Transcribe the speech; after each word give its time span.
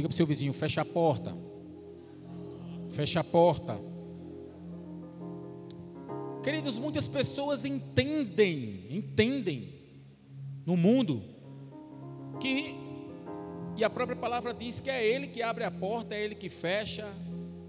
Diga 0.00 0.08
para 0.08 0.14
o 0.14 0.16
seu 0.16 0.26
vizinho: 0.26 0.54
fecha 0.54 0.80
a 0.80 0.84
porta. 0.84 1.36
Fecha 2.88 3.20
a 3.20 3.24
porta. 3.24 3.78
Queridos, 6.42 6.78
muitas 6.78 7.06
pessoas 7.06 7.66
entendem, 7.66 8.86
entendem 8.88 9.74
no 10.64 10.74
mundo 10.74 11.22
que, 12.40 12.74
e 13.76 13.84
a 13.84 13.90
própria 13.90 14.16
palavra 14.16 14.54
diz 14.54 14.80
que 14.80 14.88
é 14.88 15.06
Ele 15.06 15.26
que 15.26 15.42
abre 15.42 15.64
a 15.64 15.70
porta, 15.70 16.14
é 16.14 16.24
Ele 16.24 16.34
que 16.34 16.48
fecha. 16.48 17.06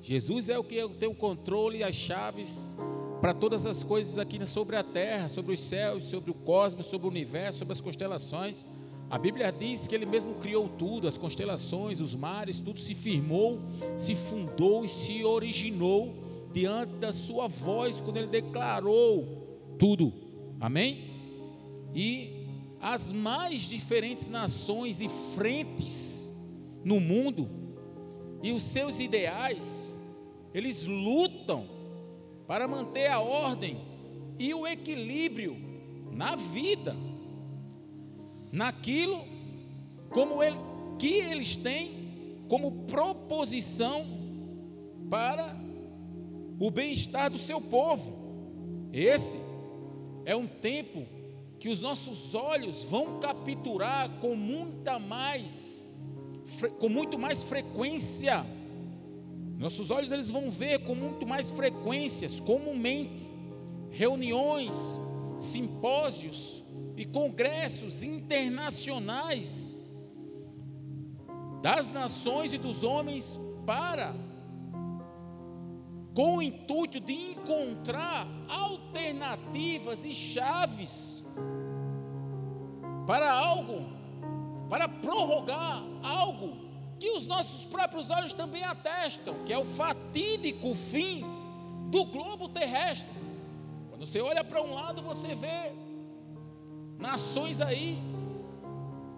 Jesus 0.01 0.47
é 0.47 0.57
o 0.57 0.63
que 0.63 0.87
tem 0.87 1.09
o 1.09 1.13
controle 1.13 1.79
e 1.79 1.83
as 1.83 1.95
chaves 1.95 2.77
para 3.19 3.33
todas 3.33 3.65
as 3.65 3.83
coisas 3.83 4.17
aqui 4.17 4.43
sobre 4.45 4.77
a 4.77 4.83
terra, 4.83 5.27
sobre 5.27 5.53
os 5.53 5.59
céus, 5.59 6.05
sobre 6.05 6.31
o 6.31 6.33
cosmos, 6.33 6.85
sobre 6.85 7.07
o 7.07 7.09
universo, 7.09 7.59
sobre 7.59 7.73
as 7.73 7.81
constelações. 7.81 8.65
A 9.11 9.17
Bíblia 9.17 9.51
diz 9.51 9.87
que 9.87 9.93
Ele 9.93 10.05
mesmo 10.05 10.35
criou 10.35 10.69
tudo, 10.69 11.05
as 11.05 11.17
constelações, 11.17 11.99
os 11.99 12.15
mares, 12.15 12.59
tudo 12.61 12.79
se 12.79 12.95
firmou, 12.95 13.59
se 13.97 14.15
fundou 14.15 14.85
e 14.85 14.89
se 14.89 15.25
originou 15.25 16.15
diante 16.53 16.93
da 16.93 17.11
Sua 17.11 17.45
voz, 17.45 17.99
quando 17.99 18.15
Ele 18.15 18.27
declarou 18.27 19.75
tudo. 19.77 20.13
Amém? 20.61 21.09
E 21.93 22.47
as 22.79 23.11
mais 23.11 23.63
diferentes 23.63 24.29
nações 24.29 25.01
e 25.01 25.09
frentes 25.35 26.31
no 26.81 27.01
mundo 27.01 27.49
e 28.41 28.53
os 28.53 28.63
seus 28.63 29.01
ideais, 29.01 29.89
eles 30.53 30.85
lutam 30.85 31.67
para 32.47 32.65
manter 32.65 33.07
a 33.07 33.19
ordem 33.19 33.77
e 34.39 34.53
o 34.53 34.65
equilíbrio 34.65 35.57
na 36.13 36.37
vida 36.37 36.95
naquilo 38.51 39.23
como 40.09 40.43
ele, 40.43 40.57
que 40.99 41.13
eles 41.13 41.55
têm 41.55 42.43
como 42.47 42.83
proposição 42.85 44.05
para 45.09 45.55
o 46.59 46.69
bem-estar 46.69 47.31
do 47.31 47.37
seu 47.37 47.61
povo. 47.61 48.13
Esse 48.91 49.39
é 50.25 50.35
um 50.35 50.47
tempo 50.47 51.05
que 51.59 51.69
os 51.69 51.79
nossos 51.79 52.35
olhos 52.35 52.83
vão 52.83 53.19
capturar 53.19 54.09
com 54.19 54.35
muita 54.35 54.99
mais 54.99 55.83
com 56.79 56.89
muito 56.89 57.17
mais 57.17 57.43
frequência. 57.43 58.45
Nossos 59.57 59.91
olhos 59.91 60.11
eles 60.11 60.29
vão 60.29 60.49
ver 60.49 60.79
com 60.79 60.95
muito 60.95 61.25
mais 61.25 61.49
frequências, 61.49 62.39
comumente, 62.39 63.29
reuniões, 63.89 64.97
simpósios, 65.37 66.60
e 67.01 67.05
congressos 67.05 68.03
internacionais 68.03 69.75
das 71.63 71.89
nações 71.89 72.53
e 72.53 72.59
dos 72.59 72.83
homens 72.83 73.39
para 73.65 74.13
com 76.13 76.37
o 76.37 76.41
intuito 76.43 76.99
de 76.99 77.31
encontrar 77.31 78.27
alternativas 78.47 80.05
e 80.05 80.13
chaves 80.13 81.25
para 83.07 83.31
algo, 83.31 83.83
para 84.69 84.87
prorrogar 84.87 85.83
algo 86.03 86.55
que 86.99 87.09
os 87.09 87.25
nossos 87.25 87.65
próprios 87.65 88.11
olhos 88.11 88.31
também 88.31 88.63
atestam, 88.63 89.43
que 89.43 89.51
é 89.51 89.57
o 89.57 89.65
fatídico 89.65 90.75
fim 90.75 91.25
do 91.89 92.05
globo 92.05 92.47
terrestre. 92.47 93.09
Quando 93.89 94.05
você 94.05 94.21
olha 94.21 94.43
para 94.43 94.61
um 94.61 94.75
lado, 94.75 95.01
você 95.01 95.33
vê 95.33 95.71
nações 97.01 97.59
aí, 97.59 97.99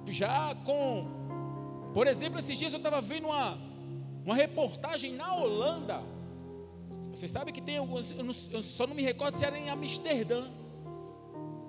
já 0.08 0.56
com, 0.64 1.06
por 1.94 2.08
exemplo, 2.08 2.40
esses 2.40 2.58
dias 2.58 2.72
eu 2.72 2.78
estava 2.78 3.02
vendo 3.02 3.28
uma, 3.28 3.60
uma 4.26 4.34
reportagem 4.34 5.14
na 5.14 5.36
Holanda. 5.36 6.02
Você 7.14 7.28
sabe 7.28 7.52
que 7.52 7.62
tem 7.62 7.78
alguns, 7.78 8.12
eu, 8.12 8.24
não, 8.24 8.34
eu 8.52 8.64
só 8.64 8.88
não 8.88 8.96
me 8.96 9.04
recordo 9.04 9.36
se 9.36 9.46
era 9.46 9.58
em 9.58 9.70
Amsterdã. 9.70 10.50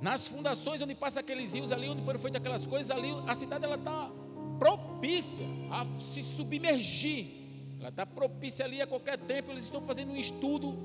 Nas 0.01 0.29
fundações 0.29 0.81
onde 0.81 0.95
passa 0.95 1.21
aqueles 1.21 1.53
rios 1.55 1.73
ali, 1.73 1.89
onde 1.89 2.03
foram 2.03 2.21
feitas 2.21 2.41
aquelas 2.41 2.67
coisas 2.67 2.91
ali, 2.91 3.11
a 3.27 3.35
cidade 3.35 3.65
ela 3.65 3.77
está 3.77 4.11
propícia 4.59 5.45
a 5.71 5.85
se 5.99 6.23
submergir. 6.23 7.27
Ela 7.81 7.89
está 7.89 8.07
propícia 8.07 8.65
ali 8.65 8.81
a 8.81 8.87
qualquer 8.87 9.19
tempo. 9.19 9.51
Eles 9.51 9.65
estão 9.65 9.81
fazendo 9.81 10.13
um 10.13 10.17
estudo 10.17 10.79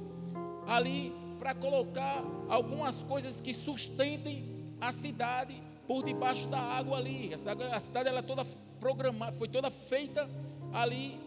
ali 0.66 1.14
para 1.38 1.54
colocar 1.54 2.24
algumas 2.50 3.04
coisas 3.04 3.40
que 3.40 3.54
sustentem 3.54 4.49
a 4.80 4.92
cidade 4.92 5.62
por 5.88 6.04
debaixo 6.04 6.48
da 6.48 6.60
água 6.60 6.98
ali. 6.98 7.34
A 7.34 7.38
cidade, 7.38 7.64
a 7.64 7.80
cidade 7.80 8.10
ela 8.10 8.20
é 8.20 8.22
toda 8.22 8.46
programada, 8.80 9.32
foi 9.34 9.48
toda 9.48 9.70
feita 9.70 10.30
ali 10.72 11.20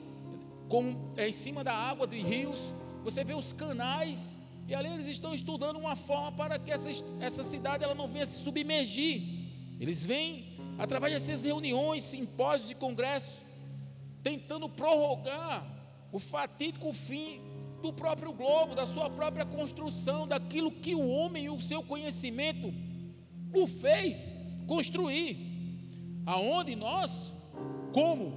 com, 0.68 1.12
é, 1.16 1.28
em 1.28 1.32
cima 1.32 1.62
da 1.62 1.74
água 1.74 2.06
de 2.06 2.18
rios. 2.18 2.72
Você 3.04 3.24
vê 3.24 3.34
os 3.34 3.52
canais 3.52 4.38
e 4.68 4.74
ali 4.74 4.88
eles 4.88 5.08
estão 5.08 5.34
estudando 5.34 5.78
uma 5.78 5.96
forma 5.96 6.32
para 6.32 6.58
que 6.58 6.70
essa, 6.70 6.90
essa 7.20 7.42
cidade 7.42 7.82
ela 7.82 7.94
não 7.94 8.08
venha 8.08 8.24
se 8.24 8.42
submergir. 8.42 9.22
Eles 9.80 10.04
vêm 10.04 10.56
através 10.78 11.12
dessas 11.12 11.44
reuniões, 11.44 12.04
simpósios 12.04 12.70
e 12.70 12.74
congressos, 12.74 13.42
tentando 14.22 14.68
prorrogar 14.68 15.66
o 16.12 16.18
fatídico 16.18 16.92
fim 16.92 17.40
do 17.82 17.92
próprio 17.92 18.32
globo, 18.32 18.76
da 18.76 18.86
sua 18.86 19.10
própria 19.10 19.44
construção, 19.44 20.26
daquilo 20.26 20.70
que 20.70 20.94
o 20.94 21.08
homem 21.08 21.46
e 21.46 21.50
o 21.50 21.60
seu 21.60 21.82
conhecimento 21.82 22.72
o 23.54 23.66
fez 23.66 24.34
construir, 24.66 26.22
aonde 26.24 26.74
nós, 26.76 27.32
como 27.92 28.32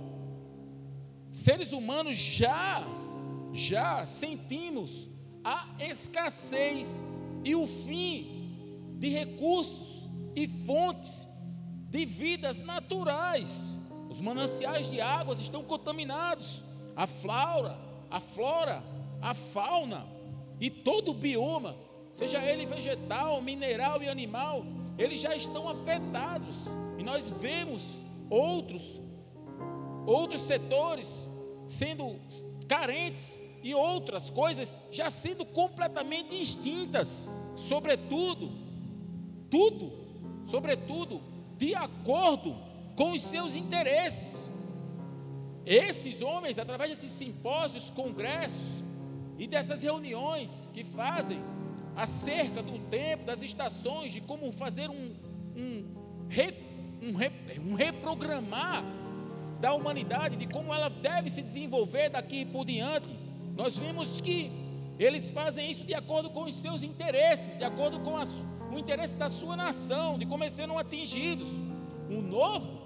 seres 1.32 1.72
humanos, 1.72 2.16
já, 2.16 2.84
já 3.54 4.06
sentimos 4.06 5.10
a 5.44 5.68
escassez 5.80 7.02
e 7.44 7.56
o 7.56 7.68
fim 7.68 8.96
de 8.98 9.10
recursos 9.10 10.10
e 10.36 10.48
fontes 10.48 11.28
de 11.90 12.06
vidas 12.06 12.62
naturais. 12.62 13.80
Os 14.10 14.20
mananciais 14.20 14.90
de 14.90 15.00
águas 15.02 15.40
estão 15.40 15.64
contaminados, 15.64 16.64
a 16.96 17.06
flora, 17.06 17.78
a 18.10 18.20
flora, 18.20 18.84
a 19.22 19.34
fauna 19.34 20.06
e 20.60 20.70
todo 20.70 21.12
o 21.12 21.14
bioma, 21.14 21.76
seja 22.12 22.42
ele 22.44 22.66
vegetal, 22.66 23.42
mineral 23.42 24.02
e 24.02 24.08
animal, 24.08 24.66
eles 24.98 25.20
já 25.20 25.36
estão 25.36 25.68
afetados. 25.68 26.66
E 26.98 27.04
nós 27.04 27.30
vemos 27.30 28.02
outros, 28.30 29.02
outros 30.06 30.42
setores 30.42 31.28
sendo 31.66 32.20
carentes 32.68 33.38
e 33.64 33.74
outras 33.74 34.30
coisas 34.30 34.80
já 34.92 35.10
sendo 35.10 35.46
completamente 35.46 36.40
extintas, 36.40 37.30
sobretudo, 37.56 38.52
tudo, 39.50 39.92
sobretudo, 40.46 41.22
de 41.58 41.74
acordo 41.74 42.56
com 42.96 43.12
os 43.12 43.22
seus 43.22 43.56
interesses. 43.56 44.50
Esses 45.66 46.22
homens, 46.22 46.60
através 46.60 46.92
desses 46.92 47.12
simpósios, 47.12 47.90
congressos 47.90 48.84
e 49.38 49.48
dessas 49.48 49.82
reuniões 49.82 50.70
que 50.74 50.84
fazem, 50.84 51.44
acerca 51.96 52.62
do 52.62 52.78
tempo, 52.90 53.26
das 53.26 53.42
estações, 53.42 54.12
de 54.12 54.22
como 54.22 54.52
fazer 54.52 54.90
um, 54.90 55.14
um, 55.56 55.86
um, 57.02 57.70
um 57.70 57.76
reprogramar 57.76 58.84
da 59.60 59.74
humanidade, 59.74 60.36
de 60.36 60.48
como 60.48 60.74
ela 60.74 60.90
deve 60.90 61.30
se 61.30 61.42
desenvolver 61.42 62.10
daqui 62.10 62.46
por 62.46 62.66
diante. 62.66 63.08
Nós 63.56 63.78
vimos 63.78 64.20
que 64.20 64.52
eles 65.00 65.30
fazem 65.30 65.72
isso 65.72 65.86
de 65.86 65.94
acordo 65.94 66.30
com 66.30 66.44
os 66.44 66.56
seus 66.56 66.84
interesses, 66.84 67.58
de 67.58 67.64
acordo 67.64 68.00
com 68.00 68.14
o 68.74 68.78
interesse 68.78 69.16
da 69.16 69.30
sua 69.30 69.56
nação, 69.56 70.18
de 70.18 70.26
como 70.26 70.44
eles 70.44 70.54
serão 70.54 70.78
atingidos. 70.78 71.48
Um 72.10 72.22
novo 72.22 72.82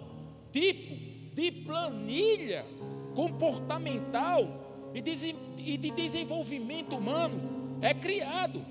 tipo 0.52 0.96
de 1.36 1.52
planilha 1.52 2.66
comportamental 3.16 4.92
e 4.94 5.01
de 5.78 5.92
desenvolvimento 5.92 6.95
humano 6.95 7.78
é 7.81 7.94
criado 7.94 8.63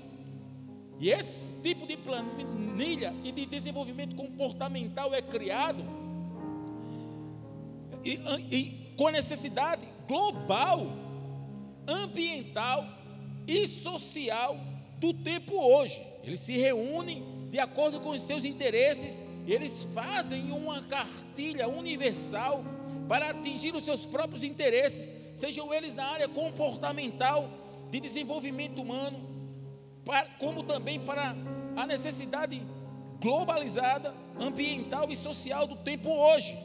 e 0.99 1.09
esse 1.09 1.53
tipo 1.61 1.87
de 1.87 1.95
planilha 1.95 3.13
e 3.23 3.31
de 3.31 3.45
desenvolvimento 3.45 4.15
comportamental 4.15 5.13
é 5.13 5.21
criado 5.21 5.83
e, 8.03 8.19
e, 8.51 8.93
com 8.97 9.09
necessidade 9.09 9.87
global, 10.07 10.87
ambiental 11.87 12.85
e 13.47 13.65
social 13.65 14.57
do 14.97 15.13
tempo 15.13 15.55
hoje. 15.55 16.01
Eles 16.23 16.41
se 16.41 16.57
reúnem 16.57 17.47
de 17.49 17.59
acordo 17.59 17.99
com 18.01 18.09
os 18.09 18.21
seus 18.21 18.45
interesses, 18.45 19.23
eles 19.47 19.83
fazem 19.93 20.51
uma 20.51 20.83
cartilha 20.83 21.67
universal 21.67 22.63
para 23.07 23.29
atingir 23.29 23.73
os 23.73 23.83
seus 23.83 24.05
próprios 24.05 24.43
interesses, 24.43 25.13
sejam 25.33 25.73
eles 25.73 25.95
na 25.95 26.05
área 26.05 26.27
comportamental, 26.27 27.49
de 27.89 27.99
desenvolvimento 27.99 28.81
humano, 28.81 29.28
como 30.39 30.63
também 30.63 30.99
para 30.99 31.35
a 31.75 31.85
necessidade 31.85 32.61
globalizada, 33.21 34.13
ambiental 34.39 35.07
e 35.09 35.15
social 35.15 35.67
do 35.67 35.75
tempo 35.75 36.09
hoje, 36.09 36.57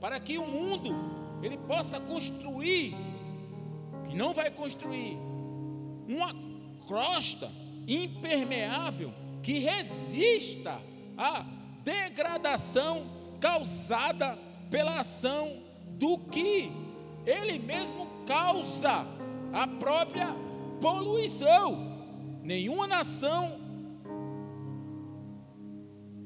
para 0.00 0.18
que 0.20 0.38
o 0.38 0.46
mundo 0.46 0.94
ele 1.42 1.56
possa 1.58 2.00
construir, 2.00 2.94
que 4.08 4.14
não 4.14 4.32
vai 4.32 4.50
construir, 4.50 5.18
uma 6.08 6.34
crosta 6.86 7.50
impermeável 7.86 9.12
que 9.42 9.58
resista 9.58 10.80
à 11.16 11.44
degradação 11.82 13.06
causada 13.40 14.38
pela 14.70 15.00
ação 15.00 15.62
do 15.98 16.18
que 16.18 16.70
ele 17.26 17.58
mesmo 17.58 18.06
causa 18.26 19.06
a 19.52 19.66
própria 19.66 20.34
poluição. 20.80 21.89
Nenhuma 22.42 22.86
nação 22.86 23.60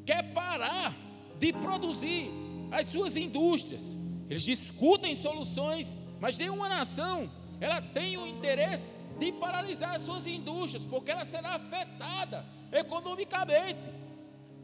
quer 0.04 0.32
parar 0.32 0.94
de 1.38 1.52
produzir 1.52 2.30
as 2.70 2.86
suas 2.86 3.16
indústrias. 3.16 3.98
Eles 4.28 4.42
discutem 4.42 5.14
soluções, 5.14 6.00
mas 6.20 6.38
nenhuma 6.38 6.68
nação 6.68 7.30
ela 7.60 7.80
tem 7.80 8.16
o 8.16 8.26
interesse 8.26 8.92
de 9.18 9.32
paralisar 9.32 9.94
as 9.94 10.02
suas 10.02 10.26
indústrias, 10.26 10.82
porque 10.84 11.10
ela 11.10 11.24
será 11.24 11.54
afetada 11.54 12.44
economicamente. 12.72 13.80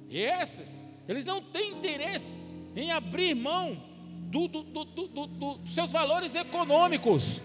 E 0.09 0.23
essas, 0.23 0.83
eles 1.09 1.25
não 1.25 1.41
têm 1.41 1.73
interesse 1.73 2.51
em 2.75 2.91
abrir 2.91 3.35
mão 3.35 3.81
do, 4.31 4.49
do, 4.49 4.63
do, 4.85 5.07
dos 5.07 5.75
seus 5.75 5.91
valores 5.91 6.35
econômicos, 6.35 7.41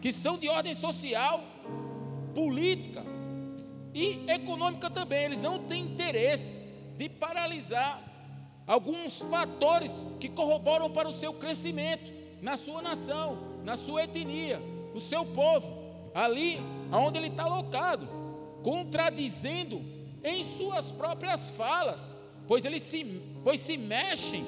que 0.00 0.10
são 0.10 0.38
de 0.38 0.48
ordem 0.48 0.74
social, 0.74 1.42
política 2.34 3.11
e 3.94 4.24
econômica 4.28 4.90
também. 4.90 5.24
Eles 5.24 5.40
não 5.40 5.58
têm 5.58 5.84
interesse 5.84 6.60
de 6.96 7.08
paralisar 7.08 8.02
alguns 8.66 9.18
fatores 9.18 10.06
que 10.20 10.28
corroboram 10.28 10.90
para 10.90 11.08
o 11.08 11.12
seu 11.12 11.32
crescimento 11.34 12.12
na 12.40 12.56
sua 12.56 12.82
nação, 12.82 13.38
na 13.64 13.76
sua 13.76 14.04
etnia, 14.04 14.60
no 14.92 15.00
seu 15.00 15.24
povo 15.24 15.82
ali 16.14 16.60
onde 16.92 17.18
ele 17.18 17.28
está 17.28 17.44
alocado, 17.44 18.08
contradizendo 18.62 19.82
em 20.22 20.44
suas 20.44 20.92
próprias 20.92 21.50
falas, 21.50 22.16
pois 22.46 22.64
eles 22.64 22.82
se, 22.82 23.04
pois 23.42 23.60
se 23.60 23.76
mexem 23.76 24.44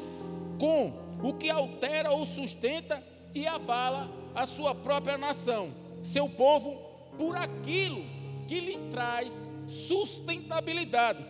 com 0.58 0.92
o 1.22 1.32
que 1.32 1.50
altera 1.50 2.10
ou 2.10 2.26
sustenta 2.26 3.02
e 3.34 3.46
abala 3.46 4.10
a 4.34 4.46
sua 4.46 4.74
própria 4.74 5.16
nação, 5.16 5.72
seu 6.02 6.28
povo, 6.28 6.76
por 7.16 7.36
aquilo 7.36 8.04
que 8.46 8.60
lhe 8.60 8.78
traz 8.90 9.48
sustentabilidade. 9.66 11.24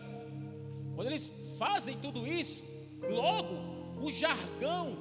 Quando 0.95 1.09
eles 1.09 1.33
fazem 1.59 1.97
tudo 1.99 2.27
isso, 2.27 2.63
logo 3.11 3.75
o 4.01 4.11
jargão 4.11 4.97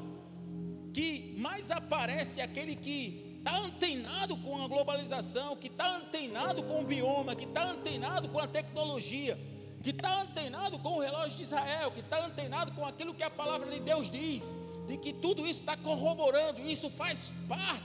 que 0.93 1.35
mais 1.37 1.71
aparece 1.71 2.39
é 2.39 2.43
aquele 2.43 2.75
que 2.75 3.37
está 3.37 3.57
antenado 3.57 4.37
com 4.37 4.61
a 4.61 4.67
globalização, 4.67 5.55
que 5.55 5.67
está 5.67 5.97
antenado 5.97 6.63
com 6.63 6.81
o 6.81 6.85
bioma, 6.85 7.35
que 7.35 7.45
está 7.45 7.71
antenado 7.71 8.29
com 8.29 8.39
a 8.39 8.47
tecnologia, 8.47 9.37
que 9.81 9.89
está 9.89 10.21
antenado 10.21 10.79
com 10.79 10.93
o 10.97 11.01
relógio 11.01 11.35
de 11.35 11.43
Israel, 11.43 11.91
que 11.91 11.99
está 11.99 12.25
antenado 12.25 12.71
com 12.71 12.85
aquilo 12.85 13.13
que 13.13 13.23
a 13.23 13.29
palavra 13.29 13.69
de 13.69 13.81
Deus 13.81 14.09
diz, 14.09 14.49
de 14.87 14.97
que 14.97 15.11
tudo 15.11 15.45
isso 15.45 15.59
está 15.59 15.75
corroborando, 15.75 16.61
isso 16.61 16.89
faz 16.89 17.33
parte 17.49 17.83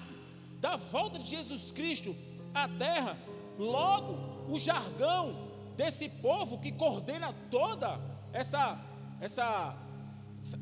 da 0.61 0.77
volta 0.77 1.19
de 1.19 1.29
Jesus 1.29 1.73
Cristo 1.73 2.15
à 2.55 2.69
terra. 2.69 3.19
Logo, 3.59 4.17
o 4.49 4.59
jargão 4.59 5.37
desse 5.77 6.09
povo 6.09 6.59
que 6.59 6.73
coordena 6.73 7.35
toda 7.51 8.01
essa 8.33 8.81
essa 9.21 9.77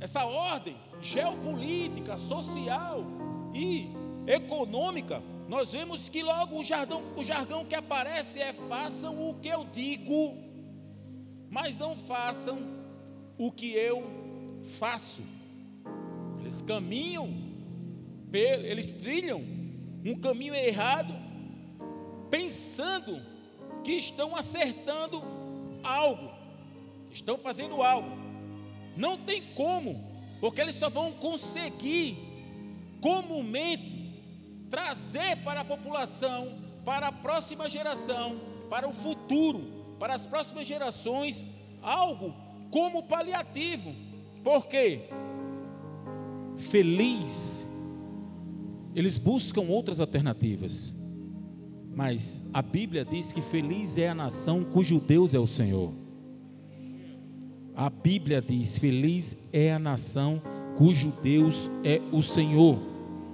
essa 0.00 0.24
ordem 0.24 0.76
geopolítica, 1.00 2.16
social 2.16 3.04
e 3.54 3.90
econômica, 4.26 5.22
nós 5.48 5.72
vemos 5.72 6.08
que 6.08 6.22
logo 6.22 6.58
o 6.58 6.64
jargão, 6.64 7.02
o 7.16 7.22
jargão 7.22 7.64
que 7.64 7.74
aparece 7.74 8.40
é: 8.40 8.52
façam 8.52 9.28
o 9.30 9.34
que 9.34 9.48
eu 9.48 9.64
digo, 9.64 10.34
mas 11.48 11.78
não 11.78 11.96
façam 11.96 12.58
o 13.38 13.52
que 13.52 13.70
eu 13.72 14.02
faço. 14.78 15.22
Eles 16.40 16.62
caminham, 16.62 17.28
eles 18.32 18.90
trilham 18.90 19.42
um 20.04 20.18
caminho 20.18 20.54
errado, 20.54 21.12
pensando 22.30 23.22
que 23.82 23.92
estão 23.92 24.34
acertando 24.34 25.22
algo, 25.82 26.30
estão 27.10 27.38
fazendo 27.38 27.82
algo. 27.82 28.10
Não 28.96 29.16
tem 29.16 29.42
como, 29.54 30.04
porque 30.40 30.60
eles 30.60 30.76
só 30.76 30.88
vão 30.88 31.12
conseguir 31.12 32.18
comumente 33.00 33.96
trazer 34.70 35.36
para 35.44 35.60
a 35.60 35.64
população, 35.64 36.58
para 36.84 37.08
a 37.08 37.12
próxima 37.12 37.68
geração, 37.68 38.40
para 38.68 38.88
o 38.88 38.92
futuro, 38.92 39.94
para 39.98 40.14
as 40.14 40.26
próximas 40.26 40.66
gerações, 40.66 41.46
algo 41.82 42.34
como 42.70 43.02
paliativo. 43.02 43.94
Por 44.42 44.66
quê? 44.66 45.08
Feliz, 46.56 47.66
eles 48.94 49.18
buscam 49.18 49.62
outras 49.62 50.00
alternativas, 50.00 50.92
mas 51.96 52.42
a 52.52 52.60
Bíblia 52.60 53.06
diz 53.06 53.32
que 53.32 53.40
feliz 53.40 53.96
é 53.96 54.10
a 54.10 54.14
nação 54.14 54.62
cujo 54.62 55.00
Deus 55.00 55.34
é 55.34 55.38
o 55.38 55.46
Senhor. 55.46 55.94
A 57.74 57.88
Bíblia 57.88 58.42
diz: 58.42 58.76
Feliz 58.76 59.34
é 59.50 59.72
a 59.72 59.78
nação 59.78 60.42
cujo 60.76 61.10
Deus 61.22 61.70
é 61.82 62.02
o 62.12 62.22
Senhor. 62.22 62.78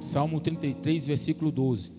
Salmo 0.00 0.41
33, 0.41 1.09
versículo 1.09 1.50
12. 1.50 1.91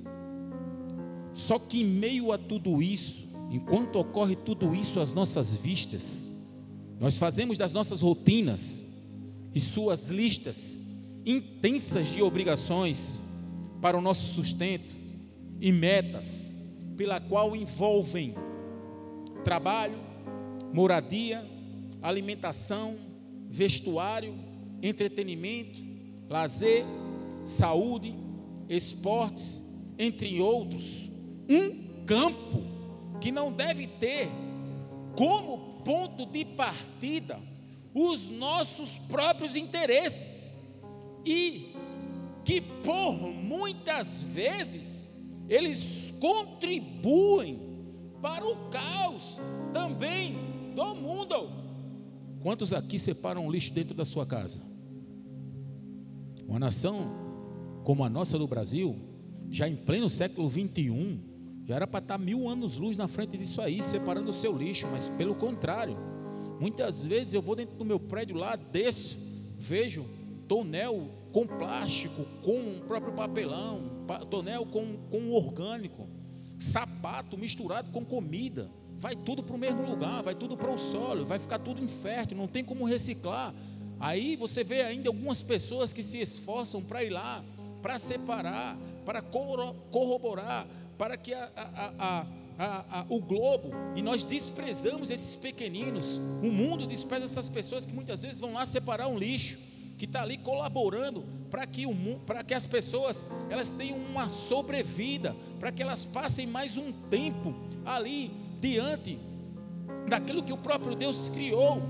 Só 1.34 1.60
que 1.60 1.82
em 1.82 1.86
meio 1.86 2.32
a 2.32 2.38
tudo 2.38 2.82
isso, 2.82 3.28
enquanto 3.52 3.98
ocorre 3.98 4.38
tudo 4.38 4.74
isso 4.74 5.02
às 5.02 5.12
nossas 5.12 5.54
vistas, 5.58 6.32
nós 6.98 7.20
fazemos 7.20 7.58
das 7.58 7.74
nossas 7.74 8.00
rotinas 8.00 8.86
e 9.54 9.60
suas 9.60 10.10
listas 10.10 10.78
intensas 11.26 12.08
de 12.08 12.22
obrigações 12.22 13.20
para 13.82 13.98
o 13.98 14.02
nosso 14.02 14.34
sustento 14.34 14.96
e 15.60 15.74
metas, 15.74 16.53
pela 16.96 17.20
qual 17.20 17.56
envolvem 17.56 18.36
trabalho, 19.44 20.00
moradia, 20.72 21.46
alimentação, 22.02 22.98
vestuário, 23.50 24.36
entretenimento, 24.82 25.80
lazer, 26.30 26.86
saúde, 27.46 28.16
esportes, 28.70 29.62
entre 29.98 30.42
outros, 30.42 31.12
um 31.50 32.06
campo 32.06 32.64
que 33.22 33.32
não 33.32 33.52
deve 33.52 33.88
ter 33.88 34.28
como 35.16 35.82
ponto 35.84 36.26
de 36.26 36.44
partida 36.46 37.40
os 37.94 38.28
nossos 38.28 38.98
próprios 38.98 39.56
interesses 39.56 40.52
e 41.26 41.74
que 42.44 42.60
por 42.60 43.14
muitas 43.14 44.24
vezes 44.24 45.10
eles 45.50 46.14
contribuem 46.20 47.60
para 48.22 48.46
o 48.46 48.70
caos 48.70 49.40
também 49.72 50.36
do 50.76 50.96
mundo. 50.96 51.50
Quantos 52.42 52.74
aqui 52.74 52.98
separam 52.98 53.50
lixo 53.50 53.72
dentro 53.74 53.94
da 53.94 54.06
sua 54.06 54.26
casa? 54.26 54.62
Uma 56.48 56.60
nação 56.60 57.24
como 57.84 58.04
a 58.04 58.10
nossa 58.10 58.38
do 58.38 58.48
Brasil, 58.48 58.96
já 59.50 59.68
em 59.68 59.76
pleno 59.76 60.10
século 60.10 60.48
21, 60.50 61.20
já 61.66 61.76
era 61.76 61.88
para 61.88 62.00
estar 62.00 62.18
tá 62.18 62.24
mil 62.24 62.48
anos 62.48 62.78
luz 62.78 62.98
na 62.98 63.08
frente 63.08 63.38
disso 63.38 63.62
aí, 63.62 63.82
separando 63.82 64.30
o 64.30 64.34
seu 64.34 64.56
lixo, 64.56 64.88
mas 64.92 65.10
pelo 65.10 65.36
contrário, 65.36 65.98
muitas 66.60 67.04
vezes 67.04 67.34
eu 67.34 67.42
vou 67.42 67.56
dentro 67.56 67.76
do 67.76 67.86
meu 67.86 68.00
prédio 68.00 68.36
lá, 68.36 68.56
desço, 68.56 69.18
vejo 69.58 70.06
tonel 70.48 71.10
com 71.32 71.48
plástico, 71.48 72.26
com 72.42 72.78
o 72.78 72.82
próprio 72.88 73.14
papelão, 73.14 73.82
tonel 74.30 74.66
com, 74.66 74.98
com 75.10 75.32
orgânico, 75.32 76.08
sapato 76.60 77.38
misturado 77.38 77.92
com 77.92 78.06
comida, 78.06 78.70
vai 78.98 79.16
tudo 79.16 79.44
para 79.44 79.56
o 79.56 79.60
mesmo 79.60 79.86
lugar, 79.86 80.22
vai 80.24 80.36
tudo 80.36 80.56
para 80.56 80.72
o 80.72 80.78
solo, 80.78 81.26
vai 81.26 81.40
ficar 81.40 81.60
tudo 81.60 81.84
infértil, 81.84 82.38
não 82.38 82.48
tem 82.48 82.64
como 82.64 82.86
reciclar. 82.86 83.54
Aí 84.00 84.36
você 84.36 84.64
vê 84.64 84.82
ainda 84.82 85.10
algumas 85.10 85.42
pessoas 85.42 85.94
que 85.94 86.04
se 86.04 86.20
esforçam 86.20 86.82
para 86.82 87.04
ir 87.04 87.10
lá, 87.10 87.44
para 87.82 87.98
separar, 88.00 88.78
para 89.06 89.22
corroborar, 89.22 90.68
para 90.98 91.18
que 91.18 91.34
a, 91.34 91.50
a, 91.56 92.26
a, 92.58 93.06
o 93.10 93.20
globo, 93.20 93.72
e 93.96 94.02
nós 94.02 94.24
desprezamos 94.24 95.10
esses 95.10 95.36
pequeninos, 95.36 96.18
o 96.42 96.48
mundo 96.52 96.86
despreza 96.86 97.26
essas 97.26 97.50
pessoas 97.50 97.86
que 97.86 97.94
muitas 97.94 98.22
vezes 98.22 98.40
vão 98.40 98.54
lá 98.54 98.66
separar 98.66 99.08
um 99.08 99.18
lixo, 99.18 99.58
que 99.98 100.06
está 100.06 100.22
ali 100.22 100.38
colaborando 100.38 101.24
para 101.50 101.68
que, 101.68 101.86
o, 101.86 101.96
para 102.26 102.44
que 102.44 102.54
as 102.54 102.66
pessoas 102.66 103.26
elas 103.50 103.72
tenham 103.72 103.98
uma 103.98 104.28
sobrevida, 104.28 105.36
para 105.60 105.72
que 105.72 105.84
elas 105.84 106.06
passem 106.06 106.48
mais 106.48 106.78
um 106.78 106.92
tempo 106.92 107.54
ali 107.86 108.32
diante 108.60 109.20
daquilo 110.10 110.44
que 110.44 110.52
o 110.52 110.58
próprio 110.58 110.96
Deus 110.96 111.30
criou. 111.30 111.82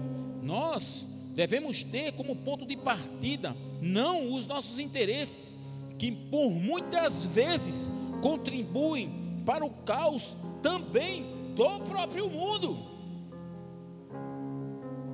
Nós 0.41 1.05
devemos 1.33 1.81
ter 1.81 2.11
como 2.13 2.35
ponto 2.35 2.65
de 2.65 2.75
partida 2.75 3.55
não 3.81 4.33
os 4.33 4.45
nossos 4.45 4.79
interesses, 4.79 5.53
que 5.97 6.11
por 6.11 6.49
muitas 6.51 7.25
vezes 7.27 7.89
contribuem 8.21 9.41
para 9.45 9.65
o 9.65 9.69
caos 9.69 10.35
também 10.61 11.25
do 11.55 11.79
próprio 11.81 12.29
mundo. 12.29 12.77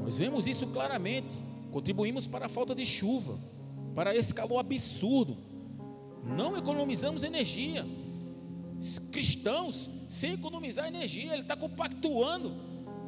Nós 0.01 0.17
vemos 0.17 0.47
isso 0.47 0.65
claramente. 0.67 1.48
Contribuímos 1.71 2.27
para 2.27 2.47
a 2.47 2.49
falta 2.49 2.73
de 2.73 2.85
chuva, 2.85 3.39
para 3.95 4.15
esse 4.15 4.33
calor 4.33 4.59
absurdo. 4.59 5.37
Não 6.23 6.57
economizamos 6.57 7.23
energia. 7.23 7.85
Cristãos, 9.11 9.89
sem 10.07 10.33
economizar 10.33 10.87
energia, 10.87 11.33
ele 11.33 11.41
está 11.41 11.55
compactuando 11.55 12.55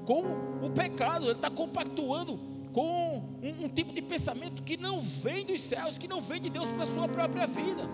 com 0.06 0.22
o 0.66 0.70
pecado, 0.70 1.26
ele 1.26 1.34
está 1.34 1.50
compactuando 1.50 2.40
com 2.74 3.40
um, 3.42 3.66
um, 3.66 3.70
tipo 3.70 3.94
de 3.94 4.02
pensamento 4.02 4.64
que 4.64 4.78
não 4.78 5.02
vem 5.02 5.46
dos 5.46 5.62
céus, 5.62 5.98
que 5.98 6.08
não 6.08 6.22
vem 6.22 6.42
de 6.42 6.50
Deus 6.50 6.68
para 6.68 6.84
a 6.84 6.88
sua 6.88 7.08
própria 7.08 7.48
vida. 7.48 7.90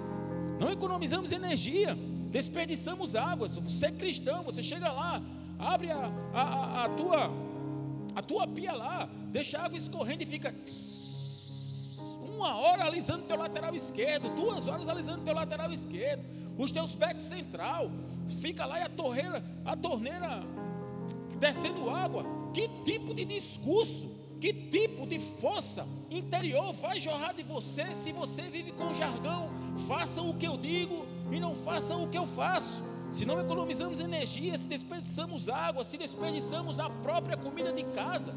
Não 0.59 0.71
economizamos 0.71 1.31
energia, 1.31 1.95
desperdiçamos 2.31 3.15
água. 3.15 3.47
Se 3.47 3.59
você 3.59 3.87
é 3.87 3.91
cristão, 3.91 4.43
você 4.43 4.61
chega 4.63 4.91
lá, 4.91 5.21
abre 5.57 5.91
a, 5.91 6.11
a, 6.33 6.85
a, 6.85 6.89
tua, 6.89 7.31
a 8.17 8.21
tua 8.23 8.47
pia 8.47 8.73
lá, 8.73 9.07
deixa 9.27 9.59
a 9.59 9.65
água 9.65 9.77
escorrendo 9.77 10.23
e 10.23 10.25
fica 10.25 10.51
uma 12.35 12.55
hora 12.55 12.85
alisando 12.85 13.25
teu 13.25 13.37
lateral 13.37 13.75
esquerdo, 13.75 14.35
duas 14.35 14.67
horas 14.67 14.89
alisando 14.89 15.23
teu 15.23 15.35
lateral 15.35 15.71
esquerdo, 15.71 16.25
os 16.57 16.71
teus 16.71 16.95
becos 16.95 17.21
central, 17.21 17.91
fica 18.41 18.65
lá 18.65 18.79
e 18.79 18.81
a 18.81 18.89
torneira, 18.89 19.43
a 19.63 19.75
torneira 19.75 20.43
descendo 21.39 21.91
água. 21.91 22.25
Que 22.55 22.67
tipo 22.83 23.13
de 23.13 23.23
discurso, 23.23 24.09
que 24.41 24.51
tipo 24.51 25.05
de 25.05 25.19
força 25.19 25.87
interior 26.09 26.73
vai 26.73 26.99
jorrar 26.99 27.35
de 27.35 27.43
você 27.43 27.85
se 27.93 28.11
você 28.11 28.41
vive 28.41 28.71
com 28.71 28.95
jargão? 28.95 29.51
Façam 29.87 30.31
o 30.31 30.33
que 30.33 30.47
eu 30.47 30.57
digo 30.57 31.05
e 31.31 31.39
não 31.39 31.55
façam 31.55 32.03
o 32.03 32.09
que 32.09 32.17
eu 32.17 32.25
faço. 32.25 32.86
Se 33.11 33.25
não 33.25 33.39
economizamos 33.39 33.99
energia, 33.99 34.57
se 34.57 34.67
desperdiçamos 34.67 35.49
água, 35.49 35.83
se 35.83 35.97
desperdiçamos 35.97 36.75
na 36.75 36.89
própria 36.89 37.37
comida 37.37 37.71
de 37.71 37.83
casa, 37.85 38.35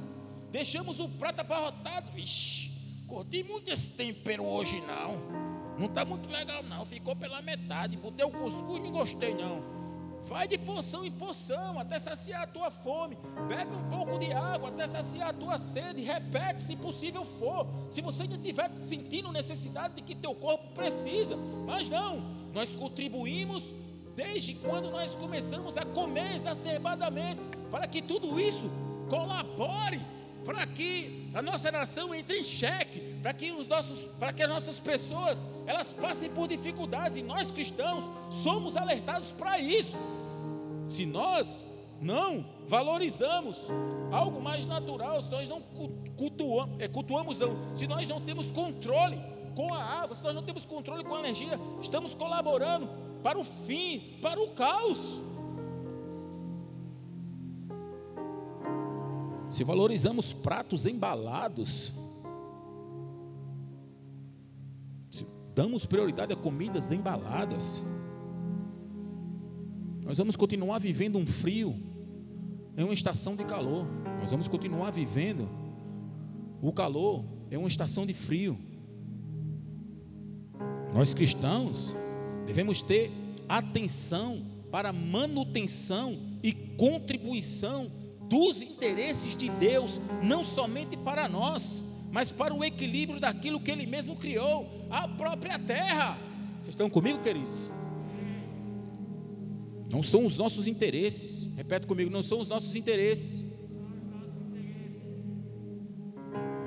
deixamos 0.50 1.00
o 1.00 1.08
prato 1.08 1.40
abarrotado, 1.40 2.10
vixi, 2.12 2.70
curti 3.06 3.42
muito 3.42 3.70
esse 3.70 3.88
tempero 3.90 4.44
hoje 4.44 4.80
não. 4.80 5.40
Não 5.78 5.86
está 5.86 6.04
muito 6.04 6.28
legal 6.28 6.62
não, 6.62 6.84
ficou 6.84 7.16
pela 7.16 7.40
metade, 7.40 7.96
botei 7.96 8.24
o 8.24 8.30
cuscuz 8.30 8.78
e 8.78 8.80
não 8.80 8.90
gostei 8.90 9.34
não. 9.34 9.80
Vai 10.22 10.46
de 10.46 10.58
poção 10.58 11.04
em 11.04 11.10
poção 11.10 11.78
até 11.78 11.98
saciar 11.98 12.42
a 12.42 12.46
tua 12.46 12.70
fome. 12.70 13.16
Bebe 13.48 13.74
um 13.74 13.88
pouco 13.88 14.18
de 14.18 14.32
água 14.32 14.68
até 14.68 14.86
saciar 14.86 15.30
a 15.30 15.32
tua 15.32 15.58
sede. 15.58 16.02
Repete 16.02 16.62
se 16.62 16.76
possível 16.76 17.24
for. 17.24 17.66
Se 17.88 18.02
você 18.02 18.22
ainda 18.22 18.36
estiver 18.36 18.70
sentindo 18.82 19.32
necessidade 19.32 19.94
de 19.94 20.02
que 20.02 20.14
teu 20.14 20.34
corpo 20.34 20.68
precisa. 20.74 21.36
Mas 21.66 21.88
não, 21.88 22.20
nós 22.52 22.74
contribuímos 22.74 23.74
desde 24.20 24.52
quando 24.54 24.90
nós 24.90 25.16
começamos 25.16 25.78
a 25.78 25.84
comer 25.84 26.34
exacerbadamente. 26.34 27.40
Para 27.70 27.86
que 27.86 28.02
tudo 28.02 28.38
isso 28.38 28.70
colabore. 29.08 30.00
Para 30.44 30.66
que 30.66 31.30
a 31.34 31.40
nossa 31.40 31.70
nação 31.72 32.14
entre 32.14 32.38
em 32.38 32.42
xeque. 32.42 33.00
Para 33.22 33.32
que, 33.32 33.50
os 33.50 33.66
nossos, 33.66 34.06
para 34.18 34.32
que 34.32 34.42
as 34.42 34.48
nossas 34.48 34.78
pessoas 34.78 35.44
elas 35.66 35.92
passem 35.94 36.30
por 36.30 36.46
dificuldades. 36.48 37.16
E 37.16 37.22
nós 37.22 37.50
cristãos 37.50 38.10
somos 38.30 38.76
alertados 38.76 39.32
para 39.32 39.58
isso. 39.58 39.98
Se 40.84 41.06
nós 41.06 41.64
não 42.00 42.44
valorizamos 42.66 43.68
algo 44.10 44.40
mais 44.40 44.66
natural, 44.66 45.20
se 45.22 45.30
nós 45.30 45.48
não 45.48 45.62
cultuamos, 46.16 46.76
é, 46.78 46.88
cultuamos 46.88 47.38
não, 47.38 47.76
se 47.76 47.86
nós 47.86 48.08
não 48.08 48.20
temos 48.20 48.50
controle 48.50 49.18
com 49.54 49.72
a 49.74 49.82
água, 49.82 50.14
se 50.14 50.22
nós 50.22 50.34
não 50.34 50.42
temos 50.42 50.64
controle 50.64 51.04
com 51.04 51.14
a 51.14 51.18
energia, 51.18 51.58
estamos 51.82 52.14
colaborando 52.14 52.88
para 53.22 53.38
o 53.38 53.44
fim, 53.44 54.18
para 54.20 54.40
o 54.40 54.48
caos. 54.50 55.20
Se 59.48 59.64
valorizamos 59.64 60.32
pratos 60.32 60.86
embalados, 60.86 61.92
se 65.10 65.26
damos 65.54 65.84
prioridade 65.84 66.32
a 66.32 66.36
comidas 66.36 66.92
embaladas, 66.92 67.82
nós 70.04 70.18
vamos 70.18 70.36
continuar 70.36 70.78
vivendo 70.78 71.18
um 71.18 71.26
frio 71.26 71.76
em 72.76 72.84
uma 72.84 72.94
estação 72.94 73.36
de 73.36 73.44
calor. 73.44 73.86
Nós 74.20 74.30
vamos 74.30 74.48
continuar 74.48 74.90
vivendo 74.90 75.48
o 76.62 76.72
calor 76.72 77.24
em 77.50 77.56
uma 77.56 77.68
estação 77.68 78.06
de 78.06 78.14
frio. 78.14 78.58
Nós 80.92 81.14
cristãos 81.14 81.94
devemos 82.50 82.82
ter 82.82 83.12
atenção 83.48 84.44
para 84.72 84.92
manutenção 84.92 86.18
e 86.42 86.52
contribuição 86.52 87.88
dos 88.28 88.60
interesses 88.60 89.36
de 89.36 89.48
Deus, 89.48 90.00
não 90.20 90.44
somente 90.44 90.96
para 90.96 91.28
nós, 91.28 91.80
mas 92.10 92.32
para 92.32 92.52
o 92.52 92.64
equilíbrio 92.64 93.20
daquilo 93.20 93.60
que 93.60 93.70
Ele 93.70 93.86
mesmo 93.86 94.16
criou, 94.16 94.68
a 94.90 95.06
própria 95.06 95.60
terra. 95.60 96.18
Vocês 96.54 96.70
estão 96.70 96.90
comigo, 96.90 97.20
queridos? 97.20 97.70
Não 99.88 100.02
são 100.02 100.26
os 100.26 100.36
nossos 100.36 100.66
interesses. 100.66 101.48
Repete 101.56 101.86
comigo, 101.86 102.10
não 102.10 102.22
são 102.22 102.40
os 102.40 102.48
nossos 102.48 102.74
interesses. 102.74 103.44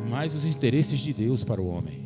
Mas 0.09 0.33
os 0.33 0.45
interesses 0.45 0.99
de 0.99 1.11
Deus 1.11 1.43
para 1.43 1.61
o 1.61 1.67
homem. 1.67 2.02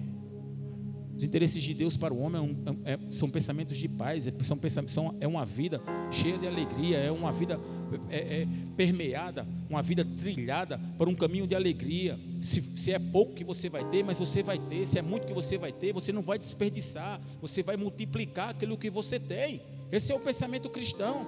Os 1.18 1.24
interesses 1.24 1.64
de 1.64 1.74
Deus 1.74 1.98
para 1.98 2.14
o 2.14 2.20
homem 2.20 2.56
é, 2.86 2.94
é, 2.94 3.00
são 3.10 3.28
pensamentos 3.28 3.76
de 3.76 3.88
paz, 3.88 4.28
é, 4.28 4.34
são 4.44 4.56
pensamentos, 4.56 4.94
são, 4.94 5.16
é 5.20 5.28
uma 5.28 5.44
vida 5.44 5.82
cheia 6.12 6.38
de 6.38 6.46
alegria, 6.46 6.98
é 6.98 7.12
uma 7.12 7.32
vida 7.32 7.60
é, 8.08 8.42
é, 8.42 8.48
permeada, 8.76 9.48
uma 9.68 9.82
vida 9.82 10.06
trilhada 10.06 10.80
para 10.96 11.10
um 11.10 11.16
caminho 11.16 11.48
de 11.48 11.56
alegria. 11.56 12.20
Se, 12.40 12.62
se 12.62 12.92
é 12.92 13.00
pouco 13.00 13.34
que 13.34 13.44
você 13.44 13.68
vai 13.68 13.84
ter, 13.90 14.04
mas 14.04 14.20
você 14.20 14.44
vai 14.44 14.60
ter, 14.60 14.86
se 14.86 15.00
é 15.00 15.02
muito 15.02 15.26
que 15.26 15.34
você 15.34 15.58
vai 15.58 15.72
ter, 15.72 15.92
você 15.92 16.12
não 16.12 16.22
vai 16.22 16.38
desperdiçar, 16.38 17.20
você 17.42 17.64
vai 17.64 17.76
multiplicar 17.78 18.50
aquilo 18.50 18.78
que 18.78 18.92
você 18.92 19.20
tem. 19.20 19.60
Esse 19.92 20.12
é 20.12 20.16
o 20.16 20.20
pensamento 20.20 20.70
cristão. 20.70 21.26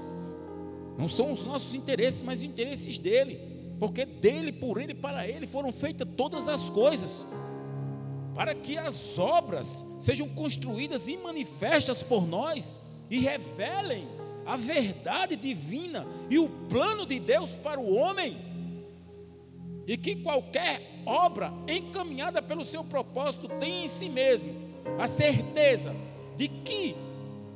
Não 0.99 1.07
são 1.07 1.33
os 1.33 1.43
nossos 1.43 1.73
interesses, 1.73 2.21
mas 2.21 2.39
os 2.39 2.45
interesses 2.45 2.99
dele. 2.99 3.39
Porque 3.79 4.05
dele, 4.05 4.51
por 4.51 4.79
ele, 4.79 4.93
para 4.93 5.27
ele 5.27 5.47
foram 5.47 5.71
feitas 5.71 6.07
todas 6.15 6.47
as 6.47 6.69
coisas. 6.69 7.25
Para 8.39 8.55
que 8.55 8.77
as 8.77 9.19
obras 9.19 9.83
sejam 9.99 10.29
construídas 10.29 11.09
e 11.09 11.17
manifestas 11.17 12.01
por 12.01 12.25
nós 12.25 12.79
e 13.09 13.19
revelem 13.19 14.07
a 14.45 14.55
verdade 14.55 15.35
divina 15.35 16.07
e 16.29 16.39
o 16.39 16.47
plano 16.69 17.05
de 17.05 17.19
Deus 17.19 17.57
para 17.57 17.81
o 17.81 17.93
homem. 17.93 18.37
E 19.85 19.97
que 19.97 20.15
qualquer 20.15 21.01
obra 21.05 21.51
encaminhada 21.67 22.41
pelo 22.41 22.65
seu 22.65 22.81
propósito 22.81 23.49
tenha 23.59 23.83
em 23.83 23.89
si 23.89 24.07
mesmo 24.07 24.53
a 24.97 25.05
certeza 25.05 25.93
de 26.37 26.47
que 26.47 26.95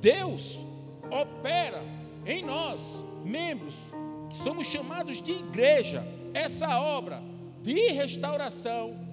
Deus 0.02 0.66
opera 1.10 1.82
em 2.26 2.44
nós, 2.44 3.02
membros, 3.24 3.94
que 4.30 4.36
somos 4.36 4.68
chamados 4.68 5.22
de 5.22 5.32
igreja, 5.32 6.06
essa 6.34 6.78
obra 6.78 7.24
de 7.62 7.94
restauração, 7.94 9.13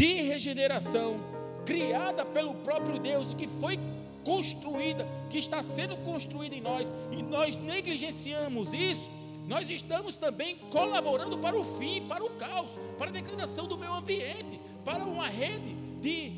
de 0.00 0.22
regeneração, 0.22 1.20
criada 1.66 2.24
pelo 2.24 2.54
próprio 2.54 2.98
Deus 2.98 3.34
que 3.34 3.46
foi 3.46 3.78
construída, 4.24 5.06
que 5.28 5.36
está 5.36 5.62
sendo 5.62 5.94
construída 5.98 6.54
em 6.54 6.60
nós, 6.62 6.90
e 7.12 7.22
nós 7.22 7.54
negligenciamos 7.54 8.72
isso, 8.72 9.10
nós 9.46 9.68
estamos 9.68 10.16
também 10.16 10.56
colaborando 10.70 11.36
para 11.36 11.54
o 11.54 11.62
fim, 11.76 12.00
para 12.08 12.24
o 12.24 12.30
caos, 12.30 12.70
para 12.96 13.10
a 13.10 13.12
degradação 13.12 13.66
do 13.66 13.76
meio 13.76 13.92
ambiente, 13.92 14.58
para 14.86 15.04
uma 15.04 15.28
rede 15.28 15.74
de 16.00 16.32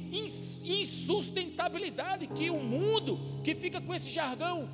insustentabilidade 0.64 2.26
que 2.26 2.50
o 2.50 2.58
mundo 2.58 3.16
que 3.44 3.54
fica 3.54 3.80
com 3.80 3.94
esse 3.94 4.10
jargão 4.10 4.68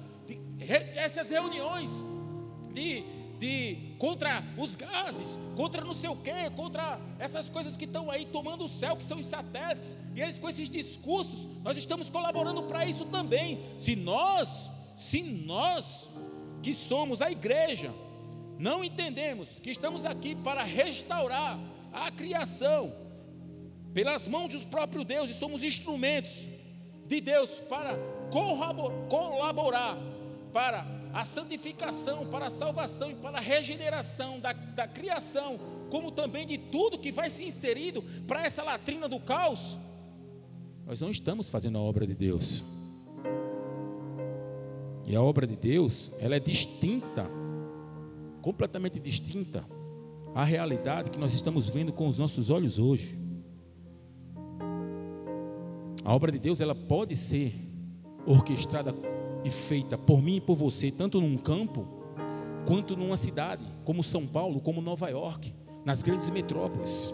essas 0.97 1.29
reuniões 1.29 2.03
de, 2.73 3.05
de 3.39 3.95
contra 3.99 4.43
os 4.57 4.75
gases, 4.75 5.39
contra 5.57 5.85
não 5.85 5.95
sei 5.95 6.11
o 6.11 6.17
quê, 6.17 6.51
contra 6.55 7.01
essas 7.19 7.49
coisas 7.49 7.77
que 7.77 7.85
estão 7.85 8.11
aí 8.11 8.27
tomando 8.27 8.65
o 8.65 8.69
céu, 8.69 8.97
que 8.97 9.05
são 9.05 9.19
os 9.19 9.27
satélites, 9.27 9.99
e 10.15 10.21
eles 10.21 10.39
com 10.39 10.49
esses 10.49 10.69
discursos, 10.69 11.49
nós 11.63 11.77
estamos 11.77 12.11
colaborando 12.11 12.63
para 12.65 12.85
isso 12.85 13.05
também. 13.07 13.61
Se 13.79 13.95
nós, 13.95 14.71
se 14.97 15.23
nós 15.23 16.09
que 16.63 16.75
somos 16.75 17.23
a 17.23 17.31
igreja, 17.31 17.95
não 18.59 18.83
entendemos 18.83 19.59
que 19.61 19.71
estamos 19.71 20.05
aqui 20.05 20.35
para 20.35 20.65
restaurar 20.65 21.59
a 21.93 22.11
criação 22.11 22.93
pelas 23.95 24.27
mãos 24.29 24.53
do 24.53 24.67
próprio 24.67 25.05
Deus 25.05 25.31
e 25.31 25.35
somos 25.35 25.63
instrumentos 25.63 26.49
de 27.07 27.21
Deus 27.21 27.51
para 27.69 27.97
colaborar 29.09 29.97
para 30.53 30.98
a 31.19 31.25
santificação, 31.25 32.29
para 32.29 32.47
a 32.47 32.51
salvação 32.51 33.11
e 33.11 33.15
para 33.17 33.39
a 33.39 33.41
regeneração 33.41 34.39
da, 34.39 34.53
da 34.53 34.87
criação, 34.87 35.59
como 35.91 36.13
também 36.13 36.47
de 36.47 36.57
tudo 36.57 36.97
que 36.97 37.11
vai 37.11 37.29
se 37.29 37.45
inserido 37.45 38.05
para 38.25 38.45
essa 38.45 38.63
latrina 38.63 39.09
do 39.09 39.19
caos, 39.19 39.77
nós 40.87 41.01
não 41.01 41.11
estamos 41.11 41.51
fazendo 41.51 41.77
a 41.77 41.81
obra 41.81 42.07
de 42.07 42.15
Deus. 42.15 42.63
E 45.09 45.17
a 45.17 45.21
obra 45.21 45.45
de 45.45 45.57
Deus, 45.57 46.13
ela 46.21 46.37
é 46.37 46.41
distinta, 46.41 47.29
completamente 48.41 49.01
distinta 49.01 49.65
à 50.37 50.45
realidade 50.45 51.11
que 51.11 51.19
nós 51.19 51.35
estamos 51.35 51.69
vendo 51.69 51.93
com 51.93 52.07
os 52.07 52.17
nossos 52.17 52.49
olhos 52.49 52.79
hoje. 52.79 53.19
A 56.05 56.15
obra 56.15 56.31
de 56.31 56.39
Deus, 56.39 56.61
ela 56.61 56.77
pode 56.77 57.17
ser 57.17 57.55
orquestrada 58.25 58.95
e 59.45 59.51
feita 59.51 59.97
por 59.97 60.23
mim 60.23 60.37
e 60.37 60.41
por 60.41 60.57
você, 60.57 60.91
tanto 60.91 61.21
num 61.21 61.37
campo 61.37 61.87
quanto 62.67 62.97
numa 62.97 63.17
cidade, 63.17 63.65
como 63.85 64.03
São 64.03 64.27
Paulo, 64.27 64.61
como 64.61 64.83
Nova 64.83 65.09
York, 65.09 65.55
nas 65.85 66.03
grandes 66.03 66.29
metrópoles, 66.29 67.13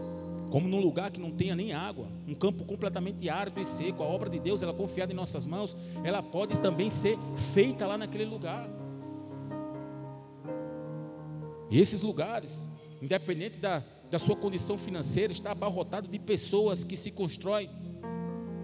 como 0.51 0.69
num 0.69 0.81
lugar 0.81 1.11
que 1.11 1.21
não 1.21 1.31
tenha 1.31 1.55
nem 1.55 1.73
água, 1.73 2.09
um 2.27 2.35
campo 2.35 2.65
completamente 2.65 3.29
árido 3.29 3.61
e 3.61 3.65
seco. 3.65 4.03
A 4.03 4.07
obra 4.07 4.29
de 4.31 4.39
Deus, 4.39 4.63
ela 4.63 4.73
confiada 4.73 5.13
em 5.13 5.17
nossas 5.17 5.47
mãos, 5.47 5.77
ela 6.03 6.23
pode 6.23 6.59
também 6.61 6.91
ser 6.91 7.19
feita 7.53 7.87
lá 7.87 7.99
naquele 7.99 8.25
lugar. 8.25 8.69
E 11.71 11.81
esses 11.81 12.03
lugares, 12.03 12.69
independente 13.03 13.59
da, 13.59 13.83
da 14.11 14.19
sua 14.19 14.37
condição 14.37 14.79
financeira, 14.79 15.33
está 15.33 15.51
abarrotado 15.51 16.07
de 16.07 16.19
pessoas 16.19 16.85
que 16.85 16.97
se 16.97 17.11
constroem 17.11 17.69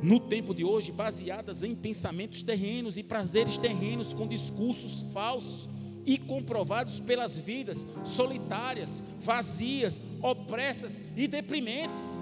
no 0.02 0.18
tempo 0.18 0.54
de 0.54 0.64
hoje, 0.64 0.92
baseadas 0.92 1.62
em 1.62 1.74
pensamentos 1.74 2.42
terrenos 2.42 2.96
e 2.96 3.02
prazeres 3.02 3.58
terrenos, 3.58 4.14
com 4.14 4.26
discursos 4.26 5.06
falsos 5.12 5.68
e 6.06 6.16
comprovados 6.16 7.00
pelas 7.00 7.38
vidas 7.38 7.86
solitárias, 8.02 9.02
vazias, 9.20 10.02
opressas 10.22 11.02
e 11.16 11.28
deprimentes. 11.28 12.18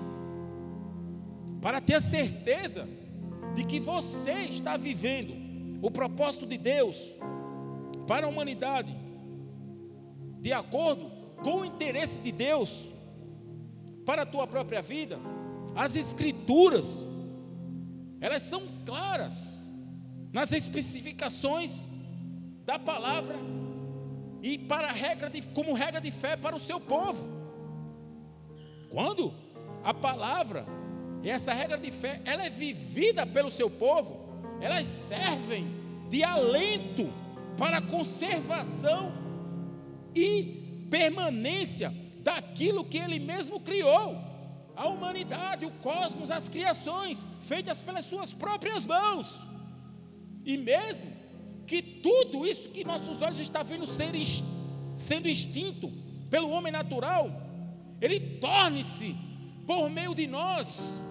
Para 1.60 1.80
ter 1.80 1.94
a 1.94 2.00
certeza 2.00 2.88
de 3.54 3.64
que 3.64 3.78
você 3.78 4.32
está 4.44 4.76
vivendo 4.76 5.34
o 5.80 5.90
propósito 5.90 6.46
de 6.46 6.58
Deus 6.58 7.16
para 8.06 8.26
a 8.26 8.28
humanidade, 8.28 8.94
de 10.40 10.52
acordo 10.52 11.10
com 11.42 11.60
o 11.60 11.64
interesse 11.64 12.18
de 12.20 12.32
Deus 12.32 12.92
para 14.04 14.22
a 14.22 14.26
tua 14.26 14.46
própria 14.46 14.82
vida, 14.82 15.18
as 15.76 15.94
Escrituras 15.94 17.06
elas 18.20 18.42
são 18.42 18.62
claras 18.84 19.62
nas 20.32 20.52
especificações 20.52 21.88
da 22.64 22.78
palavra 22.78 23.36
e 24.42 24.58
para 24.58 24.90
regra 24.90 25.30
de, 25.30 25.42
como 25.42 25.72
regra 25.72 26.00
de 26.00 26.10
fé 26.10 26.36
para 26.36 26.54
o 26.54 26.60
seu 26.60 26.80
povo. 26.80 27.26
Quando 28.90 29.32
a 29.84 29.94
palavra 29.94 30.66
e 31.22 31.30
essa 31.30 31.52
regra 31.52 31.78
de 31.78 31.90
fé, 31.90 32.20
ela 32.24 32.44
é 32.44 32.50
vivida 32.50 33.26
pelo 33.26 33.50
seu 33.50 33.70
povo, 33.70 34.42
elas 34.60 34.86
servem 34.86 35.66
de 36.08 36.22
alento 36.22 37.12
para 37.56 37.78
a 37.78 37.82
conservação 37.82 39.12
e 40.14 40.86
permanência 40.90 41.92
daquilo 42.20 42.84
que 42.84 42.98
ele 42.98 43.18
mesmo 43.18 43.60
criou 43.60 44.27
a 44.78 44.86
humanidade, 44.86 45.66
o 45.66 45.70
cosmos, 45.82 46.30
as 46.30 46.48
criações, 46.48 47.26
feitas 47.40 47.82
pelas 47.82 48.04
suas 48.04 48.32
próprias 48.32 48.84
mãos. 48.84 49.40
E 50.44 50.56
mesmo 50.56 51.10
que 51.66 51.82
tudo 51.82 52.46
isso 52.46 52.70
que 52.70 52.84
nossos 52.84 53.20
olhos 53.20 53.40
estão 53.40 53.64
vendo 53.64 53.86
ser, 53.86 54.12
sendo 54.96 55.28
extinto 55.28 55.92
pelo 56.30 56.50
homem 56.50 56.72
natural, 56.72 57.28
ele 58.00 58.20
torne-se, 58.20 59.16
por 59.66 59.90
meio 59.90 60.14
de 60.14 60.26
nós, 60.26 61.02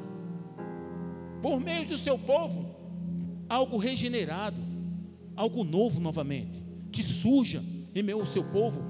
por 1.41 1.59
meio 1.59 1.85
do 1.85 1.97
seu 1.97 2.17
povo, 2.17 2.73
algo 3.49 3.77
regenerado, 3.77 4.57
algo 5.35 5.63
novo 5.65 5.99
novamente, 5.99 6.63
que 6.91 7.03
surja 7.03 7.61
em 7.93 8.01
meio 8.01 8.21
ao 8.21 8.25
seu 8.25 8.45
povo, 8.45 8.81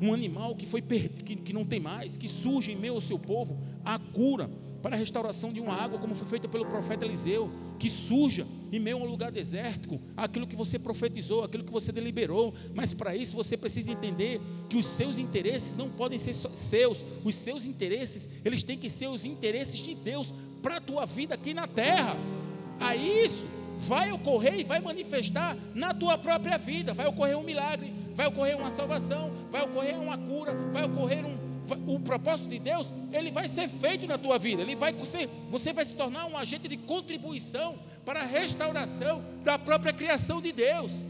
um 0.00 0.12
animal 0.12 0.56
que 0.56 0.66
foi 0.66 0.82
perdido, 0.82 1.24
que, 1.24 1.36
que 1.36 1.52
não 1.52 1.64
tem 1.64 1.80
mais, 1.80 2.16
que 2.16 2.28
surge 2.28 2.72
em 2.72 2.76
meio 2.76 2.94
ao 2.94 3.00
seu 3.00 3.18
povo, 3.18 3.58
a 3.88 3.98
cura 3.98 4.50
para 4.82 4.94
a 4.94 4.98
restauração 4.98 5.50
de 5.50 5.60
uma 5.60 5.72
água, 5.72 5.98
como 5.98 6.14
foi 6.14 6.28
feita 6.28 6.46
pelo 6.46 6.66
profeta 6.66 7.06
Eliseu, 7.06 7.50
que 7.78 7.88
surja 7.88 8.46
em 8.70 8.78
meio 8.78 8.98
a 8.98 9.00
um 9.00 9.06
lugar 9.06 9.32
desértico, 9.32 9.98
aquilo 10.14 10.46
que 10.46 10.54
você 10.54 10.78
profetizou, 10.78 11.42
aquilo 11.42 11.64
que 11.64 11.72
você 11.72 11.90
deliberou, 11.90 12.52
mas 12.74 12.92
para 12.92 13.16
isso 13.16 13.34
você 13.34 13.56
precisa 13.56 13.90
entender 13.90 14.42
que 14.68 14.76
os 14.76 14.84
seus 14.84 15.16
interesses 15.16 15.74
não 15.74 15.88
podem 15.88 16.18
ser 16.18 16.34
seus, 16.34 17.02
os 17.24 17.34
seus 17.34 17.64
interesses, 17.64 18.28
eles 18.44 18.62
têm 18.62 18.76
que 18.76 18.90
ser 18.90 19.06
os 19.08 19.24
interesses 19.24 19.80
de 19.80 19.94
Deus 19.94 20.34
para 20.60 20.76
a 20.76 20.80
tua 20.80 21.06
vida 21.06 21.34
aqui 21.34 21.54
na 21.54 21.66
terra. 21.66 22.14
A 22.78 22.94
isso 22.94 23.46
vai 23.78 24.12
ocorrer 24.12 24.60
e 24.60 24.64
vai 24.64 24.80
manifestar 24.80 25.56
na 25.74 25.94
tua 25.94 26.18
própria 26.18 26.58
vida, 26.58 26.92
vai 26.92 27.06
ocorrer 27.06 27.38
um 27.38 27.42
milagre, 27.42 27.90
vai 28.14 28.26
ocorrer 28.26 28.54
uma 28.54 28.70
salvação, 28.70 29.32
vai 29.50 29.62
ocorrer 29.62 29.98
uma 29.98 30.18
cura, 30.18 30.54
vai 30.72 30.84
ocorrer 30.84 31.24
um 31.24 31.37
o 31.86 32.00
propósito 32.00 32.48
de 32.48 32.58
Deus, 32.58 32.92
ele 33.12 33.30
vai 33.30 33.48
ser 33.48 33.68
feito 33.68 34.06
na 34.06 34.18
tua 34.18 34.38
vida. 34.38 34.62
Ele 34.62 34.76
vai 34.76 34.92
você, 34.92 35.28
você 35.50 35.72
vai 35.72 35.84
se 35.84 35.94
tornar 35.94 36.26
um 36.26 36.36
agente 36.36 36.68
de 36.68 36.76
contribuição 36.76 37.76
para 38.04 38.20
a 38.20 38.24
restauração 38.24 39.22
da 39.44 39.58
própria 39.58 39.92
criação 39.92 40.40
de 40.40 40.52
Deus. 40.52 41.06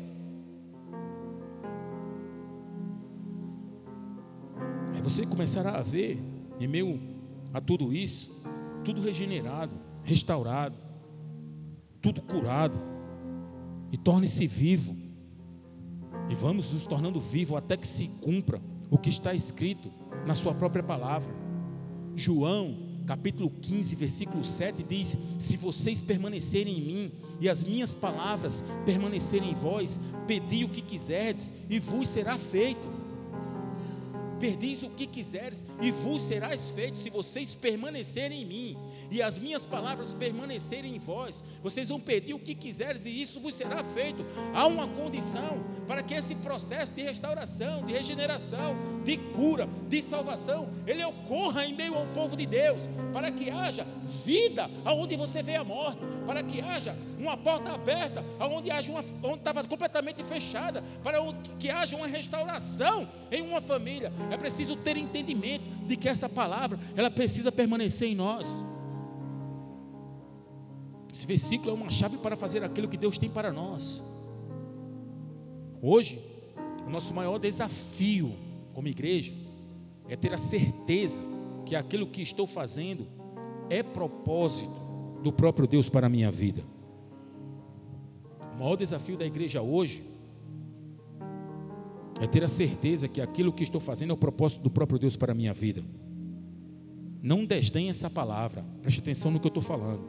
Aí 4.94 5.00
você 5.00 5.24
começará 5.24 5.76
a 5.76 5.82
ver, 5.82 6.20
em 6.58 6.66
meio 6.66 7.00
a 7.54 7.60
tudo 7.60 7.92
isso, 7.92 8.42
tudo 8.84 9.00
regenerado, 9.00 9.72
restaurado, 10.02 10.76
tudo 12.00 12.20
curado, 12.22 12.80
e 13.92 13.96
torne-se 13.96 14.46
vivo. 14.46 14.96
E 16.28 16.34
vamos 16.34 16.72
nos 16.72 16.86
tornando 16.86 17.20
vivo 17.20 17.56
até 17.56 17.76
que 17.76 17.86
se 17.86 18.08
cumpra 18.20 18.60
o 18.90 18.98
que 18.98 19.08
está 19.08 19.32
escrito 19.32 19.90
na 20.26 20.34
sua 20.34 20.54
própria 20.54 20.82
palavra. 20.82 21.32
João, 22.14 22.76
capítulo 23.06 23.50
15, 23.50 23.96
versículo 23.96 24.44
7 24.44 24.82
diz: 24.82 25.16
Se 25.38 25.56
vocês 25.56 26.00
permanecerem 26.02 26.78
em 26.78 26.80
mim 26.80 27.12
e 27.40 27.48
as 27.48 27.62
minhas 27.62 27.94
palavras 27.94 28.64
permanecerem 28.84 29.52
em 29.52 29.54
vós, 29.54 30.00
pedi 30.26 30.64
o 30.64 30.68
que 30.68 30.82
quiserdes 30.82 31.52
e 31.70 31.78
vos 31.78 32.08
será 32.08 32.36
feito. 32.36 32.97
Perdis 34.38 34.82
o 34.82 34.90
que 34.90 35.06
quiseres 35.06 35.64
e 35.80 35.90
vos 35.90 36.22
serás 36.22 36.70
feito 36.70 36.98
se 36.98 37.10
vocês 37.10 37.54
permanecerem 37.54 38.42
em 38.42 38.46
mim 38.46 38.78
e 39.10 39.22
as 39.22 39.38
minhas 39.38 39.64
palavras 39.64 40.14
permanecerem 40.14 40.94
em 40.94 40.98
vós. 40.98 41.42
Vocês 41.62 41.88
vão 41.88 42.00
pedir 42.00 42.34
o 42.34 42.38
que 42.38 42.54
quiseres 42.54 43.06
e 43.06 43.20
isso 43.20 43.40
vos 43.40 43.54
será 43.54 43.82
feito. 43.82 44.24
Há 44.54 44.66
uma 44.66 44.86
condição 44.86 45.62
para 45.86 46.02
que 46.02 46.14
esse 46.14 46.34
processo 46.36 46.92
de 46.92 47.02
restauração, 47.02 47.84
de 47.84 47.92
regeneração, 47.92 48.76
de 49.04 49.16
cura, 49.16 49.68
de 49.88 50.02
salvação, 50.02 50.68
ele 50.86 51.04
ocorra 51.04 51.64
em 51.64 51.74
meio 51.74 51.94
ao 51.94 52.06
povo 52.08 52.36
de 52.36 52.46
Deus, 52.46 52.82
para 53.12 53.30
que 53.30 53.50
haja 53.50 53.86
vida 54.24 54.70
aonde 54.84 55.16
você 55.16 55.42
vê 55.42 55.56
a 55.56 55.64
morte, 55.64 56.00
para 56.26 56.42
que 56.42 56.60
haja 56.60 56.96
uma 57.18 57.36
porta 57.36 57.72
aberta 57.72 58.24
aonde 58.38 58.70
haja 58.70 58.92
onde 59.22 59.38
estava 59.38 59.64
completamente 59.64 60.22
fechada, 60.22 60.82
para 61.02 61.18
que 61.58 61.68
haja 61.68 61.96
uma 61.96 62.06
restauração 62.06 63.08
em 63.30 63.42
uma 63.42 63.60
família. 63.60 64.12
É 64.30 64.36
preciso 64.36 64.76
ter 64.76 64.96
entendimento 64.96 65.64
de 65.86 65.96
que 65.96 66.08
essa 66.08 66.28
palavra, 66.28 66.78
ela 66.96 67.10
precisa 67.10 67.50
permanecer 67.50 68.08
em 68.08 68.14
nós. 68.14 68.64
Esse 71.12 71.26
versículo 71.26 71.70
é 71.70 71.74
uma 71.74 71.90
chave 71.90 72.16
para 72.18 72.36
fazer 72.36 72.62
aquilo 72.62 72.88
que 72.88 72.96
Deus 72.96 73.18
tem 73.18 73.28
para 73.28 73.52
nós. 73.52 74.00
Hoje, 75.82 76.20
o 76.86 76.90
nosso 76.90 77.12
maior 77.12 77.38
desafio 77.38 78.32
como 78.72 78.88
igreja 78.88 79.32
é 80.08 80.16
ter 80.16 80.32
a 80.32 80.38
certeza 80.38 81.20
que 81.66 81.74
aquilo 81.74 82.06
que 82.06 82.22
estou 82.22 82.46
fazendo 82.46 83.06
é 83.68 83.82
propósito 83.82 84.72
do 85.22 85.32
próprio 85.32 85.66
Deus 85.66 85.88
para 85.88 86.06
a 86.06 86.10
minha 86.10 86.30
vida. 86.30 86.62
O 88.58 88.60
maior 88.60 88.74
desafio 88.74 89.16
da 89.16 89.24
igreja 89.24 89.62
hoje 89.62 90.02
é 92.20 92.26
ter 92.26 92.42
a 92.42 92.48
certeza 92.48 93.06
que 93.06 93.20
aquilo 93.20 93.52
que 93.52 93.62
estou 93.62 93.80
fazendo 93.80 94.10
é 94.10 94.14
o 94.14 94.16
propósito 94.16 94.60
do 94.60 94.68
próprio 94.68 94.98
Deus 94.98 95.14
para 95.14 95.30
a 95.30 95.34
minha 95.34 95.54
vida. 95.54 95.84
Não 97.22 97.44
desdenhe 97.44 97.88
essa 97.88 98.10
palavra, 98.10 98.64
preste 98.82 98.98
atenção 98.98 99.30
no 99.30 99.38
que 99.38 99.46
eu 99.46 99.50
estou 99.50 99.62
falando. 99.62 100.02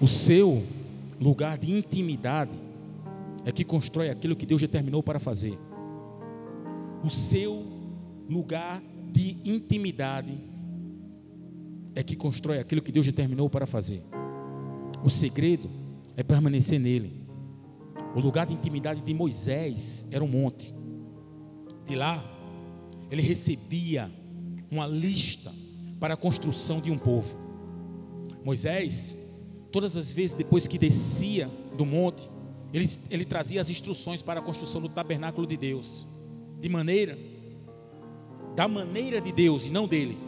O 0.00 0.08
seu 0.08 0.64
lugar 1.20 1.56
de 1.56 1.70
intimidade 1.70 2.50
é 3.44 3.52
que 3.52 3.62
constrói 3.62 4.10
aquilo 4.10 4.34
que 4.34 4.44
Deus 4.44 4.60
determinou 4.60 5.04
para 5.04 5.20
fazer. 5.20 5.56
O 7.04 7.10
seu 7.10 7.64
lugar 8.28 8.82
de 9.12 9.36
intimidade 9.44 10.36
é 11.94 12.02
que 12.02 12.16
constrói 12.16 12.58
aquilo 12.58 12.82
que 12.82 12.90
Deus 12.90 13.06
determinou 13.06 13.48
para 13.48 13.66
fazer. 13.66 14.02
O 15.04 15.08
segredo 15.08 15.86
é 16.18 16.22
permanecer 16.24 16.80
nele. 16.80 17.12
O 18.12 18.18
lugar 18.18 18.44
de 18.44 18.52
intimidade 18.52 19.00
de 19.00 19.14
Moisés 19.14 20.04
era 20.10 20.24
um 20.24 20.26
monte. 20.26 20.74
De 21.86 21.94
lá, 21.94 22.24
ele 23.08 23.22
recebia 23.22 24.10
uma 24.68 24.84
lista 24.84 25.54
para 26.00 26.14
a 26.14 26.16
construção 26.16 26.80
de 26.80 26.90
um 26.90 26.98
povo. 26.98 27.38
Moisés 28.44 29.16
todas 29.70 29.96
as 29.96 30.12
vezes 30.12 30.34
depois 30.34 30.66
que 30.66 30.76
descia 30.76 31.48
do 31.76 31.86
monte, 31.86 32.28
ele, 32.72 32.90
ele 33.10 33.24
trazia 33.24 33.60
as 33.60 33.70
instruções 33.70 34.20
para 34.20 34.40
a 34.40 34.42
construção 34.42 34.80
do 34.80 34.88
tabernáculo 34.88 35.46
de 35.46 35.56
Deus, 35.56 36.04
de 36.60 36.68
maneira, 36.68 37.16
da 38.56 38.66
maneira 38.66 39.20
de 39.20 39.30
Deus 39.30 39.64
e 39.64 39.70
não 39.70 39.86
dele, 39.86 40.18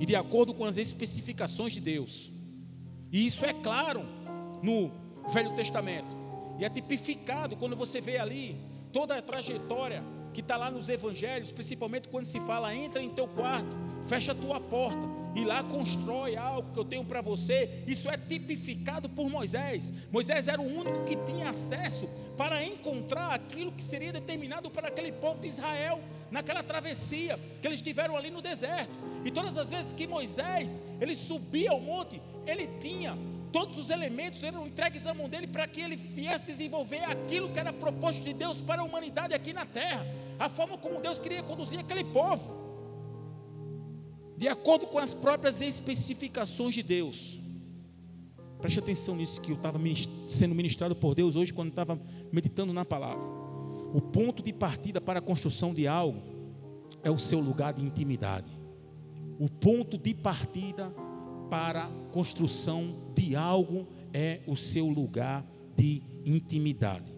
e 0.00 0.04
de 0.04 0.16
acordo 0.16 0.52
com 0.52 0.64
as 0.64 0.78
especificações 0.78 1.72
de 1.74 1.80
Deus. 1.80 2.32
E 3.12 3.24
isso 3.24 3.44
é 3.44 3.52
claro 3.52 4.02
no 4.64 5.01
Velho 5.28 5.54
Testamento, 5.54 6.16
e 6.58 6.64
é 6.64 6.68
tipificado 6.68 7.56
quando 7.56 7.76
você 7.76 8.00
vê 8.00 8.18
ali 8.18 8.56
toda 8.92 9.16
a 9.16 9.22
trajetória 9.22 10.02
que 10.32 10.40
está 10.40 10.56
lá 10.56 10.70
nos 10.70 10.88
evangelhos, 10.88 11.52
principalmente 11.52 12.08
quando 12.08 12.26
se 12.26 12.40
fala, 12.40 12.74
entra 12.74 13.02
em 13.02 13.10
teu 13.10 13.28
quarto, 13.28 13.76
fecha 14.06 14.32
a 14.32 14.34
tua 14.34 14.60
porta, 14.60 15.22
e 15.34 15.44
lá 15.44 15.62
constrói 15.62 16.36
algo 16.36 16.72
que 16.72 16.78
eu 16.78 16.84
tenho 16.84 17.04
para 17.04 17.20
você. 17.20 17.82
Isso 17.86 18.08
é 18.08 18.16
tipificado 18.16 19.08
por 19.08 19.30
Moisés. 19.30 19.92
Moisés 20.10 20.46
era 20.46 20.60
o 20.60 20.66
único 20.66 21.04
que 21.04 21.16
tinha 21.16 21.48
acesso 21.48 22.08
para 22.36 22.64
encontrar 22.64 23.32
aquilo 23.32 23.72
que 23.72 23.82
seria 23.82 24.12
determinado 24.12 24.70
para 24.70 24.88
aquele 24.88 25.10
povo 25.12 25.40
de 25.40 25.48
Israel 25.48 26.00
naquela 26.30 26.62
travessia 26.62 27.38
que 27.60 27.66
eles 27.66 27.80
tiveram 27.80 28.16
ali 28.16 28.30
no 28.30 28.42
deserto. 28.42 28.92
E 29.24 29.30
todas 29.30 29.56
as 29.56 29.70
vezes 29.70 29.92
que 29.92 30.06
Moisés 30.06 30.82
ele 31.00 31.14
subia 31.14 31.70
ao 31.70 31.80
monte, 31.80 32.20
ele 32.46 32.66
tinha 32.80 33.16
todos 33.52 33.78
os 33.78 33.90
elementos 33.90 34.42
eram 34.42 34.66
entregues 34.66 35.06
à 35.06 35.12
mão 35.12 35.28
dele 35.28 35.46
para 35.46 35.66
que 35.66 35.80
ele 35.80 35.96
viesse 35.96 36.44
desenvolver 36.44 37.04
aquilo 37.04 37.50
que 37.50 37.58
era 37.58 37.72
proposto 37.72 38.22
de 38.22 38.32
Deus 38.32 38.60
para 38.60 38.80
a 38.80 38.84
humanidade 38.84 39.34
aqui 39.34 39.52
na 39.52 39.66
terra, 39.66 40.06
a 40.38 40.48
forma 40.48 40.78
como 40.78 41.00
Deus 41.00 41.18
queria 41.18 41.42
conduzir 41.42 41.78
aquele 41.78 42.04
povo 42.04 42.62
de 44.42 44.48
acordo 44.48 44.88
com 44.88 44.98
as 44.98 45.14
próprias 45.14 45.62
especificações 45.62 46.74
de 46.74 46.82
Deus. 46.82 47.38
Preste 48.60 48.80
atenção 48.80 49.14
nisso 49.14 49.40
que 49.40 49.52
eu 49.52 49.56
estava 49.56 49.78
sendo 50.26 50.52
ministrado 50.52 50.96
por 50.96 51.14
Deus 51.14 51.36
hoje 51.36 51.52
quando 51.52 51.68
estava 51.68 52.00
meditando 52.32 52.72
na 52.72 52.84
palavra. 52.84 53.22
O 53.94 54.00
ponto 54.00 54.42
de 54.42 54.52
partida 54.52 55.00
para 55.00 55.20
a 55.20 55.22
construção 55.22 55.72
de 55.72 55.86
algo 55.86 56.20
é 57.04 57.10
o 57.10 57.20
seu 57.20 57.38
lugar 57.38 57.72
de 57.72 57.82
intimidade. 57.82 58.50
O 59.38 59.48
ponto 59.48 59.96
de 59.96 60.12
partida 60.12 60.92
para 61.50 61.88
construção 62.10 62.94
de 63.14 63.36
algo 63.36 63.86
é 64.12 64.40
o 64.46 64.56
seu 64.56 64.86
lugar 64.86 65.44
de 65.76 66.02
intimidade. 66.24 67.14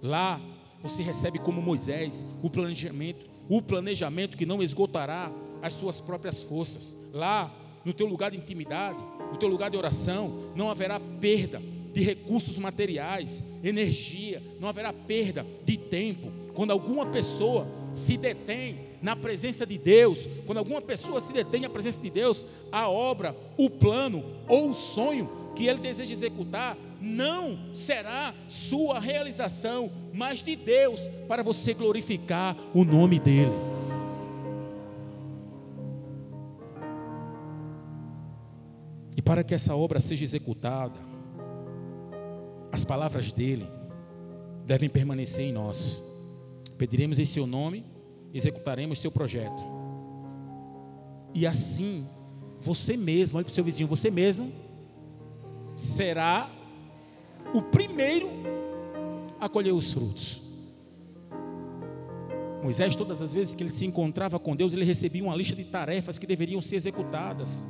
Lá 0.00 0.40
você 0.82 1.02
recebe 1.02 1.38
como 1.38 1.62
Moisés 1.62 2.26
o 2.42 2.50
planejamento, 2.50 3.30
o 3.48 3.62
planejamento 3.62 4.36
que 4.36 4.44
não 4.44 4.62
esgotará 4.62 5.32
as 5.62 5.72
suas 5.72 6.00
próprias 6.00 6.42
forças. 6.42 6.96
Lá, 7.12 7.54
no 7.84 7.92
teu 7.92 8.06
lugar 8.06 8.30
de 8.30 8.36
intimidade, 8.36 8.98
no 9.30 9.36
teu 9.36 9.48
lugar 9.48 9.70
de 9.70 9.76
oração, 9.76 10.50
não 10.56 10.68
haverá 10.68 10.98
perda 10.98 11.62
de 11.92 12.02
recursos 12.02 12.58
materiais, 12.58 13.44
energia, 13.62 14.42
não 14.58 14.68
haverá 14.68 14.92
perda 14.92 15.46
de 15.64 15.76
tempo. 15.76 16.32
Quando 16.54 16.70
alguma 16.70 17.06
pessoa 17.06 17.66
se 17.92 18.16
detém 18.16 18.91
na 19.02 19.16
presença 19.16 19.66
de 19.66 19.76
Deus, 19.76 20.28
quando 20.46 20.58
alguma 20.58 20.80
pessoa 20.80 21.20
se 21.20 21.32
detém 21.32 21.62
na 21.62 21.68
presença 21.68 22.00
de 22.00 22.08
Deus, 22.08 22.44
a 22.70 22.88
obra, 22.88 23.36
o 23.56 23.68
plano 23.68 24.24
ou 24.48 24.70
o 24.70 24.74
sonho 24.74 25.28
que 25.54 25.66
ele 25.66 25.80
deseja 25.80 26.12
executar 26.12 26.78
não 27.00 27.74
será 27.74 28.32
sua 28.48 29.00
realização, 29.00 29.90
mas 30.14 30.42
de 30.42 30.54
Deus, 30.54 31.00
para 31.26 31.42
você 31.42 31.74
glorificar 31.74 32.56
o 32.72 32.84
nome 32.84 33.18
dEle. 33.18 33.52
E 39.16 39.20
para 39.20 39.42
que 39.42 39.52
essa 39.52 39.74
obra 39.74 39.98
seja 39.98 40.24
executada, 40.24 40.98
as 42.70 42.84
palavras 42.84 43.32
dele 43.32 43.66
devem 44.64 44.88
permanecer 44.88 45.44
em 45.44 45.52
nós. 45.52 46.00
Pediremos 46.78 47.18
em 47.18 47.24
seu 47.24 47.46
nome, 47.46 47.84
executaremos 48.32 49.00
seu 49.00 49.10
projeto. 49.10 49.62
E 51.34 51.46
assim, 51.46 52.06
você 52.60 52.96
mesmo, 52.96 53.38
olha 53.38 53.44
para 53.44 53.50
o 53.50 53.54
seu 53.54 53.64
vizinho, 53.64 53.88
você 53.88 54.10
mesmo 54.10 54.52
será 55.74 56.50
o 57.52 57.62
primeiro 57.62 58.28
a 59.40 59.48
colher 59.48 59.72
os 59.72 59.92
frutos. 59.92 60.40
Moisés, 62.62 62.94
todas 62.94 63.20
as 63.20 63.34
vezes 63.34 63.54
que 63.54 63.62
ele 63.62 63.70
se 63.70 63.84
encontrava 63.84 64.38
com 64.38 64.54
Deus, 64.54 64.72
ele 64.72 64.84
recebia 64.84 65.24
uma 65.24 65.34
lista 65.34 65.56
de 65.56 65.64
tarefas 65.64 66.18
que 66.18 66.26
deveriam 66.26 66.62
ser 66.62 66.76
executadas 66.76 67.66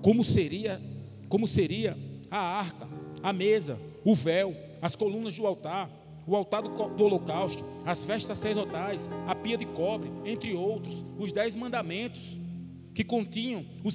como 0.00 0.24
seria, 0.24 0.80
como 1.28 1.46
seria 1.46 1.96
a 2.30 2.38
arca, 2.38 2.88
a 3.22 3.32
mesa, 3.32 3.78
o 4.04 4.14
véu, 4.14 4.54
as 4.80 4.96
colunas 4.96 5.36
do 5.36 5.46
altar, 5.46 5.88
o 6.26 6.36
altar 6.36 6.62
do, 6.62 6.70
do 6.70 7.04
holocausto, 7.04 7.64
as 7.84 8.04
festas 8.04 8.38
sacerdotais, 8.38 9.08
a 9.26 9.34
pia 9.34 9.56
de 9.56 9.66
cobre, 9.66 10.10
entre 10.24 10.54
outros, 10.54 11.04
os 11.18 11.32
dez 11.32 11.56
mandamentos 11.56 12.38
que 12.94 13.02
continham 13.02 13.64
os, 13.82 13.94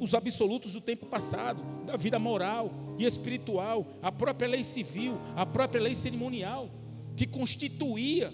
os 0.00 0.14
absolutos 0.14 0.72
do 0.72 0.80
tempo 0.80 1.06
passado, 1.06 1.62
da 1.86 1.96
vida 1.96 2.18
moral 2.18 2.72
e 2.98 3.04
espiritual, 3.04 3.86
a 4.02 4.10
própria 4.10 4.48
lei 4.48 4.64
civil, 4.64 5.18
a 5.36 5.46
própria 5.46 5.80
lei 5.80 5.94
cerimonial, 5.94 6.68
que 7.16 7.26
constituía 7.26 8.32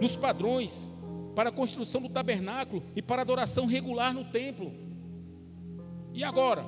nos 0.00 0.16
padrões 0.16 0.88
para 1.34 1.50
a 1.50 1.52
construção 1.52 2.02
do 2.02 2.08
tabernáculo 2.08 2.82
e 2.96 3.00
para 3.00 3.20
a 3.20 3.24
adoração 3.24 3.66
regular 3.66 4.12
no 4.12 4.24
templo. 4.24 4.72
E 6.12 6.24
agora? 6.24 6.64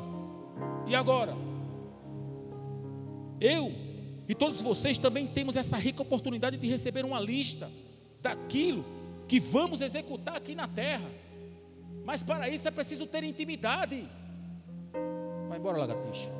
E 0.87 0.95
agora? 0.95 1.35
Eu 3.41 3.73
e 4.29 4.35
todos 4.35 4.63
vocês 4.63 4.99
também 4.99 5.27
temos 5.27 5.57
essa 5.57 5.77
rica 5.77 6.03
oportunidade 6.03 6.57
de 6.57 6.69
receber 6.69 7.05
uma 7.05 7.21
lista 7.21 7.71
daquilo 8.21 8.85
que 9.27 9.41
vamos 9.41 9.81
executar 9.81 10.37
aqui 10.37 10.55
na 10.55 10.69
terra. 10.69 11.11
Mas 12.05 12.23
para 12.23 12.49
isso 12.49 12.67
é 12.67 12.71
preciso 12.71 13.07
ter 13.07 13.25
intimidade. 13.25 14.09
Vai 15.49 15.59
embora, 15.59 15.79
lagartixa. 15.79 16.31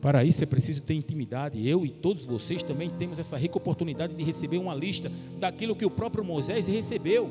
Para 0.00 0.22
isso 0.22 0.42
é 0.42 0.46
preciso 0.46 0.82
ter 0.82 0.94
intimidade. 0.94 1.66
Eu 1.66 1.86
e 1.86 1.90
todos 1.90 2.26
vocês 2.26 2.62
também 2.62 2.90
temos 2.90 3.18
essa 3.18 3.38
rica 3.38 3.56
oportunidade 3.56 4.14
de 4.14 4.22
receber 4.22 4.58
uma 4.58 4.74
lista 4.74 5.10
daquilo 5.38 5.74
que 5.74 5.86
o 5.86 5.90
próprio 5.90 6.22
Moisés 6.22 6.66
recebeu 6.66 7.30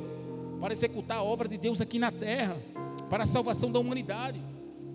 para 0.60 0.74
executar 0.74 1.18
a 1.18 1.24
obra 1.24 1.48
de 1.48 1.58
Deus 1.58 1.82
aqui 1.82 2.00
na 2.00 2.12
terra, 2.12 2.58
para 3.10 3.24
a 3.24 3.28
salvação 3.28 3.72
da 3.72 3.80
humanidade, 3.80 4.42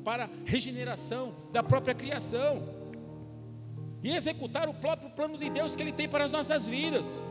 para 0.08 0.24
a 0.24 0.28
regeneração 0.46 1.34
da 1.52 1.62
própria 1.62 1.94
criação 1.94 2.62
e 4.02 4.08
executar 4.14 4.66
o 4.66 4.72
próprio 4.72 5.10
plano 5.10 5.36
de 5.36 5.50
Deus 5.50 5.76
que 5.76 5.82
Ele 5.82 5.92
tem 5.92 6.08
para 6.08 6.24
as 6.24 6.30
nossas 6.30 6.66
vidas. 6.66 7.22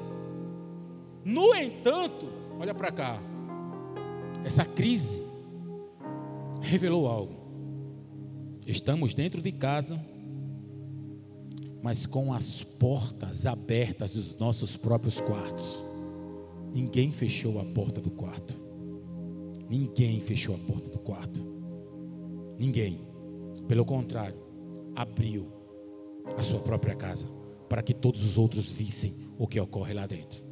No 1.26 1.56
entanto, 1.56 2.28
olha 2.60 2.76
para 2.76 2.92
cá, 2.92 3.20
essa 4.46 4.63
crise 4.63 5.24
revelou 6.62 7.08
algo. 7.08 7.34
Estamos 8.68 9.16
dentro 9.16 9.42
de 9.42 9.52
casa, 9.54 10.00
mas 11.82 12.06
com 12.06 12.32
as 12.32 12.62
portas 12.62 13.48
abertas 13.48 14.13
dos 14.13 14.38
nossos 14.38 14.78
próprios 14.78 15.20
quartos. 15.20 15.84
Ninguém 16.72 17.12
fechou 17.12 17.60
a 17.60 17.66
porta 17.66 18.00
do 18.00 18.12
quarto. 18.12 18.54
Ninguém 19.68 20.22
fechou 20.22 20.54
a 20.54 20.60
porta 20.60 20.90
do 20.90 21.00
quarto. 21.00 21.57
Ninguém. 22.58 23.00
Pelo 23.67 23.86
contrário, 23.86 24.38
abriu 24.96 25.52
a 26.38 26.43
sua 26.43 26.60
própria 26.60 26.96
casa 26.96 27.28
para 27.70 27.84
que 27.84 27.93
todos 27.93 28.24
os 28.24 28.38
outros 28.38 28.70
vissem 28.72 29.13
o 29.38 29.48
que 29.48 29.60
ocorre 29.60 29.93
lá 29.93 30.08
dentro. 30.08 30.43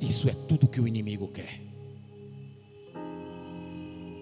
Isso 0.00 0.28
é 0.28 0.32
tudo 0.32 0.68
que 0.68 0.80
o 0.80 0.88
inimigo 0.88 1.28
quer. 1.28 1.60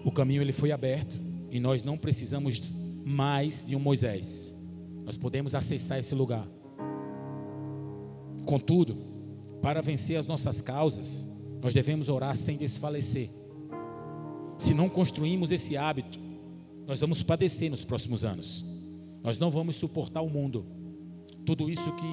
O 0.03 0.11
caminho 0.11 0.41
ele 0.41 0.51
foi 0.51 0.71
aberto 0.71 1.19
e 1.51 1.59
nós 1.59 1.83
não 1.83 1.97
precisamos 1.97 2.75
mais 3.05 3.63
de 3.63 3.75
um 3.75 3.79
Moisés. 3.79 4.53
Nós 5.05 5.17
podemos 5.17 5.55
acessar 5.55 5.99
esse 5.99 6.13
lugar. 6.13 6.47
Contudo, 8.45 8.97
para 9.61 9.81
vencer 9.81 10.17
as 10.17 10.27
nossas 10.27 10.61
causas, 10.61 11.27
nós 11.61 11.73
devemos 11.73 12.09
orar 12.09 12.35
sem 12.35 12.57
desfalecer. 12.57 13.29
Se 14.57 14.73
não 14.73 14.89
construímos 14.89 15.51
esse 15.51 15.77
hábito, 15.77 16.18
nós 16.89 17.01
vamos 17.01 17.21
padecer 17.21 17.69
nos 17.69 17.85
próximos 17.85 18.25
anos. 18.25 18.65
Nós 19.21 19.37
não 19.37 19.51
vamos 19.51 19.75
suportar 19.75 20.21
o 20.21 20.29
mundo. 20.29 20.65
Tudo 21.45 21.69
isso 21.69 21.95
que 21.95 22.07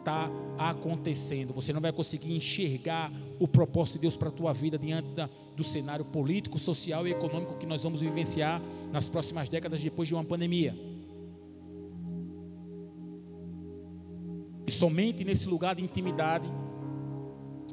está 0.00 0.28
acontecendo, 0.58 1.54
você 1.54 1.72
não 1.72 1.80
vai 1.80 1.92
conseguir 1.92 2.34
enxergar 2.34 3.12
o 3.38 3.46
propósito 3.46 3.94
de 3.94 4.00
Deus 4.00 4.16
para 4.16 4.28
a 4.28 4.32
tua 4.32 4.52
vida 4.52 4.76
diante 4.76 5.10
da, 5.10 5.30
do 5.54 5.62
cenário 5.62 6.04
político, 6.04 6.58
social 6.58 7.06
e 7.06 7.12
econômico 7.12 7.56
que 7.56 7.66
nós 7.66 7.84
vamos 7.84 8.00
vivenciar 8.00 8.60
nas 8.90 9.08
próximas 9.08 9.48
décadas 9.48 9.80
depois 9.80 10.08
de 10.08 10.14
uma 10.14 10.24
pandemia. 10.24 10.76
E 14.66 14.72
somente 14.72 15.22
nesse 15.22 15.46
lugar 15.48 15.76
de 15.76 15.84
intimidade 15.84 16.48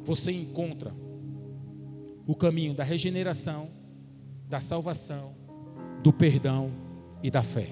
você 0.04 0.32
encontra 0.32 0.94
o 2.28 2.36
caminho 2.36 2.76
da 2.76 2.84
regeneração, 2.84 3.72
da 4.48 4.60
salvação, 4.60 5.42
do 6.04 6.12
perdão 6.12 6.70
e 7.24 7.32
da 7.32 7.42
fé. 7.42 7.70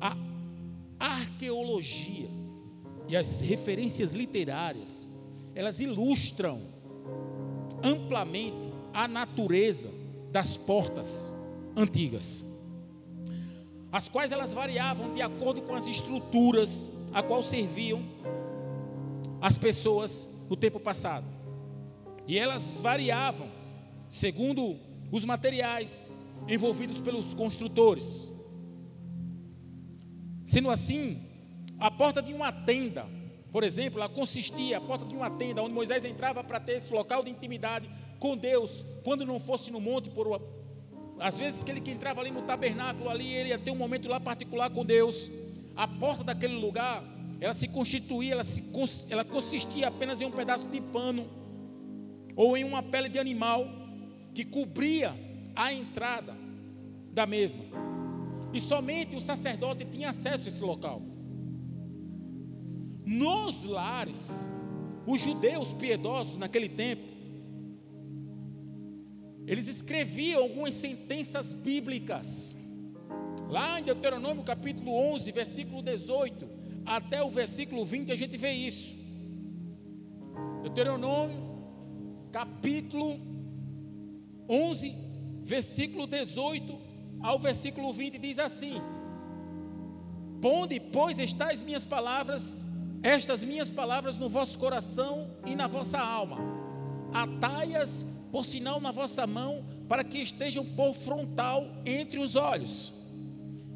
A 0.00 0.16
arqueologia 0.98 2.28
e 3.08 3.16
as 3.16 3.40
referências 3.40 4.12
literárias, 4.12 5.08
elas 5.54 5.78
ilustram 5.78 6.60
amplamente 7.82 8.72
a 8.92 9.06
natureza 9.06 9.90
das 10.32 10.56
portas 10.56 11.32
antigas, 11.76 12.44
as 13.92 14.08
quais 14.08 14.32
elas 14.32 14.52
variavam 14.52 15.14
de 15.14 15.22
acordo 15.22 15.62
com 15.62 15.74
as 15.74 15.86
estruturas 15.86 16.90
a 17.12 17.22
qual 17.22 17.42
serviam 17.42 18.02
as 19.40 19.56
pessoas 19.56 20.28
no 20.50 20.56
tempo 20.56 20.80
passado. 20.80 21.26
E 22.26 22.36
elas 22.36 22.80
variavam 22.80 23.48
segundo 24.08 24.76
os 25.10 25.24
materiais 25.24 26.10
envolvidos 26.48 27.00
pelos 27.00 27.34
construtores. 27.34 28.32
Sendo 30.44 30.70
assim, 30.70 31.22
a 31.78 31.90
porta 31.90 32.22
de 32.22 32.32
uma 32.32 32.52
tenda, 32.52 33.06
por 33.52 33.64
exemplo, 33.64 33.98
ela 33.98 34.08
consistia, 34.08 34.78
a 34.78 34.80
porta 34.80 35.04
de 35.04 35.14
uma 35.14 35.30
tenda, 35.30 35.62
onde 35.62 35.74
Moisés 35.74 36.04
entrava 36.04 36.44
para 36.44 36.60
ter 36.60 36.76
esse 36.76 36.92
local 36.92 37.24
de 37.24 37.30
intimidade 37.30 37.88
com 38.18 38.36
Deus, 38.36 38.84
quando 39.04 39.26
não 39.26 39.40
fosse 39.40 39.70
no 39.70 39.80
monte, 39.80 40.10
por 40.10 40.26
uma, 40.26 40.40
às 41.18 41.38
vezes 41.38 41.62
que 41.62 41.70
ele 41.70 41.80
que 41.80 41.90
entrava 41.90 42.20
ali 42.20 42.30
no 42.30 42.42
tabernáculo, 42.42 43.08
ali 43.08 43.32
ele 43.32 43.48
ia 43.50 43.58
ter 43.58 43.70
um 43.70 43.76
momento 43.76 44.08
lá 44.08 44.20
particular 44.20 44.70
com 44.70 44.84
Deus. 44.84 45.30
A 45.74 45.86
porta 45.86 46.24
daquele 46.24 46.54
lugar, 46.54 47.02
ela 47.40 47.52
se 47.52 47.68
constituía, 47.68 48.32
ela, 48.32 48.44
se, 48.44 48.62
ela 49.08 49.24
consistia 49.24 49.88
apenas 49.88 50.20
em 50.20 50.24
um 50.24 50.30
pedaço 50.30 50.66
de 50.68 50.80
pano 50.80 51.26
ou 52.34 52.56
em 52.56 52.64
uma 52.64 52.82
pele 52.82 53.08
de 53.08 53.18
animal 53.18 53.66
que 54.36 54.44
cobria 54.44 55.16
a 55.54 55.72
entrada 55.72 56.36
da 57.10 57.24
mesma. 57.24 57.64
E 58.52 58.60
somente 58.60 59.16
o 59.16 59.20
sacerdote 59.20 59.86
tinha 59.86 60.10
acesso 60.10 60.44
a 60.44 60.48
esse 60.48 60.62
local. 60.62 61.00
Nos 63.06 63.64
lares, 63.64 64.46
os 65.06 65.22
judeus 65.22 65.72
piedosos 65.72 66.36
naquele 66.36 66.68
tempo, 66.68 67.10
eles 69.46 69.68
escreviam 69.68 70.42
algumas 70.42 70.74
sentenças 70.74 71.54
bíblicas. 71.54 72.54
Lá 73.48 73.80
em 73.80 73.84
Deuteronômio 73.84 74.44
capítulo 74.44 74.92
11, 75.14 75.32
versículo 75.32 75.80
18, 75.80 76.46
até 76.84 77.22
o 77.22 77.30
versículo 77.30 77.86
20, 77.86 78.12
a 78.12 78.16
gente 78.16 78.36
vê 78.36 78.52
isso. 78.52 78.94
Deuteronômio 80.62 81.56
capítulo 82.30 83.35
11, 84.48 84.94
versículo 85.42 86.06
18 86.06 86.86
ao 87.20 87.38
versículo 87.38 87.92
20 87.92 88.18
diz 88.18 88.38
assim: 88.38 88.80
Ponde, 90.40 90.78
pois, 90.78 91.18
estas 91.18 91.62
minhas 91.62 91.84
palavras, 91.84 92.64
estas 93.02 93.42
minhas 93.42 93.70
palavras 93.70 94.16
no 94.16 94.28
vosso 94.28 94.58
coração 94.58 95.30
e 95.44 95.54
na 95.54 95.66
vossa 95.66 95.98
alma, 95.98 96.38
atai-as 97.12 98.06
por 98.30 98.44
sinal 98.44 98.80
na 98.80 98.90
vossa 98.90 99.26
mão, 99.26 99.64
para 99.88 100.04
que 100.04 100.18
estejam 100.18 100.64
por 100.64 100.94
frontal 100.94 101.64
entre 101.84 102.18
os 102.18 102.36
olhos. 102.36 102.92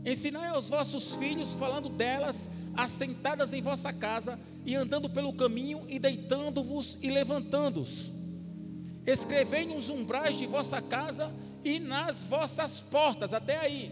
Ensinai 0.04 0.48
aos 0.48 0.68
vossos 0.68 1.16
filhos, 1.16 1.54
falando 1.54 1.88
delas, 1.88 2.50
assentadas 2.74 3.54
em 3.54 3.62
vossa 3.62 3.92
casa, 3.92 4.38
e 4.66 4.74
andando 4.74 5.09
pelo 5.09 5.33
caminho, 5.33 5.83
e 5.88 5.98
deitando-vos 5.98 6.98
e 7.00 7.11
levantando-os. 7.11 8.11
Escrevei 9.07 9.65
nos 9.67 9.89
umbrais 9.89 10.37
de 10.37 10.47
vossa 10.47 10.81
casa 10.83 11.33
e 11.65 11.79
nas 11.79 12.23
vossas 12.23 12.81
portas, 12.81 13.33
até 13.35 13.59
aí. 13.59 13.91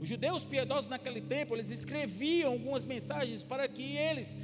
Os 0.00 0.08
judeus 0.08 0.44
piedosos 0.44 0.88
naquele 0.88 1.20
tempo, 1.20 1.54
eles 1.54 1.70
escreviam 1.70 2.52
algumas 2.52 2.84
mensagens 2.84 3.42
para 3.42 3.66
que 3.66 3.96
eles 3.96 4.36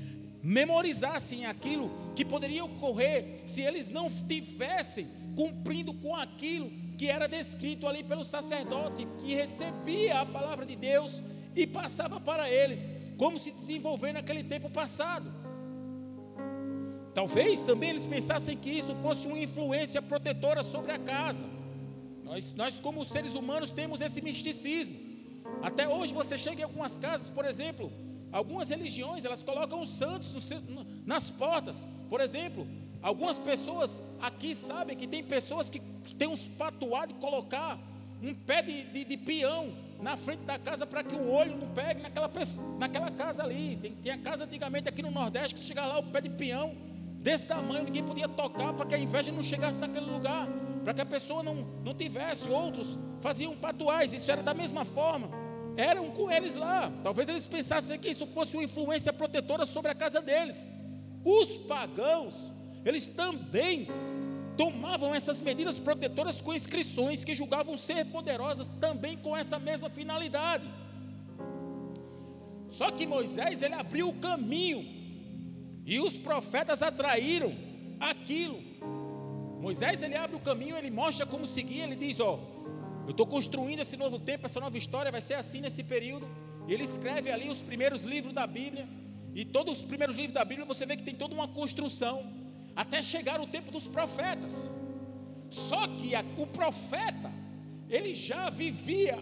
memorizassem 0.43 1.45
aquilo 1.47 1.91
que 2.17 2.25
poderia 2.25 2.65
ocorrer 2.65 3.43
se 3.47 3.62
eles 3.62 3.88
não 3.88 4.11
tivessem 4.11 5.09
cumprindo 5.37 5.95
com 5.95 6.15
aquilo 6.17 6.71
que 6.97 7.09
era 7.09 7.29
descrito 7.29 7.87
ali 7.87 8.03
pelo 8.03 8.25
sacerdote, 8.25 9.07
que 9.19 9.35
recebia 9.35 10.21
a 10.21 10.27
palavra 10.27 10.67
de 10.67 10.77
Deus 10.77 11.23
e 11.55 11.67
passava 11.67 12.21
para 12.21 12.51
eles, 12.51 12.91
como 13.17 13.38
se 13.38 13.51
desenvolver 13.51 14.12
naquele 14.12 14.43
tempo 14.43 14.71
passado. 14.71 15.41
Talvez 17.14 17.62
também 17.62 17.90
eles 17.90 18.07
pensassem 18.07 18.57
que 18.57 18.70
isso 18.70 18.94
fosse 18.96 19.27
uma 19.27 19.38
influência 19.38 20.01
protetora 20.01 20.62
sobre 20.62 20.92
a 20.92 20.98
casa. 20.98 21.46
Nós, 22.25 22.53
nós, 22.55 22.81
como 22.81 23.05
seres 23.05 23.35
humanos, 23.35 23.70
temos 23.70 24.01
esse 24.01 24.22
misticismo. 24.22 24.96
Até 25.61 25.87
hoje 25.87 26.14
você 26.14 26.38
chega 26.38 26.62
em 26.62 26.64
algumas 26.64 26.96
casas, 26.96 27.29
por 27.29 27.44
exemplo, 27.44 27.92
algumas 28.31 28.70
religiões, 28.70 29.25
elas 29.25 29.42
colocam 29.42 29.83
os 29.83 29.90
santos 29.90 30.35
nas 31.05 31.31
portas. 31.31 31.87
Por 32.09 32.20
exemplo, 32.20 32.66
algumas 33.03 33.38
pessoas 33.38 34.03
aqui 34.20 34.55
sabem 34.55 34.96
que 34.96 35.07
tem 35.07 35.22
pessoas 35.22 35.68
que, 35.68 35.81
que 36.05 36.14
têm 36.14 36.29
uns 36.29 36.48
patuados 36.48 37.14
de 37.14 37.20
colocar 37.20 37.79
um 38.22 38.35
pé 38.35 38.62
de, 38.62 38.85
de, 38.85 39.05
de, 39.05 39.16
peão 39.18 39.72
na 40.01 40.16
frente 40.16 40.44
da 40.44 40.59
casa 40.59 40.87
para 40.87 41.03
que 41.03 41.14
o 41.14 41.31
olho 41.31 41.57
não 41.59 41.68
pegue 41.75 42.01
naquela, 42.01 42.31
naquela 42.79 43.11
casa 43.11 43.42
ali. 43.42 43.77
Tem, 43.77 43.92
tem 43.96 44.12
a 44.12 44.18
casa 44.18 44.44
antigamente 44.44 44.88
aqui 44.88 45.03
no 45.03 45.11
Nordeste 45.11 45.55
que 45.55 45.61
chega 45.61 45.85
lá 45.85 45.98
o 45.98 46.05
pé 46.05 46.22
de 46.22 46.31
peão 46.31 46.75
desse 47.22 47.46
tamanho, 47.46 47.85
ninguém 47.85 48.04
podia 48.04 48.28
tocar 48.28 48.72
para 48.74 48.85
que 48.85 48.94
a 48.94 48.98
inveja 48.98 49.32
não 49.32 49.42
chegasse 49.42 49.78
naquele 49.78 50.06
lugar 50.06 50.48
para 50.82 50.92
que 50.92 51.00
a 51.00 51.06
pessoa 51.06 51.42
não, 51.42 51.66
não 51.85 51.94
tivesse. 51.94 52.50
Outros 52.50 52.98
faziam 53.20 53.56
patuais, 53.56 54.12
isso 54.12 54.30
era 54.30 54.42
da 54.42 54.52
mesma 54.52 54.85
forma. 54.85 55.30
Eram 55.76 56.11
com 56.11 56.30
eles 56.30 56.54
lá. 56.54 56.92
Talvez 57.02 57.28
eles 57.28 57.46
pensassem 57.46 57.98
que 57.98 58.08
isso 58.08 58.26
fosse 58.26 58.56
uma 58.56 58.64
influência 58.64 59.12
protetora 59.12 59.64
sobre 59.64 59.90
a 59.90 59.94
casa 59.94 60.20
deles. 60.20 60.72
Os 61.24 61.56
pagãos, 61.56 62.52
eles 62.85 63.08
também 63.08 63.88
tomavam 64.56 65.14
essas 65.14 65.40
medidas 65.40 65.78
protetoras 65.78 66.42
com 66.42 66.52
inscrições 66.52 67.24
que 67.24 67.35
julgavam 67.35 67.76
ser 67.78 68.04
poderosas 68.06 68.68
também 68.80 69.16
com 69.16 69.37
essa 69.37 69.58
mesma 69.58 69.88
finalidade. 69.88 70.68
Só 72.68 72.90
que 72.90 73.06
Moisés 73.06 73.62
ele 73.62 73.74
abriu 73.74 74.08
o 74.08 74.14
caminho 74.14 75.02
e 75.85 75.99
os 76.01 76.16
profetas 76.18 76.83
atraíram 76.83 77.55
aquilo 77.99 78.73
Moisés 79.62 80.03
ele 80.03 80.16
abre 80.16 80.35
o 80.35 80.40
caminho, 80.40 80.77
ele 80.77 80.90
mostra 80.90 81.25
como 81.25 81.47
seguir, 81.47 81.83
ele 81.83 81.95
diz: 81.95 82.18
Ó, 82.18 82.37
eu 83.05 83.12
estou 83.12 83.25
construindo 83.25 83.79
esse 83.79 83.97
novo 83.97 84.18
tempo, 84.18 84.45
essa 84.45 84.59
nova 84.59 84.77
história, 84.77 85.12
vai 85.12 85.21
ser 85.21 85.35
assim 85.35 85.61
nesse 85.61 85.85
período. 85.85 86.27
Ele 86.66 86.83
escreve 86.83 87.31
ali 87.31 87.49
os 87.49 87.62
primeiros 87.62 88.03
livros 88.05 88.35
da 88.35 88.45
Bíblia, 88.45 88.88
e 89.33 89.45
todos 89.45 89.79
os 89.79 89.85
primeiros 89.85 90.16
livros 90.16 90.33
da 90.33 90.45
Bíblia 90.45 90.66
você 90.66 90.85
vê 90.85 90.97
que 90.97 91.05
tem 91.05 91.14
toda 91.14 91.33
uma 91.33 91.47
construção, 91.47 92.29
até 92.75 93.05
chegar 93.05 93.40
o 93.40 93.47
tempo 93.47 93.71
dos 93.71 93.87
profetas. 93.87 94.68
Só 95.49 95.87
que 95.87 96.12
a, 96.12 96.25
o 96.37 96.47
profeta, 96.49 97.31
ele 97.88 98.16
já 98.16 98.51
vivia, 98.51 99.16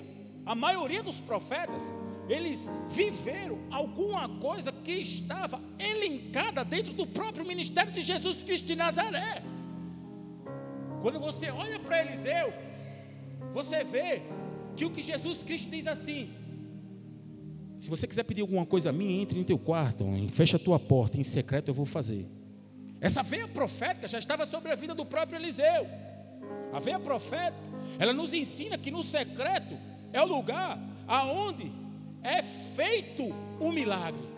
a 0.47 0.55
maioria 0.55 1.03
dos 1.03 1.21
profetas, 1.21 1.93
eles 2.31 2.71
viveram 2.89 3.59
alguma 3.71 4.29
coisa 4.29 4.71
que 4.71 4.93
estava 4.93 5.61
elencada 5.79 6.65
dentro 6.65 6.93
do 6.93 7.05
próprio 7.05 7.45
ministério 7.45 7.93
de 7.93 8.01
Jesus 8.01 8.39
Cristo 8.45 8.67
de 8.67 8.77
Nazaré. 8.77 9.43
Quando 11.03 11.19
você 11.19 11.51
olha 11.51 11.81
para 11.81 12.01
Eliseu, 12.01 12.53
você 13.53 13.83
vê 13.83 14.23
que 14.77 14.85
o 14.85 14.91
que 14.91 15.03
Jesus 15.03 15.43
Cristo 15.43 15.71
diz 15.71 15.89
assim: 15.89 16.31
se 17.77 17.91
você 17.91 18.07
quiser 18.07 18.23
pedir 18.23 18.43
alguma 18.43 18.65
coisa 18.65 18.91
a 18.91 18.93
mim, 18.93 19.21
entre 19.21 19.41
em 19.41 19.45
teu 19.45 19.59
quarto, 19.59 20.05
fecha 20.31 20.57
a 20.57 20.61
tua 20.61 20.79
porta, 20.79 21.19
em 21.19 21.25
secreto 21.25 21.69
eu 21.69 21.75
vou 21.75 21.87
fazer. 21.87 22.31
Essa 23.01 23.25
veia 23.25 23.49
profética 23.49 24.07
já 24.07 24.21
estava 24.21 24.47
sobre 24.47 24.71
a 24.71 24.77
vida 24.77 24.95
do 24.95 25.05
próprio 25.05 25.37
Eliseu. 25.37 25.89
A 26.73 26.79
veia 26.79 27.01
profética, 27.01 27.67
ela 27.99 28.13
nos 28.13 28.33
ensina 28.33 28.79
que 28.79 28.91
no 28.91 29.03
secreto 29.03 29.77
é 30.13 30.23
o 30.23 30.27
lugar 30.27 30.79
aonde 31.09 31.80
é 32.23 32.43
feito 32.43 33.35
o 33.61 33.73
milagre. 33.73 34.29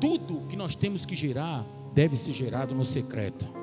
Tudo 0.00 0.46
que 0.46 0.56
nós 0.56 0.74
temos 0.74 1.04
que 1.04 1.16
gerar 1.16 1.64
deve 1.92 2.16
ser 2.16 2.32
gerado 2.32 2.74
no 2.74 2.84
secreto 2.84 3.58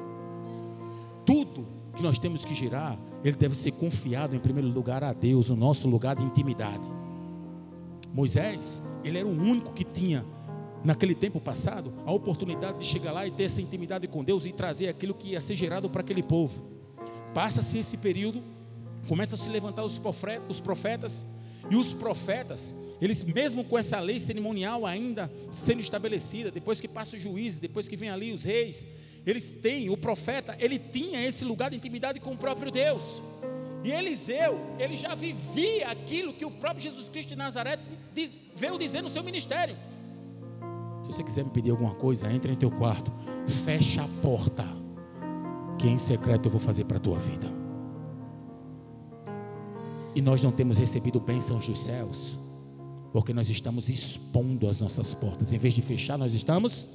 tudo 1.26 1.66
que 1.96 2.04
nós 2.04 2.20
temos 2.20 2.46
que 2.46 2.54
girar, 2.54 2.98
ele 3.24 3.36
deve 3.36 3.56
ser 3.56 3.72
confiado 3.72 4.36
em 4.36 4.40
primeiro 4.40 4.68
lugar 4.70 5.04
a 5.04 5.12
Deus, 5.12 5.50
o 5.50 5.56
nosso 5.56 5.88
lugar 5.88 6.16
de 6.16 6.24
intimidade. 6.24 6.88
Moisés, 8.14 8.82
ele 9.04 9.18
era 9.18 9.28
o 9.28 9.32
único 9.32 9.74
que 9.74 9.84
tinha, 9.84 10.24
naquele 10.84 11.16
tempo 11.16 11.42
passado, 11.42 11.92
a 12.06 12.12
oportunidade 12.12 12.78
de 12.80 12.86
chegar 12.86 13.12
lá 13.12 13.26
e 13.26 13.32
ter 13.32 13.46
essa 13.46 13.62
intimidade 13.62 14.08
com 14.08 14.24
Deus 14.24 14.46
e 14.46 14.54
trazer 14.54 14.88
aquilo 14.88 15.14
que 15.14 15.30
ia 15.30 15.42
ser 15.42 15.56
gerado 15.56 15.90
para 15.90 16.02
aquele 16.02 16.22
povo. 16.22 16.64
Passa-se 17.34 17.80
esse 17.80 17.98
período, 17.98 18.42
começa 19.08 19.36
a 19.36 19.38
se 19.38 19.50
levantar 19.50 19.84
os 19.84 20.62
profetas, 20.62 21.26
e 21.70 21.76
os 21.76 21.94
profetas, 21.94 22.74
eles 23.02 23.24
mesmo 23.24 23.64
com 23.64 23.78
essa 23.78 24.00
lei 24.00 24.20
cerimonial 24.20 24.86
ainda 24.86 25.32
sendo 25.52 25.82
estabelecida, 25.82 26.52
depois 26.52 26.80
que 26.80 26.88
passa 26.88 27.16
o 27.16 27.20
juiz, 27.20 27.58
depois 27.58 27.88
que 27.88 27.98
vem 27.98 28.10
ali 28.10 28.32
os 28.32 28.44
reis, 28.44 28.88
eles 29.26 29.52
têm, 29.52 29.90
o 29.90 29.98
profeta, 29.98 30.56
ele 30.60 30.78
tinha 30.78 31.26
esse 31.26 31.44
lugar 31.44 31.72
de 31.72 31.78
intimidade 31.78 32.20
com 32.20 32.34
o 32.34 32.38
próprio 32.38 32.72
Deus. 32.72 33.22
E 33.84 33.92
Eliseu, 33.92 34.60
ele 34.80 34.96
já 34.96 35.14
vivia 35.16 35.90
aquilo 35.90 36.34
que 36.34 36.46
o 36.46 36.52
próprio 36.52 36.82
Jesus 36.82 37.10
Cristo 37.10 37.30
de 37.30 37.36
Nazaré 37.36 37.78
veio 38.56 38.78
dizer 38.78 39.02
no 39.02 39.10
seu 39.10 39.24
ministério. 39.24 39.76
Se 41.04 41.12
você 41.12 41.24
quiser 41.24 41.44
me 41.44 41.52
pedir 41.52 41.72
alguma 41.72 41.94
coisa, 41.94 42.32
entre 42.32 42.52
em 42.52 42.56
teu 42.56 42.72
quarto, 42.72 43.12
fecha 43.48 44.04
a 44.04 44.08
porta, 44.22 44.66
que 45.78 45.88
em 45.88 45.98
secreto 45.98 46.46
eu 46.46 46.52
vou 46.52 46.60
fazer 46.60 46.86
para 46.86 46.98
a 46.98 47.00
tua 47.00 47.20
vida. 47.20 47.65
E 50.16 50.22
nós 50.22 50.42
não 50.42 50.52
temos 50.52 50.78
recebido 50.78 51.20
bênçãos 51.20 51.68
dos 51.68 51.84
céus, 51.84 52.38
porque 53.12 53.34
nós 53.34 53.50
estamos 53.50 53.90
expondo 53.90 54.70
as 54.70 54.80
nossas 54.80 55.14
portas. 55.14 55.52
Em 55.52 55.58
vez 55.58 55.74
de 55.74 55.82
fechar, 55.82 56.18
nós 56.18 56.34
estamos 56.34 56.88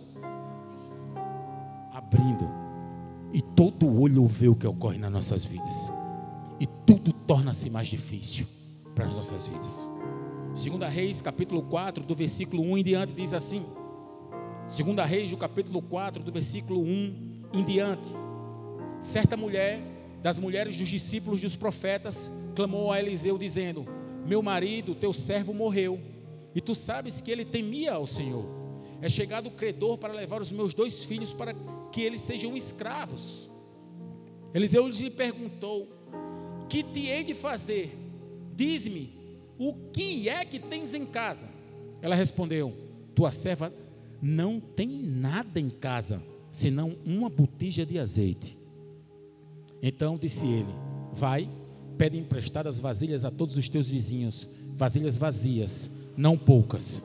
abrindo. 1.92 2.48
E 3.30 3.42
todo 3.42 4.00
olho 4.00 4.26
vê 4.26 4.48
o 4.48 4.56
que 4.56 4.66
ocorre 4.66 4.96
nas 4.96 5.12
nossas 5.12 5.44
vidas. 5.44 5.90
E 6.59 6.66
tudo 6.66 7.12
torna-se 7.12 7.68
mais 7.68 7.88
difícil 7.88 8.46
para 8.94 9.06
as 9.06 9.16
nossas 9.16 9.46
vidas. 9.46 9.88
Segunda 10.54 10.88
Reis, 10.88 11.20
capítulo 11.20 11.62
4, 11.62 12.02
do 12.02 12.14
versículo 12.14 12.62
1 12.62 12.78
em 12.78 12.85
diante, 12.85 13.12
diz 13.12 13.35
assim. 13.35 13.62
Segunda 14.66 15.04
Reis, 15.04 15.30
do 15.30 15.37
capítulo 15.37 15.83
4, 15.83 16.22
do 16.22 16.33
versículo 16.33 16.80
1 16.80 17.40
em 17.52 17.64
diante. 17.64 18.09
Certa 18.98 19.37
mulher, 19.37 19.80
das 20.22 20.38
mulheres 20.38 20.76
dos 20.76 20.88
discípulos 20.88 21.40
dos 21.40 21.54
profetas, 21.54 22.30
clamou 22.61 22.92
a 22.92 23.01
Eliseu 23.01 23.38
dizendo: 23.38 23.87
Meu 24.27 24.42
marido, 24.42 24.94
teu 24.94 25.14
servo 25.14 25.55
morreu, 25.55 25.99
e 26.55 26.61
tu 26.61 26.75
sabes 26.75 27.18
que 27.23 27.31
ele 27.31 27.44
temia 27.44 27.94
ao 27.94 28.07
Senhor. 28.07 28.44
É 29.01 29.09
chegado 29.09 29.46
o 29.46 29.53
credor 29.53 29.96
para 29.96 30.12
levar 30.12 30.42
os 30.42 30.53
meus 30.53 30.75
dois 30.75 31.03
filhos 31.05 31.33
para 31.33 31.55
que 31.90 32.03
eles 32.03 32.20
sejam 32.20 32.55
escravos. 32.55 33.51
Eliseu 34.53 34.87
lhe 34.87 35.11
perguntou: 35.11 35.88
Que 36.68 36.83
te 36.83 37.07
hei 37.07 37.25
de 37.25 37.33
fazer? 37.33 37.96
Diz-me, 38.55 39.11
o 39.59 39.73
que 39.90 40.29
é 40.29 40.44
que 40.44 40.59
tens 40.59 40.92
em 40.92 41.07
casa? 41.07 41.49
Ela 42.03 42.14
respondeu: 42.14 42.77
Tua 43.14 43.31
serva 43.31 43.73
não 44.20 44.61
tem 44.61 44.87
nada 44.87 45.59
em 45.59 45.70
casa, 45.70 46.23
senão 46.51 46.99
uma 47.07 47.31
botija 47.31 47.87
de 47.87 47.99
azeite. 47.99 48.59
Então 49.83 50.18
disse 50.18 50.46
ele: 50.46 50.75
Vai, 51.14 51.49
pede 52.00 52.16
emprestadas 52.16 52.78
vasilhas 52.78 53.26
a 53.26 53.30
todos 53.30 53.58
os 53.58 53.68
teus 53.68 53.90
vizinhos, 53.90 54.48
vasilhas 54.74 55.18
vazias, 55.18 55.90
não 56.16 56.34
poucas. 56.34 57.02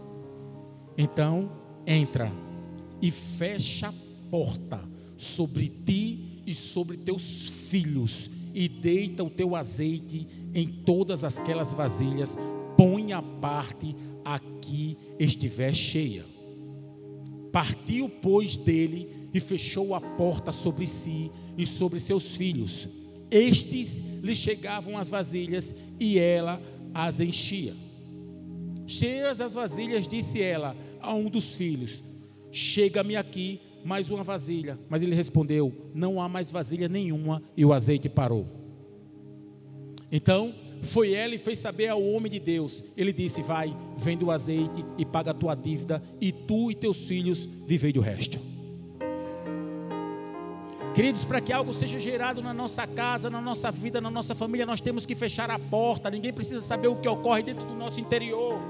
Então 0.98 1.52
entra 1.86 2.32
e 3.02 3.12
fecha 3.12 3.90
a 3.90 3.94
porta 4.32 4.80
sobre 5.18 5.68
ti 5.68 6.42
e 6.48 6.56
sobre 6.56 6.96
teus 6.96 7.50
filhos, 7.68 8.30
e 8.54 8.70
deita 8.70 9.22
o 9.22 9.30
teu 9.30 9.54
azeite 9.54 10.26
em 10.54 10.66
todas 10.66 11.26
aquelas 11.26 11.74
vasilhas, 11.74 12.38
põe 12.78 13.12
a 13.12 13.22
parte 13.22 13.94
a 14.24 14.40
que 14.40 14.98
estiver 15.20 15.76
cheia. 15.76 16.24
Partiu, 17.52 18.08
pois, 18.08 18.56
dele 18.56 19.10
e 19.34 19.42
fechou 19.42 19.94
a 19.94 20.00
porta 20.00 20.54
sobre 20.54 20.88
si 20.88 21.30
e 21.58 21.66
sobre 21.66 22.00
seus 22.00 22.34
filhos. 22.34 23.04
Estes 23.36 24.02
lhe 24.24 24.34
chegavam 24.34 24.98
as 24.98 25.10
vasilhas 25.10 25.76
e 26.00 26.18
ela 26.18 26.62
as 26.94 27.20
enchia. 27.20 27.74
Cheias 28.88 29.42
as 29.42 29.54
vasilhas, 29.54 30.08
disse 30.08 30.42
ela 30.42 30.74
a 31.02 31.14
um 31.14 31.30
dos 31.30 31.58
filhos: 31.58 32.02
Chega-me 32.50 33.18
aqui 33.18 33.60
mais 33.84 34.10
uma 34.10 34.24
vasilha. 34.24 34.80
Mas 34.88 35.04
ele 35.04 35.14
respondeu: 35.14 35.74
Não 35.94 36.22
há 36.22 36.30
mais 36.30 36.50
vasilha 36.50 36.88
nenhuma, 36.88 37.44
e 37.58 37.66
o 37.66 37.74
azeite 37.74 38.08
parou. 38.08 38.48
Então 40.10 40.56
foi 40.82 41.14
ela 41.14 41.36
e 41.36 41.38
fez 41.38 41.58
saber 41.58 41.90
ao 41.90 42.02
homem 42.02 42.32
de 42.32 42.40
Deus. 42.40 42.86
Ele 42.96 43.12
disse: 43.12 43.42
Vai, 43.42 43.76
vende 43.98 44.24
o 44.24 44.32
azeite 44.32 44.86
e 44.98 45.04
paga 45.04 45.32
a 45.32 45.34
tua 45.34 45.56
dívida, 45.56 46.02
e 46.22 46.32
tu 46.32 46.72
e 46.72 46.76
teus 46.76 47.06
filhos 47.06 47.50
vivei 47.68 47.92
do 47.92 48.00
resto. 48.00 48.55
Queridos, 50.96 51.26
para 51.26 51.42
que 51.42 51.52
algo 51.52 51.74
seja 51.74 52.00
gerado 52.00 52.42
na 52.42 52.54
nossa 52.54 52.88
casa, 52.88 53.30
na 53.30 53.42
nossa 53.42 53.70
vida, 53.70 54.00
na 54.00 54.10
nossa 54.10 54.34
família, 54.34 54.66
nós 54.66 54.80
temos 54.80 55.06
que 55.06 55.14
fechar 55.14 55.52
a 55.52 55.60
porta. 55.60 56.10
Ninguém 56.10 56.32
precisa 56.32 56.62
saber 56.62 56.88
o 56.88 56.96
que 56.96 57.10
ocorre 57.10 57.44
dentro 57.44 57.66
do 57.66 57.76
nosso 57.76 58.00
interior. 58.00 58.62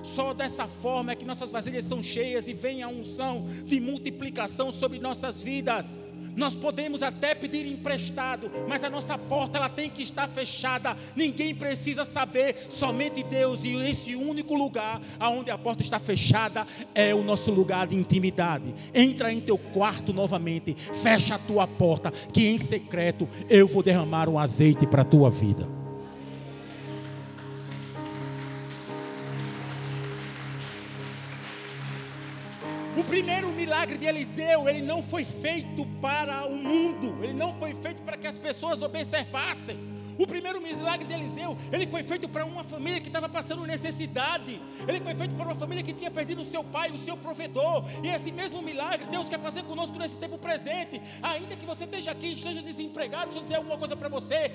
Só 0.00 0.32
dessa 0.32 0.68
forma 0.68 1.10
é 1.10 1.16
que 1.16 1.24
nossas 1.24 1.50
vasilhas 1.50 1.84
são 1.84 2.00
cheias 2.00 2.46
e 2.46 2.54
vem 2.54 2.84
a 2.84 2.88
unção 2.88 3.48
de 3.64 3.80
multiplicação 3.80 4.70
sobre 4.70 5.00
nossas 5.00 5.42
vidas. 5.42 5.98
Nós 6.36 6.54
podemos 6.54 7.02
até 7.02 7.34
pedir 7.34 7.66
emprestado, 7.66 8.50
mas 8.68 8.82
a 8.82 8.90
nossa 8.90 9.18
porta 9.18 9.58
ela 9.58 9.68
tem 9.68 9.90
que 9.90 10.02
estar 10.02 10.28
fechada. 10.28 10.96
Ninguém 11.14 11.54
precisa 11.54 12.04
saber, 12.04 12.66
somente 12.68 13.22
Deus. 13.22 13.64
E 13.64 13.74
esse 13.74 14.14
único 14.14 14.54
lugar 14.54 15.00
aonde 15.18 15.50
a 15.50 15.58
porta 15.58 15.82
está 15.82 15.98
fechada 15.98 16.66
é 16.94 17.14
o 17.14 17.22
nosso 17.22 17.50
lugar 17.52 17.86
de 17.86 17.96
intimidade. 17.96 18.74
Entra 18.94 19.32
em 19.32 19.40
teu 19.40 19.58
quarto 19.58 20.12
novamente, 20.12 20.74
fecha 21.02 21.34
a 21.34 21.38
tua 21.38 21.66
porta, 21.66 22.10
que 22.32 22.46
em 22.46 22.58
secreto 22.58 23.28
eu 23.48 23.66
vou 23.66 23.82
derramar 23.82 24.28
um 24.28 24.38
azeite 24.38 24.86
para 24.86 25.02
a 25.02 25.04
tua 25.04 25.30
vida. 25.30 25.81
O 33.02 33.04
primeiro 33.04 33.48
milagre 33.48 33.98
de 33.98 34.06
Eliseu, 34.06 34.68
ele 34.68 34.80
não 34.80 35.02
foi 35.02 35.24
feito 35.24 35.84
para 36.00 36.46
o 36.46 36.54
mundo, 36.54 37.18
ele 37.20 37.32
não 37.32 37.52
foi 37.54 37.74
feito 37.74 38.00
para 38.02 38.16
que 38.16 38.28
as 38.28 38.38
pessoas 38.38 38.80
observassem. 38.80 39.76
O 40.16 40.24
primeiro 40.24 40.60
milagre 40.60 41.04
de 41.04 41.12
Eliseu, 41.12 41.58
ele 41.72 41.84
foi 41.88 42.04
feito 42.04 42.28
para 42.28 42.44
uma 42.44 42.62
família 42.62 43.00
que 43.00 43.08
estava 43.08 43.28
passando 43.28 43.66
necessidade. 43.66 44.60
Ele 44.86 45.00
foi 45.00 45.16
feito 45.16 45.34
para 45.34 45.46
uma 45.46 45.54
família 45.56 45.82
que 45.82 45.92
tinha 45.92 46.12
perdido 46.12 46.42
o 46.42 46.44
seu 46.44 46.62
pai, 46.62 46.92
o 46.92 46.98
seu 46.98 47.16
provedor. 47.16 47.84
E 48.04 48.08
esse 48.08 48.30
mesmo 48.30 48.62
milagre 48.62 49.04
Deus 49.10 49.28
quer 49.28 49.40
fazer 49.40 49.64
conosco 49.64 49.98
nesse 49.98 50.16
tempo 50.16 50.38
presente. 50.38 51.02
Ainda 51.20 51.56
que 51.56 51.66
você 51.66 51.82
esteja 51.82 52.12
aqui, 52.12 52.34
esteja 52.34 52.62
desempregado, 52.62 53.24
deixa 53.24 53.38
eu 53.38 53.42
dizer 53.42 53.56
alguma 53.56 53.78
coisa 53.78 53.96
para 53.96 54.08
você. 54.08 54.52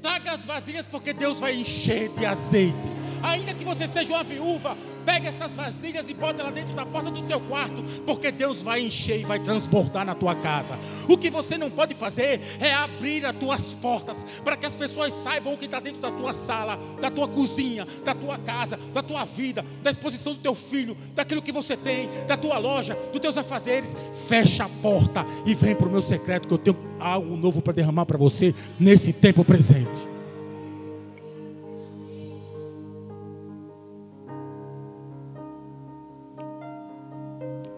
Traga 0.00 0.32
as 0.32 0.44
vasilhas 0.46 0.86
porque 0.86 1.12
Deus 1.12 1.38
vai 1.38 1.54
encher 1.54 2.08
de 2.08 2.24
azeite. 2.24 2.99
Ainda 3.22 3.54
que 3.54 3.64
você 3.64 3.86
seja 3.86 4.14
uma 4.14 4.24
viúva, 4.24 4.76
pega 5.04 5.28
essas 5.28 5.52
vasilhas 5.54 6.08
e 6.08 6.14
bota 6.14 6.42
lá 6.42 6.50
dentro 6.50 6.74
da 6.74 6.86
porta 6.86 7.10
do 7.10 7.22
teu 7.22 7.40
quarto, 7.40 7.82
porque 8.06 8.30
Deus 8.30 8.62
vai 8.62 8.80
encher 8.80 9.20
e 9.20 9.24
vai 9.24 9.38
transbordar 9.38 10.04
na 10.04 10.14
tua 10.14 10.34
casa. 10.34 10.78
O 11.08 11.18
que 11.18 11.30
você 11.30 11.58
não 11.58 11.70
pode 11.70 11.94
fazer 11.94 12.40
é 12.60 12.72
abrir 12.72 13.24
as 13.24 13.36
tuas 13.36 13.74
portas 13.74 14.24
para 14.44 14.56
que 14.56 14.66
as 14.66 14.72
pessoas 14.72 15.12
saibam 15.12 15.54
o 15.54 15.58
que 15.58 15.64
está 15.64 15.80
dentro 15.80 16.00
da 16.00 16.10
tua 16.10 16.32
sala, 16.32 16.78
da 17.00 17.10
tua 17.10 17.28
cozinha, 17.28 17.86
da 18.04 18.14
tua 18.14 18.38
casa, 18.38 18.78
da 18.92 19.02
tua 19.02 19.24
vida, 19.24 19.64
da 19.82 19.90
exposição 19.90 20.34
do 20.34 20.40
teu 20.40 20.54
filho, 20.54 20.96
daquilo 21.14 21.42
que 21.42 21.52
você 21.52 21.76
tem, 21.76 22.08
da 22.26 22.36
tua 22.36 22.58
loja, 22.58 22.96
dos 23.10 23.20
teus 23.20 23.36
afazeres. 23.36 23.94
Fecha 24.28 24.64
a 24.64 24.68
porta 24.68 25.24
e 25.44 25.54
vem 25.54 25.74
para 25.74 25.88
o 25.88 25.90
meu 25.90 26.02
secreto 26.02 26.48
que 26.48 26.54
eu 26.54 26.58
tenho 26.58 26.76
algo 26.98 27.36
novo 27.36 27.60
para 27.60 27.72
derramar 27.72 28.06
para 28.06 28.18
você 28.18 28.54
nesse 28.78 29.12
tempo 29.12 29.44
presente. 29.44 30.09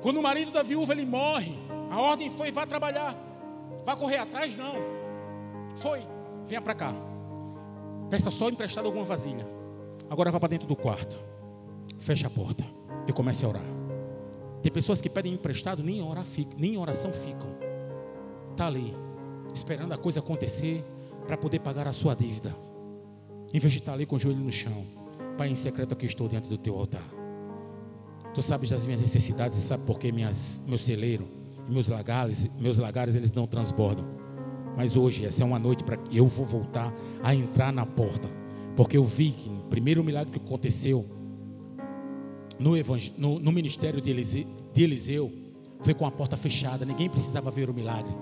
Quando 0.03 0.19
o 0.19 0.23
marido 0.23 0.51
da 0.51 0.63
viúva 0.65 0.93
ele 0.93 1.07
morre, 1.07 1.57
a 1.91 2.01
ordem 2.01 2.29
foi: 2.31 2.51
vá 2.51 2.67
trabalhar, 2.67 3.17
vá 3.85 3.97
correr 3.97 4.19
atrás, 4.19 4.55
não. 4.57 4.75
Foi, 5.77 6.03
venha 6.47 6.61
para 6.61 6.75
cá. 6.75 6.93
Peça 8.11 8.31
só 8.31 8.49
emprestado 8.49 8.87
alguma 8.87 9.05
vasilha. 9.05 9.47
Agora 10.11 10.31
vá 10.31 10.39
para 10.39 10.51
dentro 10.51 10.67
do 10.67 10.77
quarto. 10.77 11.19
Feche 11.99 12.27
a 12.27 12.31
porta 12.31 12.65
e 13.07 13.13
comece 13.13 13.45
a 13.45 13.49
orar. 13.49 13.63
Tem 14.61 14.71
pessoas 14.71 15.01
que 15.01 15.09
pedem 15.09 15.33
emprestado, 15.33 15.83
nem, 15.83 16.03
orar, 16.03 16.27
nem 16.57 16.77
oração 16.77 17.13
ficam. 17.13 17.49
Está 18.51 18.67
ali, 18.67 18.95
esperando 19.55 19.93
a 19.93 19.97
coisa 19.97 20.21
acontecer 20.21 20.85
para 21.27 21.37
poder 21.37 21.61
pagar 21.61 21.89
a 21.89 21.93
sua 21.93 22.15
dívida. 22.15 22.55
Em 23.55 23.59
vez 23.59 23.73
de 23.73 23.79
estar 23.79 23.93
ali 23.93 24.05
com 24.05 24.17
o 24.17 24.19
joelho 24.19 24.41
no 24.41 24.51
chão. 24.51 24.85
Pai, 25.39 25.49
em 25.49 25.57
secreto 25.57 25.95
aqui 25.95 26.07
estou 26.07 26.29
diante 26.29 26.49
do 26.49 26.59
teu 26.59 26.77
altar. 26.77 27.22
Tu 28.35 28.43
sabes 28.43 28.71
das 28.71 28.85
minhas 28.87 29.01
necessidades 29.01 29.59
e 29.59 29.61
sabe 29.61 29.85
por 29.85 29.99
que 29.99 30.11
minhas, 30.11 30.61
meu 30.67 30.79
celeiro 30.79 31.43
meus 31.69 31.89
lagares, 31.89 32.49
meus 32.59 32.79
lagares 32.79 33.15
eles 33.15 33.33
não 33.33 33.47
transbordam. 33.47 34.05
Mas 34.77 34.97
hoje 34.97 35.25
essa 35.25 35.43
é 35.43 35.47
uma 35.47 35.59
noite 35.59 35.85
para 35.85 35.99
eu 36.11 36.27
vou 36.27 36.47
voltar 36.47 36.93
a 37.23 37.35
entrar 37.35 37.73
na 37.73 37.85
porta, 37.85 38.29
porque 38.77 38.97
eu 38.97 39.05
vi 39.05 39.33
que 39.33 39.49
o 39.49 39.69
primeiro 39.69 40.03
milagre 40.03 40.39
que 40.39 40.45
aconteceu 40.45 41.05
no, 42.59 42.73
no, 43.19 43.39
no 43.39 43.53
ministério 43.53 44.01
de 44.01 44.11
Eliseu, 44.11 44.47
de 44.73 44.83
Eliseu 44.83 45.33
foi 45.81 45.95
com 45.95 46.07
a 46.07 46.11
porta 46.11 46.37
fechada. 46.37 46.85
Ninguém 46.85 47.09
precisava 47.09 47.51
ver 47.51 47.69
o 47.69 47.75
milagre. 47.75 48.15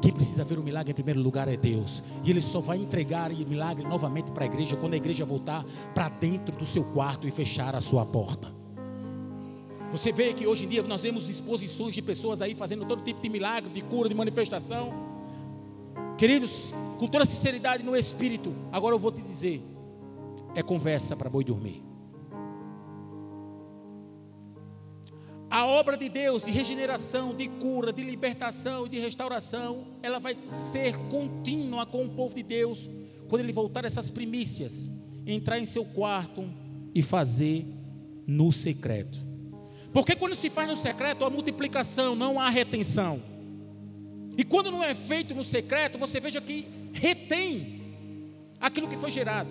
Quem 0.00 0.12
precisa 0.12 0.44
ver 0.44 0.58
o 0.58 0.62
milagre 0.62 0.92
em 0.92 0.94
primeiro 0.94 1.20
lugar 1.20 1.48
é 1.48 1.56
Deus. 1.56 2.02
E 2.24 2.30
Ele 2.30 2.40
só 2.40 2.60
vai 2.60 2.78
entregar 2.78 3.32
o 3.32 3.48
milagre 3.48 3.86
novamente 3.86 4.30
para 4.30 4.44
a 4.44 4.46
igreja 4.46 4.76
quando 4.76 4.94
a 4.94 4.96
igreja 4.96 5.24
voltar 5.24 5.64
para 5.92 6.08
dentro 6.08 6.54
do 6.56 6.64
seu 6.64 6.84
quarto 6.84 7.26
e 7.26 7.30
fechar 7.32 7.74
a 7.74 7.80
sua 7.80 8.06
porta. 8.06 8.57
Você 9.90 10.12
vê 10.12 10.34
que 10.34 10.46
hoje 10.46 10.66
em 10.66 10.68
dia 10.68 10.82
nós 10.82 11.02
vemos 11.02 11.30
exposições 11.30 11.94
de 11.94 12.02
pessoas 12.02 12.42
aí 12.42 12.54
fazendo 12.54 12.84
todo 12.84 13.02
tipo 13.02 13.20
de 13.20 13.28
milagre, 13.28 13.70
de 13.70 13.80
cura, 13.80 14.08
de 14.08 14.14
manifestação. 14.14 14.92
Queridos, 16.18 16.74
com 16.98 17.06
toda 17.06 17.24
sinceridade 17.24 17.82
no 17.82 17.96
espírito, 17.96 18.54
agora 18.70 18.94
eu 18.94 18.98
vou 18.98 19.10
te 19.10 19.22
dizer: 19.22 19.62
é 20.54 20.62
conversa 20.62 21.16
para 21.16 21.30
boi 21.30 21.42
dormir. 21.42 21.82
A 25.50 25.64
obra 25.66 25.96
de 25.96 26.10
Deus 26.10 26.42
de 26.44 26.50
regeneração, 26.50 27.34
de 27.34 27.48
cura, 27.48 27.90
de 27.90 28.02
libertação 28.02 28.84
e 28.84 28.90
de 28.90 28.98
restauração, 28.98 29.86
ela 30.02 30.18
vai 30.18 30.36
ser 30.52 30.98
contínua 31.08 31.86
com 31.86 32.04
o 32.04 32.10
povo 32.10 32.34
de 32.34 32.42
Deus 32.42 32.90
quando 33.28 33.42
ele 33.42 33.52
voltar 33.52 33.86
essas 33.86 34.10
primícias, 34.10 34.90
entrar 35.26 35.58
em 35.58 35.64
seu 35.64 35.86
quarto 35.86 36.44
e 36.94 37.00
fazer 37.00 37.66
no 38.26 38.52
secreto. 38.52 39.27
Porque 39.92 40.14
quando 40.14 40.36
se 40.36 40.50
faz 40.50 40.68
no 40.68 40.76
secreto, 40.76 41.24
há 41.24 41.30
multiplicação, 41.30 42.14
não 42.14 42.38
há 42.38 42.48
retenção. 42.48 43.22
E 44.36 44.44
quando 44.44 44.70
não 44.70 44.84
é 44.84 44.94
feito 44.94 45.34
no 45.34 45.42
secreto, 45.42 45.98
você 45.98 46.20
veja 46.20 46.40
que 46.40 46.66
retém 46.92 47.80
aquilo 48.60 48.88
que 48.88 48.96
foi 48.96 49.10
gerado. 49.10 49.50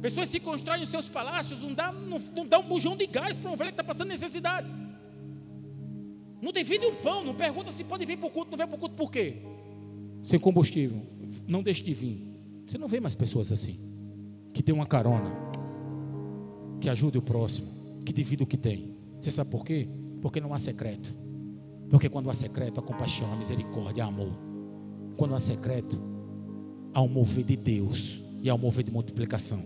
Pessoas 0.00 0.28
se 0.30 0.40
constroem 0.40 0.82
os 0.82 0.88
seus 0.88 1.08
palácios, 1.08 1.60
não 1.60 1.74
dá, 1.74 1.92
não, 1.92 2.18
não 2.34 2.46
dá 2.46 2.58
um 2.58 2.62
bujão 2.62 2.96
de 2.96 3.06
gás 3.06 3.36
para 3.36 3.50
um 3.50 3.56
velho 3.56 3.70
que 3.70 3.74
está 3.74 3.84
passando 3.84 4.08
necessidade. 4.08 4.66
Não 6.40 6.52
divide 6.52 6.86
um 6.86 6.94
pão, 6.94 7.22
não 7.22 7.34
pergunta 7.34 7.70
se 7.70 7.84
pode 7.84 8.06
vir 8.06 8.16
para 8.16 8.28
o 8.28 8.30
culto, 8.30 8.50
não 8.50 8.56
vem 8.56 8.66
para 8.66 8.76
o 8.76 8.78
culto 8.78 8.94
por 8.94 9.10
quê? 9.10 9.42
Sem 10.22 10.38
combustível, 10.38 11.02
não 11.46 11.62
deixe 11.62 11.82
de 11.82 11.92
vir. 11.92 12.26
Você 12.66 12.78
não 12.78 12.88
vê 12.88 13.00
mais 13.00 13.14
pessoas 13.14 13.52
assim, 13.52 13.76
que 14.54 14.62
dê 14.62 14.72
uma 14.72 14.86
carona, 14.86 15.30
que 16.80 16.88
ajude 16.88 17.18
o 17.18 17.22
próximo, 17.22 18.00
que 18.06 18.12
divida 18.12 18.44
o 18.44 18.46
que 18.46 18.56
tem. 18.56 18.99
Você 19.20 19.30
sabe 19.30 19.50
por 19.50 19.64
quê? 19.64 19.88
Porque 20.22 20.40
não 20.40 20.54
há 20.54 20.58
secreto. 20.58 21.14
Porque 21.90 22.08
quando 22.08 22.30
há 22.30 22.34
secreto, 22.34 22.78
há 22.80 22.82
compaixão, 22.82 23.30
há 23.32 23.36
misericórdia, 23.36 24.04
há 24.04 24.06
amor. 24.06 24.32
Quando 25.16 25.34
há 25.34 25.38
secreto, 25.38 26.00
há 26.94 27.02
um 27.02 27.08
mover 27.08 27.44
de 27.44 27.56
Deus 27.56 28.22
e 28.42 28.48
há 28.48 28.54
um 28.54 28.58
mover 28.58 28.84
de 28.84 28.90
multiplicação. 28.90 29.62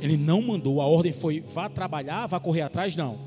Ele 0.00 0.16
não 0.16 0.42
mandou, 0.42 0.80
a 0.80 0.86
ordem 0.86 1.12
foi 1.12 1.40
vá 1.40 1.68
trabalhar, 1.68 2.26
vá 2.26 2.38
correr 2.38 2.60
atrás, 2.60 2.94
não. 2.94 3.18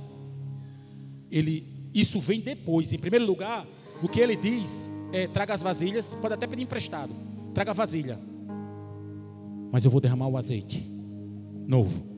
Ele, 1.32 1.90
isso 1.94 2.20
vem 2.20 2.40
depois. 2.40 2.94
Em 2.94 3.00
primeiro 3.00 3.26
lugar, 3.26 3.66
o 4.02 4.08
que 4.08 4.20
ele 4.20 4.36
diz 4.36 4.90
é: 5.12 5.28
traga 5.28 5.54
as 5.54 5.62
vasilhas, 5.62 6.16
pode 6.16 6.36
até 6.36 6.46
pedir 6.46 6.64
emprestado, 6.64 7.14
traga 7.54 7.72
a 7.72 7.74
vasilha, 7.74 8.20
mas 9.72 9.84
eu 9.84 9.92
vou 9.92 10.00
derramar 10.00 10.28
o 10.28 10.38
azeite 10.38 10.88
novo. 11.68 12.17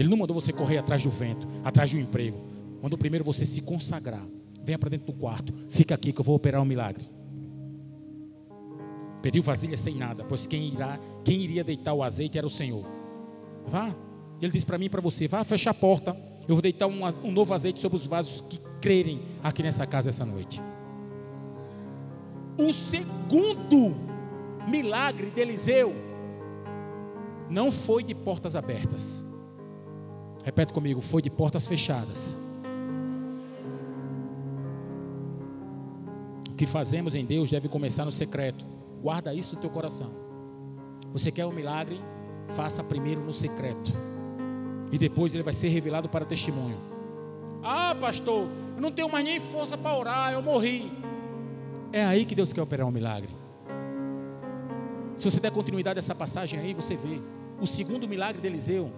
Ele 0.00 0.08
não 0.08 0.16
mandou 0.16 0.34
você 0.34 0.50
correr 0.50 0.78
atrás 0.78 1.02
do 1.02 1.10
vento, 1.10 1.46
atrás 1.62 1.90
do 1.90 1.98
emprego. 1.98 2.38
Mandou 2.82 2.98
primeiro 2.98 3.22
você 3.22 3.44
se 3.44 3.60
consagrar. 3.60 4.26
Venha 4.64 4.78
para 4.78 4.88
dentro 4.88 5.08
do 5.08 5.12
quarto, 5.12 5.52
fica 5.68 5.94
aqui 5.94 6.10
que 6.10 6.18
eu 6.18 6.24
vou 6.24 6.34
operar 6.34 6.62
um 6.62 6.64
milagre. 6.64 7.06
Pediu 9.20 9.42
vasilha 9.42 9.76
sem 9.76 9.94
nada, 9.94 10.24
pois 10.24 10.46
quem 10.46 10.72
irá, 10.72 10.98
quem 11.22 11.42
iria 11.42 11.62
deitar 11.62 11.92
o 11.92 12.02
azeite 12.02 12.38
era 12.38 12.46
o 12.46 12.50
Senhor. 12.50 12.86
Vá. 13.66 13.94
Ele 14.40 14.50
disse 14.50 14.64
para 14.64 14.78
mim 14.78 14.86
e 14.86 14.88
para 14.88 15.02
você: 15.02 15.28
vá 15.28 15.44
fechar 15.44 15.72
a 15.72 15.74
porta. 15.74 16.16
Eu 16.48 16.54
vou 16.54 16.62
deitar 16.62 16.86
um, 16.86 17.04
um 17.22 17.30
novo 17.30 17.52
azeite 17.52 17.78
sobre 17.78 17.96
os 17.96 18.06
vasos 18.06 18.40
que 18.40 18.58
crerem 18.80 19.20
aqui 19.42 19.62
nessa 19.62 19.86
casa 19.86 20.08
essa 20.08 20.24
noite. 20.24 20.62
O 22.56 22.72
segundo 22.72 23.94
milagre 24.66 25.30
de 25.30 25.42
Eliseu 25.42 25.94
não 27.50 27.70
foi 27.70 28.02
de 28.02 28.14
portas 28.14 28.56
abertas. 28.56 29.28
Repete 30.44 30.72
comigo: 30.72 31.00
foi 31.00 31.22
de 31.22 31.30
portas 31.30 31.66
fechadas. 31.66 32.36
O 36.50 36.54
que 36.54 36.66
fazemos 36.66 37.14
em 37.14 37.24
Deus 37.24 37.50
deve 37.50 37.68
começar 37.68 38.04
no 38.04 38.10
secreto. 38.10 38.66
Guarda 39.02 39.34
isso 39.34 39.54
no 39.54 39.60
teu 39.60 39.70
coração. 39.70 40.10
Você 41.12 41.30
quer 41.30 41.46
um 41.46 41.52
milagre? 41.52 42.00
Faça 42.54 42.84
primeiro 42.84 43.20
no 43.22 43.32
secreto. 43.32 43.92
E 44.92 44.98
depois 44.98 45.34
ele 45.34 45.42
vai 45.42 45.52
ser 45.52 45.68
revelado 45.68 46.08
para 46.08 46.24
testemunho. 46.24 46.78
Ah, 47.62 47.94
pastor, 47.98 48.48
eu 48.76 48.82
não 48.82 48.90
tenho 48.90 49.10
mais 49.10 49.24
nem 49.24 49.40
força 49.40 49.76
para 49.78 49.96
orar, 49.96 50.32
eu 50.32 50.42
morri. 50.42 50.90
É 51.92 52.04
aí 52.04 52.24
que 52.24 52.34
Deus 52.34 52.52
quer 52.52 52.62
operar 52.62 52.86
um 52.86 52.90
milagre. 52.90 53.34
Se 55.16 55.30
você 55.30 55.40
der 55.40 55.50
continuidade 55.50 55.98
a 55.98 56.00
essa 56.00 56.14
passagem 56.14 56.58
aí, 56.58 56.72
você 56.72 56.96
vê. 56.96 57.20
O 57.60 57.66
segundo 57.66 58.08
milagre 58.08 58.40
de 58.40 58.46
Eliseu 58.46 58.90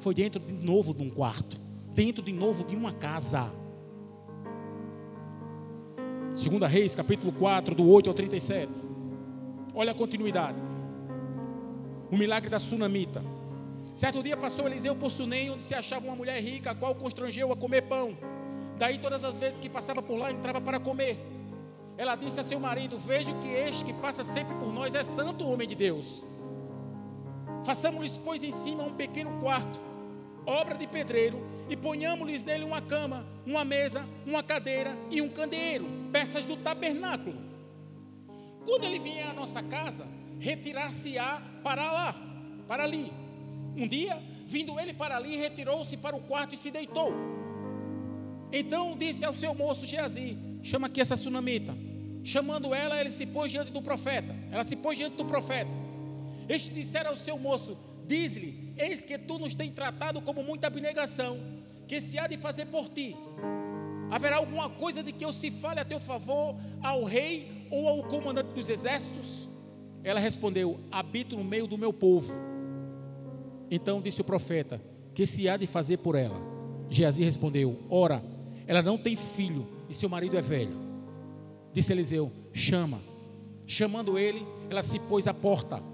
foi 0.00 0.14
dentro 0.14 0.40
de 0.40 0.52
novo 0.52 0.94
de 0.94 1.02
um 1.02 1.10
quarto, 1.10 1.60
dentro 1.94 2.22
de 2.22 2.32
novo 2.32 2.64
de 2.64 2.74
uma 2.74 2.92
casa. 2.92 3.52
Segunda 6.34 6.66
Reis, 6.66 6.94
capítulo 6.94 7.32
4, 7.32 7.74
do 7.74 7.86
8 7.86 8.08
ao 8.08 8.14
37. 8.14 8.72
Olha 9.74 9.92
a 9.92 9.94
continuidade. 9.94 10.58
O 12.10 12.16
milagre 12.16 12.48
da 12.48 12.58
sunamita. 12.58 13.22
Certo 13.94 14.22
dia 14.22 14.36
passou 14.36 14.66
Eliseu 14.66 14.96
por 14.96 15.10
Sunem, 15.10 15.50
onde 15.50 15.62
se 15.62 15.74
achava 15.74 16.06
uma 16.06 16.16
mulher 16.16 16.40
rica, 16.42 16.70
a 16.70 16.74
qual 16.74 16.94
constrangeu 16.94 17.52
a 17.52 17.56
comer 17.56 17.82
pão. 17.82 18.16
Daí 18.78 18.98
todas 18.98 19.22
as 19.22 19.38
vezes 19.38 19.58
que 19.58 19.68
passava 19.68 20.00
por 20.00 20.16
lá, 20.16 20.32
entrava 20.32 20.60
para 20.60 20.80
comer. 20.80 21.18
Ela 21.98 22.16
disse 22.16 22.40
a 22.40 22.42
seu 22.42 22.58
marido: 22.58 22.96
Vejo 22.98 23.34
que 23.40 23.48
este 23.48 23.84
que 23.84 23.92
passa 23.92 24.24
sempre 24.24 24.54
por 24.56 24.72
nós 24.72 24.94
é 24.94 25.02
santo 25.02 25.46
homem 25.46 25.68
de 25.68 25.74
Deus. 25.74 26.24
Façamos-lhes, 27.64 28.16
pois, 28.16 28.42
em 28.42 28.52
cima 28.52 28.84
um 28.84 28.94
pequeno 28.94 29.38
quarto, 29.40 29.89
obra 30.50 30.76
de 30.76 30.86
pedreiro, 30.86 31.40
e 31.68 31.76
ponhamos-lhes 31.76 32.42
nele 32.42 32.64
uma 32.64 32.82
cama, 32.82 33.24
uma 33.46 33.64
mesa, 33.64 34.04
uma 34.26 34.42
cadeira 34.42 34.96
e 35.08 35.22
um 35.22 35.28
candeeiro, 35.28 35.86
peças 36.10 36.44
do 36.44 36.56
tabernáculo. 36.56 37.36
Quando 38.64 38.84
ele 38.84 38.98
vier 38.98 39.28
à 39.28 39.32
nossa 39.32 39.62
casa, 39.62 40.06
retirar-se-á 40.40 41.40
para 41.62 41.92
lá, 41.92 42.14
para 42.66 42.82
ali. 42.82 43.12
Um 43.76 43.86
dia, 43.86 44.20
vindo 44.46 44.78
ele 44.80 44.92
para 44.92 45.16
ali, 45.16 45.36
retirou-se 45.36 45.96
para 45.96 46.16
o 46.16 46.20
quarto 46.22 46.54
e 46.54 46.58
se 46.58 46.70
deitou. 46.70 47.12
Então 48.52 48.96
disse 48.96 49.24
ao 49.24 49.34
seu 49.34 49.54
moço 49.54 49.86
Geazi: 49.86 50.36
Chama 50.62 50.88
aqui 50.88 51.00
essa 51.00 51.16
sunamita. 51.16 51.72
Chamando 52.24 52.74
ela, 52.74 53.00
ele 53.00 53.10
se 53.10 53.24
pôs 53.26 53.50
diante 53.50 53.70
do 53.70 53.80
profeta. 53.80 54.34
Ela 54.50 54.64
se 54.64 54.76
pôs 54.76 54.98
diante 54.98 55.16
do 55.16 55.24
profeta. 55.24 55.70
Este 56.48 56.74
dissera 56.74 57.10
ao 57.10 57.16
seu 57.16 57.38
moço: 57.38 57.78
Diz-lhe: 58.10 58.74
Eis 58.76 59.04
que 59.04 59.16
tu 59.16 59.38
nos 59.38 59.54
tem 59.54 59.70
tratado 59.70 60.20
como 60.20 60.42
muita 60.42 60.66
abnegação, 60.66 61.38
que 61.86 62.00
se 62.00 62.18
há 62.18 62.26
de 62.26 62.36
fazer 62.36 62.66
por 62.66 62.88
ti. 62.88 63.16
Haverá 64.10 64.38
alguma 64.38 64.68
coisa 64.68 65.00
de 65.00 65.12
que 65.12 65.24
eu 65.24 65.32
se 65.32 65.48
fale 65.52 65.78
a 65.78 65.84
teu 65.84 66.00
favor 66.00 66.56
ao 66.82 67.04
rei 67.04 67.68
ou 67.70 67.88
ao 67.88 68.02
comandante 68.02 68.48
dos 68.48 68.68
exércitos? 68.68 69.48
Ela 70.02 70.18
respondeu: 70.18 70.80
Habito 70.90 71.36
no 71.36 71.44
meio 71.44 71.68
do 71.68 71.78
meu 71.78 71.92
povo. 71.92 72.34
Então 73.70 74.02
disse 74.02 74.20
o 74.20 74.24
profeta: 74.24 74.82
Que 75.14 75.24
se 75.24 75.48
há 75.48 75.56
de 75.56 75.68
fazer 75.68 75.98
por 75.98 76.16
ela? 76.16 76.42
Geazi 76.88 77.22
respondeu: 77.22 77.78
Ora, 77.88 78.24
ela 78.66 78.82
não 78.82 78.98
tem 78.98 79.14
filho 79.14 79.68
e 79.88 79.94
seu 79.94 80.08
marido 80.08 80.36
é 80.36 80.42
velho. 80.42 80.76
Disse 81.72 81.92
Eliseu: 81.92 82.32
Chama. 82.52 83.00
Chamando 83.64 84.18
ele, 84.18 84.44
ela 84.68 84.82
se 84.82 84.98
pôs 84.98 85.28
à 85.28 85.32
porta. 85.32 85.89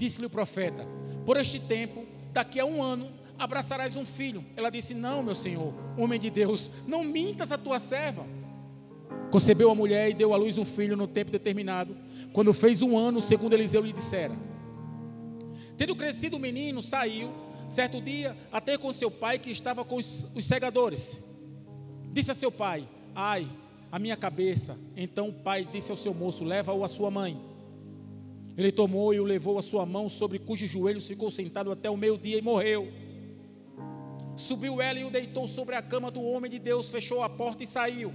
Disse-lhe 0.00 0.26
o 0.26 0.30
profeta: 0.30 0.88
Por 1.26 1.36
este 1.36 1.60
tempo, 1.60 2.06
daqui 2.32 2.58
a 2.58 2.64
um 2.64 2.82
ano, 2.82 3.10
abraçarás 3.38 3.98
um 3.98 4.06
filho. 4.06 4.42
Ela 4.56 4.70
disse: 4.70 4.94
Não, 4.94 5.22
meu 5.22 5.34
senhor, 5.34 5.74
homem 5.98 6.18
de 6.18 6.30
Deus, 6.30 6.70
não 6.86 7.04
mintas 7.04 7.52
a 7.52 7.58
tua 7.58 7.78
serva. 7.78 8.26
Concebeu 9.30 9.70
a 9.70 9.74
mulher 9.74 10.08
e 10.08 10.14
deu 10.14 10.32
à 10.32 10.38
luz 10.38 10.56
um 10.56 10.64
filho 10.64 10.96
no 10.96 11.06
tempo 11.06 11.30
determinado. 11.30 11.94
Quando 12.32 12.54
fez 12.54 12.80
um 12.80 12.96
ano, 12.96 13.20
segundo 13.20 13.52
Eliseu 13.52 13.82
lhe 13.82 13.92
dissera. 13.92 14.34
Tendo 15.76 15.94
crescido 15.94 16.38
o 16.38 16.40
menino, 16.40 16.82
saiu, 16.82 17.30
certo 17.68 18.00
dia, 18.00 18.34
até 18.50 18.78
com 18.78 18.90
seu 18.94 19.10
pai 19.10 19.38
que 19.38 19.50
estava 19.50 19.84
com 19.84 19.96
os, 19.96 20.26
os 20.34 20.46
segadores. 20.46 21.18
Disse 22.10 22.30
a 22.30 22.34
seu 22.34 22.50
pai: 22.50 22.88
Ai, 23.14 23.46
a 23.92 23.98
minha 23.98 24.16
cabeça. 24.16 24.78
Então 24.96 25.28
o 25.28 25.32
pai 25.34 25.68
disse 25.70 25.90
ao 25.90 25.96
seu 25.98 26.14
moço: 26.14 26.42
Leva-o 26.42 26.84
à 26.84 26.88
sua 26.88 27.10
mãe. 27.10 27.49
Ele 28.56 28.72
tomou 28.72 29.14
e 29.14 29.20
o 29.20 29.24
levou 29.24 29.58
à 29.58 29.62
sua 29.62 29.86
mão, 29.86 30.08
sobre 30.08 30.38
cujos 30.38 30.70
joelhos 30.70 31.06
ficou 31.06 31.30
sentado 31.30 31.70
até 31.70 31.88
o 31.88 31.96
meio-dia 31.96 32.38
e 32.38 32.42
morreu. 32.42 32.88
Subiu 34.36 34.80
ela 34.80 34.98
e 34.98 35.04
o 35.04 35.10
deitou 35.10 35.46
sobre 35.46 35.74
a 35.76 35.82
cama 35.82 36.10
do 36.10 36.22
homem 36.22 36.50
de 36.50 36.58
Deus, 36.58 36.90
fechou 36.90 37.22
a 37.22 37.28
porta 37.28 37.62
e 37.62 37.66
saiu. 37.66 38.12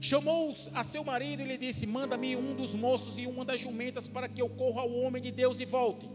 Chamou 0.00 0.54
a 0.74 0.82
seu 0.82 1.02
marido 1.02 1.42
e 1.42 1.46
lhe 1.46 1.58
disse: 1.58 1.86
Manda-me 1.86 2.36
um 2.36 2.54
dos 2.54 2.74
moços 2.74 3.18
e 3.18 3.26
uma 3.26 3.44
das 3.44 3.60
jumentas 3.60 4.08
para 4.08 4.28
que 4.28 4.42
eu 4.42 4.48
corra 4.48 4.82
ao 4.82 4.92
homem 4.92 5.22
de 5.22 5.30
Deus 5.30 5.60
e 5.60 5.64
volte. 5.64 6.08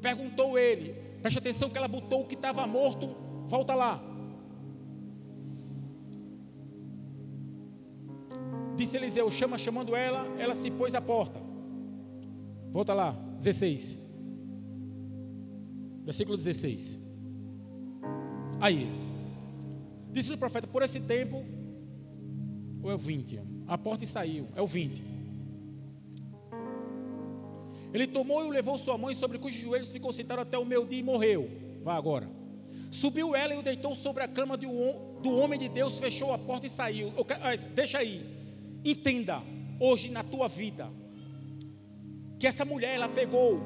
Perguntou 0.00 0.58
ele, 0.58 0.94
preste 1.20 1.38
atenção 1.38 1.70
que 1.70 1.78
ela 1.78 1.88
botou 1.88 2.22
o 2.22 2.26
que 2.26 2.34
estava 2.34 2.66
morto, 2.66 3.16
volta 3.48 3.74
lá. 3.74 4.02
Disse 8.78 8.96
Eliseu: 8.96 9.28
Chama, 9.28 9.58
chamando 9.58 9.96
ela, 9.96 10.24
ela 10.38 10.54
se 10.54 10.70
pôs 10.70 10.94
à 10.94 11.00
porta. 11.00 11.40
Volta 12.70 12.94
lá, 12.94 13.10
16. 13.36 13.98
Versículo 16.04 16.36
16. 16.36 16.96
Aí, 18.60 18.88
disse-lhe 20.12 20.36
o 20.36 20.38
profeta: 20.38 20.68
Por 20.68 20.82
esse 20.82 21.00
tempo 21.00 21.44
ou 22.80 22.88
é 22.88 22.94
o 22.94 22.98
20? 22.98 23.40
A 23.66 23.76
porta 23.76 24.04
e 24.04 24.06
saiu. 24.06 24.46
É 24.54 24.62
o 24.62 24.66
20. 24.66 25.02
Ele 27.92 28.06
tomou 28.06 28.44
e 28.44 28.46
o 28.46 28.50
levou 28.50 28.78
sua 28.78 28.96
mãe, 28.96 29.12
sobre 29.12 29.38
cujos 29.38 29.60
joelhos 29.60 29.90
ficou 29.90 30.12
sentado 30.12 30.38
até 30.38 30.56
o 30.56 30.64
meu 30.64 30.86
dia 30.86 31.00
e 31.00 31.02
morreu. 31.02 31.50
Vá 31.82 31.96
agora. 31.96 32.30
Subiu 32.92 33.34
ela 33.34 33.54
e 33.54 33.58
o 33.58 33.62
deitou 33.62 33.96
sobre 33.96 34.22
a 34.22 34.28
cama 34.28 34.56
do 34.56 35.36
homem 35.36 35.58
de 35.58 35.68
Deus, 35.68 35.98
fechou 35.98 36.32
a 36.32 36.38
porta 36.38 36.66
e 36.66 36.70
saiu. 36.70 37.12
Ah, 37.42 37.56
deixa 37.74 37.98
aí. 37.98 38.37
Entenda, 38.88 39.42
hoje 39.78 40.10
na 40.10 40.24
tua 40.24 40.48
vida, 40.48 40.88
que 42.40 42.46
essa 42.46 42.64
mulher, 42.64 42.94
ela 42.94 43.06
pegou 43.06 43.60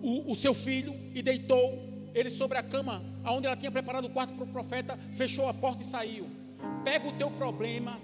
o, 0.00 0.30
o 0.30 0.36
seu 0.36 0.54
filho 0.54 0.94
e 1.12 1.20
deitou 1.20 1.82
ele 2.14 2.30
sobre 2.30 2.56
a 2.56 2.62
cama, 2.62 3.02
onde 3.26 3.48
ela 3.48 3.56
tinha 3.56 3.72
preparado 3.72 4.04
o 4.04 4.10
quarto 4.10 4.32
para 4.34 4.44
o 4.44 4.46
profeta, 4.46 4.96
fechou 5.16 5.48
a 5.48 5.52
porta 5.52 5.82
e 5.82 5.86
saiu. 5.86 6.28
Pega 6.84 7.08
o 7.08 7.12
teu 7.14 7.28
problema, 7.28 8.00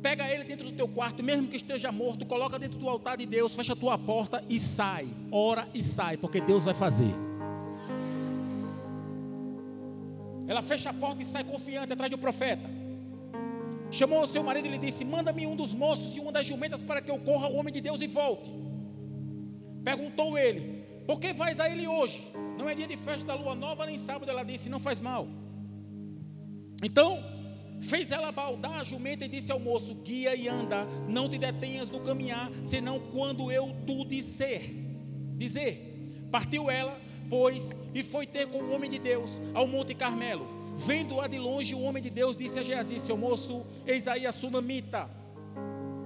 pega 0.00 0.32
ele 0.32 0.44
dentro 0.44 0.70
do 0.70 0.76
teu 0.76 0.86
quarto, 0.86 1.24
mesmo 1.24 1.48
que 1.48 1.56
esteja 1.56 1.90
morto, 1.90 2.24
coloca 2.24 2.56
dentro 2.56 2.78
do 2.78 2.88
altar 2.88 3.16
de 3.16 3.26
Deus, 3.26 3.56
fecha 3.56 3.72
a 3.72 3.76
tua 3.76 3.98
porta 3.98 4.44
e 4.48 4.60
sai. 4.60 5.08
Ora 5.32 5.68
e 5.74 5.82
sai, 5.82 6.16
porque 6.16 6.40
Deus 6.40 6.66
vai 6.66 6.74
fazer. 6.74 7.12
Ela 10.46 10.62
fecha 10.62 10.90
a 10.90 10.94
porta 10.94 11.20
e 11.20 11.24
sai 11.24 11.42
confiante 11.42 11.92
atrás 11.92 12.12
do 12.12 12.16
profeta. 12.16 12.75
Chamou 13.96 14.24
o 14.24 14.26
seu 14.26 14.42
marido 14.44 14.66
e 14.68 14.72
lhe 14.72 14.78
disse: 14.78 15.06
Manda-me 15.06 15.46
um 15.46 15.56
dos 15.56 15.72
moços 15.72 16.14
e 16.14 16.20
uma 16.20 16.30
das 16.30 16.46
jumentas 16.46 16.82
para 16.82 17.00
que 17.00 17.10
eu 17.10 17.18
corra 17.18 17.46
ao 17.46 17.54
homem 17.54 17.72
de 17.72 17.80
Deus 17.80 18.02
e 18.02 18.06
volte. 18.06 18.50
Perguntou 19.82 20.36
ele: 20.36 20.84
Por 21.06 21.18
que 21.18 21.32
vais 21.32 21.58
a 21.58 21.70
ele 21.70 21.88
hoje? 21.88 22.22
Não 22.58 22.68
é 22.68 22.74
dia 22.74 22.86
de 22.86 22.96
festa 22.96 23.24
da 23.24 23.34
lua 23.34 23.54
nova 23.54 23.86
nem 23.86 23.96
sábado. 23.96 24.28
Ela 24.28 24.44
disse: 24.44 24.68
Não 24.68 24.78
faz 24.78 25.00
mal. 25.00 25.26
Então, 26.82 27.24
fez 27.80 28.12
ela 28.12 28.30
baldar 28.30 28.80
a 28.80 28.84
jumenta 28.84 29.24
e 29.24 29.28
disse 29.28 29.50
ao 29.50 29.58
moço: 29.58 29.94
Guia 29.94 30.36
e 30.36 30.46
anda, 30.46 30.84
não 31.08 31.26
te 31.26 31.38
detenhas 31.38 31.88
no 31.88 32.00
caminhar, 32.00 32.50
senão 32.62 33.00
quando 33.00 33.50
eu 33.50 33.74
tu 33.86 34.04
disser. 34.04 34.74
Dizer. 35.36 35.84
Partiu 36.30 36.68
ela, 36.68 37.00
pois, 37.30 37.74
e 37.94 38.02
foi 38.02 38.26
ter 38.26 38.46
com 38.48 38.58
o 38.58 38.74
homem 38.74 38.90
de 38.90 38.98
Deus 38.98 39.40
ao 39.54 39.66
Monte 39.66 39.94
Carmelo. 39.94 40.55
Vendo-a 40.76 41.26
de 41.26 41.38
longe, 41.38 41.74
o 41.74 41.80
homem 41.80 42.02
de 42.02 42.10
Deus 42.10 42.36
disse 42.36 42.58
a 42.58 42.62
Geazi: 42.62 43.00
Seu 43.00 43.16
moço, 43.16 43.64
eis 43.86 44.06
aí 44.06 44.26
a 44.26 44.32
sunamita. 44.32 45.08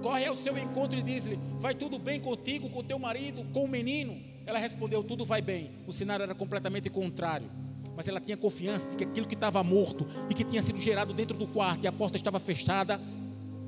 Corre 0.01 0.25
ao 0.25 0.35
seu 0.35 0.57
encontro 0.57 0.97
e 0.97 1.03
diz-lhe: 1.03 1.37
Vai 1.59 1.75
tudo 1.75 1.99
bem 1.99 2.21
contigo, 2.21 2.69
com 2.69 2.81
teu 2.81 2.97
marido, 2.97 3.45
com 3.53 3.65
o 3.65 3.67
menino? 3.67 4.17
Ela 4.45 4.57
respondeu: 4.57 5.03
Tudo 5.03 5.25
vai 5.25 5.41
bem. 5.41 5.71
O 5.85 5.91
cenário 5.91 6.23
era 6.23 6.33
completamente 6.33 6.89
contrário. 6.89 7.51
Mas 7.95 8.07
ela 8.07 8.21
tinha 8.21 8.37
confiança 8.37 8.89
de 8.89 8.95
que 8.95 9.03
aquilo 9.03 9.27
que 9.27 9.35
estava 9.35 9.61
morto 9.61 10.07
e 10.29 10.33
que 10.33 10.45
tinha 10.45 10.61
sido 10.61 10.79
gerado 10.79 11.13
dentro 11.13 11.37
do 11.37 11.45
quarto 11.45 11.83
e 11.83 11.87
a 11.87 11.91
porta 11.91 12.15
estava 12.15 12.39
fechada, 12.39 12.99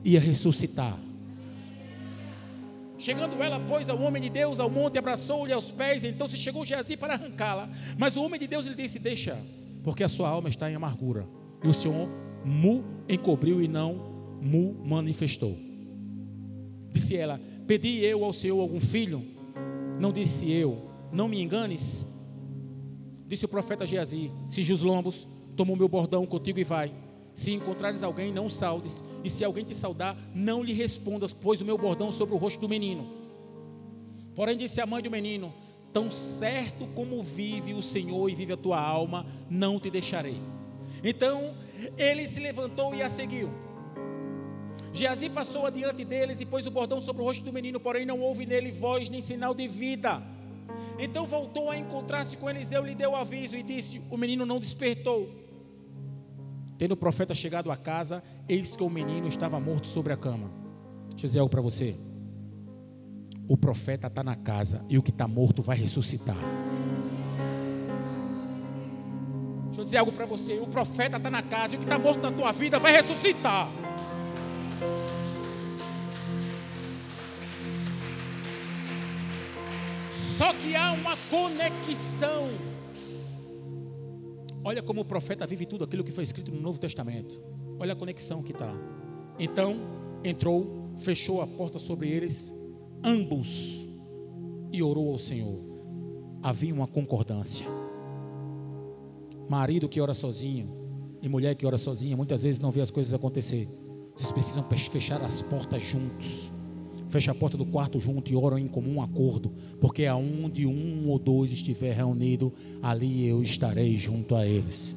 ia 0.04 0.20
ressuscitar. 0.20 0.97
Chegando 2.97 3.43
ela, 3.43 3.60
pois, 3.68 3.89
ao 3.89 3.99
homem 4.01 4.22
de 4.22 4.30
Deus 4.30 4.62
ao 4.62 4.70
monte, 4.70 4.97
abraçou-lhe 4.97 5.51
aos 5.51 5.70
pés, 5.70 6.06
então 6.06 6.30
se 6.30 6.38
chegou 6.38 6.64
Geazi 6.64 6.95
para 6.95 7.16
arrancá-la. 7.16 7.70
Mas 7.97 8.16
o 8.16 8.24
homem 8.24 8.39
de 8.39 8.47
Deus 8.47 8.66
lhe 8.66 8.76
disse: 8.76 8.97
Deixa, 8.97 9.38
porque 9.84 10.03
a 10.03 10.09
sua 10.09 10.29
alma 10.29 10.49
está 10.49 10.69
em 10.71 10.75
amargura. 10.75 11.27
E 11.63 11.67
o 11.67 11.73
Senhor 11.73 12.09
mu 12.43 12.84
encobriu 13.07 13.61
e 13.61 13.67
não 13.67 13.95
mu 14.41 14.75
manifestou. 14.84 15.57
Disse 16.91 17.15
ela: 17.15 17.39
Pedi 17.67 18.03
eu 18.03 18.23
ao 18.23 18.34
Senhor 18.34 18.59
algum 18.59 18.79
filho? 18.79 19.23
Não 19.99 20.11
disse 20.11 20.51
eu, 20.51 20.81
não 21.11 21.27
me 21.27 21.41
enganes. 21.41 22.05
Disse 23.27 23.45
o 23.45 23.49
profeta 23.49 23.86
Geazi: 23.86 24.31
Cinge 24.47 24.73
os 24.73 24.81
lombos, 24.81 25.27
toma 25.55 25.73
o 25.73 25.77
meu 25.77 25.88
bordão 25.88 26.25
contigo 26.25 26.59
e 26.59 26.63
vai. 26.63 26.93
Se 27.34 27.51
encontrares 27.51 28.03
alguém, 28.03 28.31
não 28.31 28.47
saudes, 28.47 29.03
e 29.23 29.29
se 29.29 29.43
alguém 29.43 29.63
te 29.63 29.73
saudar, 29.73 30.15
não 30.36 30.61
lhe 30.61 30.71
respondas, 30.71 31.34
pois 31.34 31.61
o 31.61 31.65
meu 31.65 31.77
bordão 31.77 32.11
sobre 32.11 32.36
o 32.36 32.38
rosto 32.38 32.59
do 32.59 32.69
menino. 32.69 33.07
Porém, 34.36 34.55
disse 34.55 34.79
a 34.81 34.86
mãe 34.86 35.01
do 35.01 35.09
menino: 35.09 35.51
Tão 35.93 36.09
certo 36.09 36.87
como 36.87 37.21
vive 37.21 37.73
o 37.73 37.81
Senhor 37.81 38.27
e 38.29 38.35
vive 38.35 38.53
a 38.53 38.57
tua 38.57 38.81
alma, 38.81 39.25
não 39.49 39.79
te 39.79 39.89
deixarei. 39.89 40.41
Então 41.03 41.53
ele 41.97 42.27
se 42.27 42.39
levantou 42.39 42.95
e 42.95 43.01
a 43.01 43.09
seguiu. 43.09 43.49
Geazi 44.91 45.29
passou 45.29 45.65
adiante 45.65 46.03
deles 46.03 46.41
e 46.41 46.45
pôs 46.45 46.67
o 46.67 46.71
bordão 46.71 47.01
sobre 47.01 47.21
o 47.21 47.25
rosto 47.25 47.43
do 47.43 47.53
menino, 47.53 47.79
porém 47.79 48.05
não 48.05 48.19
houve 48.19 48.45
nele 48.45 48.71
voz 48.71 49.09
nem 49.09 49.21
sinal 49.21 49.53
de 49.53 49.67
vida. 49.67 50.21
Então 50.99 51.25
voltou 51.25 51.69
a 51.69 51.77
encontrar-se 51.77 52.37
com 52.37 52.49
Eliseu, 52.49 52.85
lhe 52.85 52.93
deu 52.95 53.15
aviso 53.15 53.55
e 53.55 53.63
disse: 53.63 54.01
O 54.11 54.17
menino 54.17 54.45
não 54.45 54.59
despertou. 54.59 55.29
Tendo 56.77 56.93
o 56.93 56.97
profeta 56.97 57.33
chegado 57.33 57.71
à 57.71 57.77
casa, 57.77 58.23
eis 58.47 58.75
que 58.75 58.83
o 58.83 58.89
menino 58.89 59.27
estava 59.27 59.59
morto 59.59 59.87
sobre 59.87 60.13
a 60.13 60.17
cama. 60.17 60.51
Deixa 61.09 61.25
eu 61.25 61.27
dizer 61.27 61.39
algo 61.39 61.49
para 61.49 61.61
você. 61.61 61.95
O 63.47 63.57
profeta 63.57 64.07
está 64.07 64.23
na 64.23 64.35
casa 64.35 64.85
e 64.89 64.97
o 64.97 65.03
que 65.03 65.11
está 65.11 65.27
morto 65.27 65.61
vai 65.61 65.77
ressuscitar. 65.77 66.37
Deixa 69.65 69.81
eu 69.81 69.85
dizer 69.85 69.97
algo 69.97 70.11
para 70.11 70.25
você. 70.25 70.59
O 70.59 70.67
profeta 70.67 71.17
está 71.17 71.29
na 71.29 71.41
casa 71.41 71.73
e 71.73 71.77
o 71.77 71.79
que 71.79 71.85
está 71.85 71.97
morto 71.97 72.21
na 72.21 72.31
tua 72.31 72.51
vida 72.51 72.79
vai 72.79 72.93
ressuscitar. 72.93 73.69
Só 80.37 80.53
que 80.53 80.75
há 80.75 80.91
uma 80.93 81.17
conexão. 81.29 82.49
Olha 84.63 84.81
como 84.81 85.01
o 85.01 85.05
profeta 85.05 85.45
vive 85.45 85.65
tudo 85.65 85.83
aquilo 85.83 86.03
que 86.03 86.11
foi 86.11 86.23
escrito 86.23 86.49
no 86.49 86.61
Novo 86.61 86.79
Testamento. 86.79 87.41
Olha 87.79 87.93
a 87.93 87.95
conexão 87.95 88.41
que 88.41 88.51
está. 88.51 88.73
Então 89.37 89.75
entrou, 90.23 90.93
fechou 90.99 91.41
a 91.41 91.47
porta 91.47 91.79
sobre 91.79 92.09
eles, 92.09 92.53
ambos, 93.04 93.88
e 94.72 94.82
orou 94.82 95.12
ao 95.12 95.18
Senhor. 95.20 95.60
Havia 96.41 96.74
uma 96.74 96.88
concordância. 96.88 97.66
Marido 99.47 99.88
que 99.88 100.01
ora 100.01 100.14
sozinho 100.14 100.70
e 101.22 101.30
mulher 101.30 101.56
que 101.56 101.66
ora 101.66 101.78
sozinha, 101.78 102.18
muitas 102.18 102.43
vezes 102.43 102.60
não 102.60 102.72
vê 102.72 102.82
as 102.82 102.91
coisas 102.91 103.14
acontecer. 103.14 103.68
Vocês 104.16 104.32
precisam 104.32 104.64
fechar 104.64 105.22
as 105.22 105.41
portas 105.41 105.84
juntos 105.84 106.51
fecha 107.14 107.30
a 107.30 107.36
porta 107.36 107.56
do 107.56 107.64
quarto 107.64 107.99
junto 107.99 108.34
e 108.34 108.36
oram 108.36 108.58
em 108.58 108.68
comum 108.68 108.99
acordo, 108.99 109.51
porque 109.80 110.08
aonde 110.08 110.66
um 110.66 111.08
ou 111.08 111.20
dois 111.20 111.51
estiver 111.51 111.95
reunido, 111.95 112.51
ali 112.82 113.28
eu 113.28 113.43
estarei 113.43 113.95
junto 113.97 114.36
a 114.36 114.47
eles. 114.47 114.95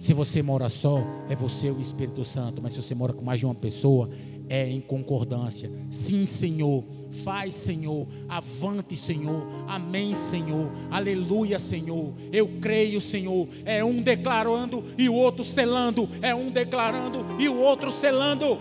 Se 0.00 0.14
você 0.14 0.42
mora 0.42 0.70
só, 0.70 1.04
é 1.28 1.36
você 1.36 1.70
o 1.70 1.78
Espírito 1.78 2.24
Santo, 2.24 2.62
mas 2.62 2.72
se 2.72 2.82
você 2.82 2.94
mora 2.94 3.12
com 3.12 3.22
mais 3.22 3.38
de 3.38 3.44
uma 3.44 3.54
pessoa, 3.54 4.08
é 4.48 4.68
em 4.68 4.80
concordância. 4.80 5.70
Sim, 5.90 6.26
Senhor. 6.26 6.84
Faz, 7.24 7.54
Senhor. 7.54 8.06
Avante, 8.28 8.96
Senhor. 8.96 9.46
Amém, 9.66 10.14
Senhor. 10.14 10.70
Aleluia, 10.90 11.58
Senhor. 11.58 12.14
Eu 12.32 12.48
creio, 12.60 13.00
Senhor. 13.00 13.48
É 13.64 13.84
um 13.84 14.00
declarando 14.00 14.84
e 14.96 15.08
o 15.08 15.14
outro 15.14 15.44
selando. 15.44 16.08
É 16.20 16.34
um 16.34 16.50
declarando 16.50 17.24
e 17.38 17.48
o 17.48 17.58
outro 17.58 17.90
selando. 17.90 18.58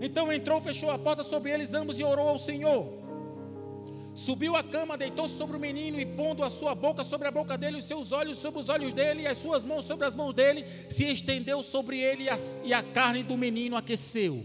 Então 0.00 0.32
entrou, 0.32 0.60
fechou 0.60 0.90
a 0.90 0.98
porta 0.98 1.22
sobre 1.22 1.50
eles 1.50 1.72
ambos 1.72 1.98
e 1.98 2.04
orou 2.04 2.28
ao 2.28 2.38
Senhor. 2.38 3.05
Subiu 4.16 4.56
a 4.56 4.62
cama, 4.62 4.96
deitou-se 4.96 5.36
sobre 5.36 5.58
o 5.58 5.60
menino 5.60 6.00
e 6.00 6.06
pondo 6.06 6.42
a 6.42 6.48
sua 6.48 6.74
boca 6.74 7.04
sobre 7.04 7.28
a 7.28 7.30
boca 7.30 7.58
dele, 7.58 7.76
os 7.76 7.84
seus 7.84 8.12
olhos 8.12 8.38
sobre 8.38 8.62
os 8.62 8.70
olhos 8.70 8.94
dele 8.94 9.24
e 9.24 9.26
as 9.26 9.36
suas 9.36 9.62
mãos 9.62 9.84
sobre 9.84 10.06
as 10.06 10.14
mãos 10.14 10.32
dele, 10.32 10.64
se 10.88 11.04
estendeu 11.04 11.62
sobre 11.62 12.00
ele 12.00 12.24
e 12.24 12.30
a, 12.30 12.36
e 12.64 12.72
a 12.72 12.82
carne 12.82 13.22
do 13.22 13.36
menino 13.36 13.76
aqueceu. 13.76 14.42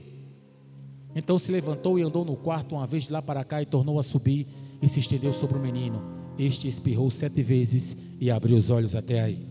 Então 1.15 1.39
se 1.39 1.53
levantou 1.53 1.97
e 1.97 2.01
andou 2.01 2.26
no 2.26 2.36
quarto 2.36 2.76
uma 2.76 2.86
vez 2.86 3.05
de 3.05 3.13
lá 3.13 3.22
para 3.22 3.45
cá 3.45 3.61
e 3.61 3.65
tornou 3.65 3.97
a 3.97 4.03
subir 4.03 4.45
e 4.82 4.89
se 4.89 4.99
estendeu 4.99 5.32
sobre 5.32 5.57
o 5.57 5.61
menino. 5.61 6.03
Este 6.38 6.67
espirrou 6.67 7.09
sete 7.09 7.41
vezes 7.41 7.95
e 8.19 8.30
abriu 8.30 8.57
os 8.57 8.69
olhos 8.69 8.93
até 8.93 9.22
aí. 9.22 9.47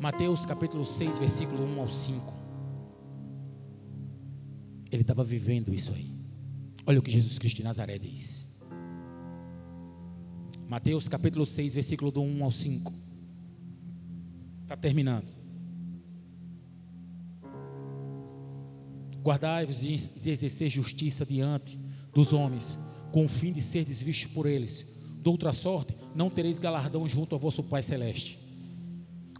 Mateus 0.00 0.44
capítulo 0.44 0.84
6, 0.84 1.20
versículo 1.20 1.64
1 1.64 1.80
ao 1.80 1.88
5. 1.88 2.34
Ele 4.90 5.02
estava 5.02 5.22
vivendo 5.22 5.72
isso 5.72 5.92
aí. 5.94 6.17
Olha 6.88 7.00
o 7.00 7.02
que 7.02 7.10
Jesus 7.10 7.38
Cristo 7.38 7.58
de 7.58 7.64
Nazaré 7.64 7.98
diz. 7.98 8.46
Mateus 10.66 11.06
capítulo 11.06 11.44
6, 11.44 11.74
versículo 11.74 12.10
do 12.10 12.22
1 12.22 12.42
ao 12.42 12.50
5. 12.50 12.94
Está 14.62 14.74
terminando. 14.74 15.30
Guardai-vos 19.22 19.80
de 19.80 19.92
exercer 20.30 20.70
justiça 20.70 21.26
diante 21.26 21.78
dos 22.14 22.32
homens, 22.32 22.78
com 23.12 23.26
o 23.26 23.28
fim 23.28 23.52
de 23.52 23.60
ser 23.60 23.84
desvisto 23.84 24.30
por 24.30 24.46
eles. 24.46 24.86
De 25.22 25.28
outra 25.28 25.52
sorte, 25.52 25.94
não 26.14 26.30
tereis 26.30 26.58
galardão 26.58 27.06
junto 27.06 27.34
ao 27.34 27.38
vosso 27.38 27.62
Pai 27.62 27.82
Celeste. 27.82 28.47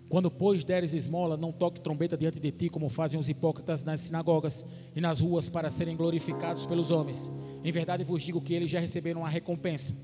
Quando, 0.09 0.31
pois, 0.31 0.65
deres 0.65 0.95
esmola, 0.95 1.37
não 1.37 1.53
toque 1.53 1.81
trombeta 1.81 2.17
diante 2.17 2.41
de 2.41 2.51
ti, 2.51 2.69
como 2.71 2.89
fazem 2.89 3.21
os 3.21 3.29
hipócritas 3.29 3.85
nas 3.85 4.01
sinagogas 4.01 4.65
e 4.97 5.01
nas 5.01 5.21
ruas, 5.21 5.51
para 5.51 5.69
serem 5.69 5.97
glorificados 5.97 6.65
pelos 6.65 6.91
homens. 6.91 7.31
Em 7.63 7.71
verdade 7.71 8.05
vos 8.05 8.23
digo 8.23 8.41
que 8.41 8.55
eles 8.55 8.71
já 8.71 8.81
receberam 8.81 9.25
a 9.25 9.29
recompensa. 9.29 9.95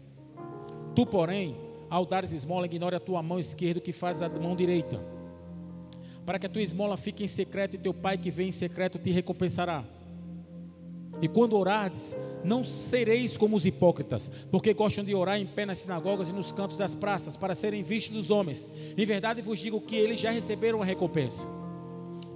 Tu, 0.95 1.07
porém, 1.07 1.57
ao 1.89 2.05
dares 2.05 2.33
esmola, 2.33 2.67
ignore 2.67 2.97
a 2.97 3.01
tua 3.01 3.23
mão 3.23 3.39
esquerda, 3.39 3.81
que 3.81 3.93
faz 3.93 4.21
a 4.21 4.29
mão 4.29 4.55
direita, 4.55 5.03
para 6.27 6.39
que 6.39 6.47
a 6.47 6.51
tua 6.51 6.63
esmola 6.63 6.97
fique 6.97 7.25
em 7.25 7.29
secreto, 7.29 7.77
e 7.77 7.79
teu 7.79 7.95
pai 7.95 8.19
que 8.19 8.31
vem 8.31 8.49
em 8.49 8.53
secreto 8.53 8.99
te 8.99 9.11
recompensará. 9.11 9.85
E 11.23 11.29
quando 11.29 11.57
orardes, 11.57 12.17
não 12.45 12.63
sereis 12.63 13.37
como 13.37 13.57
os 13.57 13.65
hipócritas, 13.65 14.31
porque 14.51 14.75
gostam 14.75 15.05
de 15.05 15.15
orar 15.15 15.39
em 15.39 15.47
pé 15.47 15.65
nas 15.65 15.79
sinagogas 15.79 16.29
e 16.29 16.33
nos 16.33 16.53
cantos 16.53 16.77
das 16.77 16.95
praças, 16.95 17.37
para 17.37 17.55
serem 17.55 17.83
vistos 17.83 18.15
dos 18.15 18.31
homens. 18.31 18.69
Em 18.97 19.07
verdade 19.07 19.41
vos 19.41 19.59
digo 19.59 19.81
que 19.81 19.97
eles 19.97 20.21
já 20.21 20.31
receberam 20.31 20.83
a 20.83 20.85
recompensa. 20.85 21.47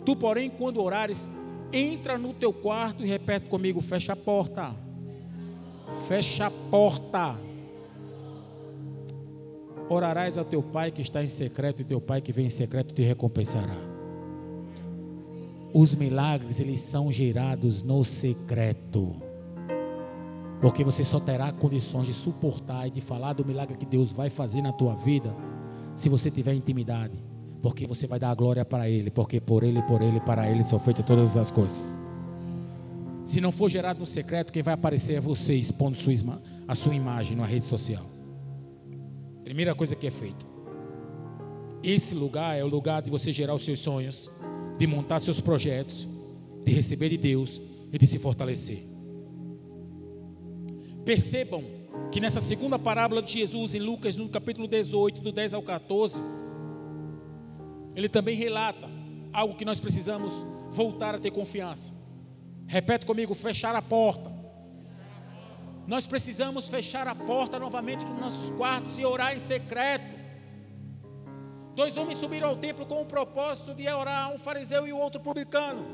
Tu, 0.05 0.17
porém, 0.17 0.49
quando 0.49 0.83
orares, 0.83 1.29
entra 1.73 2.17
no 2.17 2.33
teu 2.33 2.53
quarto 2.53 3.05
e 3.05 3.09
repete 3.09 3.47
comigo: 3.47 3.81
fecha 3.81 4.13
a 4.13 4.17
porta. 4.17 4.75
Fecha 6.07 6.47
a 6.47 6.51
porta. 6.51 7.37
Orarás 9.91 10.37
ao 10.37 10.45
teu 10.45 10.63
pai 10.63 10.91
que 10.91 11.03
está 11.03 11.23
em 11.23 11.29
secreto, 11.29 11.83
e 11.83 11.85
teu 11.85 12.01
pai 12.01 12.21
que 12.21 12.33
vem 12.33 12.47
em 12.47 12.51
secreto 12.51 12.95
te 12.95 13.03
recompensará. 13.03 13.98
Os 15.73 15.95
milagres, 15.95 16.61
eles 16.61 16.81
são 16.81 17.13
gerados 17.13 17.83
no 17.83 18.03
secreto. 18.05 19.17
Porque 20.61 20.83
você 20.83 21.05
só 21.05 21.21
terá 21.21 21.53
condições 21.53 22.07
de 22.07 22.15
suportar 22.15 22.89
e 22.89 22.91
de 22.91 23.01
falar 23.01 23.35
do 23.35 23.45
milagre 23.45 23.77
que 23.77 23.87
Deus 23.87 24.11
vai 24.11 24.29
fazer 24.31 24.63
na 24.63 24.73
tua 24.73 24.95
vida 24.95 25.35
se 25.95 26.09
você 26.09 26.31
tiver 26.31 26.55
intimidade. 26.55 27.23
Porque 27.63 27.87
você 27.87 28.07
vai 28.07 28.19
dar 28.19 28.31
a 28.31 28.35
glória 28.35 28.65
para 28.65 28.89
Ele, 28.89 29.11
porque 29.11 29.41
por 29.41 29.63
Ele, 29.63 29.83
por 29.83 30.01
Ele, 30.01 30.21
para 30.21 30.49
Ele 30.51 30.63
são 30.63 30.79
feitas 30.79 31.05
todas 31.05 31.37
as 31.37 31.51
coisas. 31.51 31.99
Se 33.25 33.41
não 33.41 33.53
for 33.53 33.69
gerado 33.69 34.01
no 34.01 34.07
secreto, 34.07 34.53
quem 34.53 34.63
vai 34.63 34.75
aparecer 34.75 35.15
é 35.15 35.21
você 35.21 35.55
expondo 35.55 35.97
a 36.67 36.75
sua 36.75 36.95
imagem 36.95 37.37
na 37.37 37.45
rede 37.45 37.67
social. 37.67 38.05
Primeira 39.45 39.75
coisa 39.75 39.95
que 39.95 40.07
é 40.07 40.11
feita. 40.11 40.47
Esse 41.83 42.15
lugar 42.15 42.59
é 42.59 42.65
o 42.65 42.67
lugar 42.67 43.03
de 43.03 43.11
você 43.11 43.33
gerar 43.33 43.55
os 43.55 43.65
seus 43.65 43.79
sonhos, 43.81 44.31
de 44.79 44.87
montar 44.87 45.19
seus 45.19 45.41
projetos, 45.41 46.09
de 46.65 46.73
receber 46.73 47.09
de 47.09 47.19
Deus 47.19 47.61
e 47.93 47.99
de 47.99 48.07
se 48.07 48.19
fortalecer. 48.19 48.83
Percebam 51.05 51.65
que 52.11 52.21
nessa 52.21 52.41
segunda 52.41 52.79
parábola 52.79 53.21
de 53.21 53.33
Jesus, 53.33 53.75
em 53.75 53.81
Lucas, 53.81 54.17
no 54.17 54.29
capítulo 54.29 54.69
18, 54.69 55.21
do 55.21 55.33
10 55.33 55.55
ao 55.55 55.63
14, 55.63 56.21
ele 57.95 58.09
também 58.09 58.37
relata 58.37 58.89
algo 59.33 59.55
que 59.55 59.65
nós 59.65 59.81
precisamos 59.81 60.33
voltar 60.71 61.15
a 61.15 61.19
ter 61.19 61.31
confiança. 61.31 61.93
Repete 62.67 63.05
comigo: 63.05 63.35
fechar 63.35 63.75
a 63.75 63.83
porta. 63.83 64.31
Nós 65.87 66.07
precisamos 66.07 66.69
fechar 66.69 67.09
a 67.09 67.15
porta 67.15 67.59
novamente 67.59 68.05
dos 68.05 68.19
nossos 68.19 68.51
quartos 68.51 68.99
e 68.99 69.05
orar 69.05 69.35
em 69.35 69.41
secreto. 69.41 70.18
Dois 71.79 71.97
homens 71.97 72.19
subiram 72.19 72.49
ao 72.49 72.57
templo 72.57 72.85
com 72.85 73.01
o 73.01 73.07
propósito 73.07 73.73
de 73.73 73.89
orar, 73.89 74.35
um 74.35 74.39
fariseu 74.41 74.85
e 74.85 74.93
o 74.93 74.99
outro 74.99 75.21
publicano. 75.21 75.87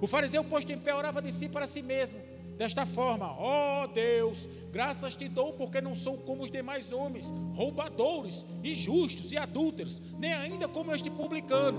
O 0.00 0.06
fariseu, 0.06 0.42
posto 0.42 0.72
em 0.72 0.78
pé, 0.78 0.94
orava 0.94 1.20
de 1.20 1.30
si 1.30 1.46
para 1.46 1.66
si 1.66 1.82
mesmo, 1.82 2.18
desta 2.56 2.86
forma: 2.86 3.26
Ó 3.38 3.82
oh 3.84 3.86
Deus, 3.88 4.48
graças 4.72 5.14
te 5.14 5.28
dou, 5.28 5.52
porque 5.52 5.82
não 5.82 5.94
sou 5.94 6.16
como 6.16 6.42
os 6.42 6.50
demais 6.50 6.90
homens, 6.90 7.30
roubadores, 7.54 8.46
injustos 8.64 9.30
e 9.30 9.36
adúlteros, 9.36 10.00
nem 10.18 10.32
ainda 10.32 10.66
como 10.66 10.94
este 10.94 11.10
publicano. 11.10 11.78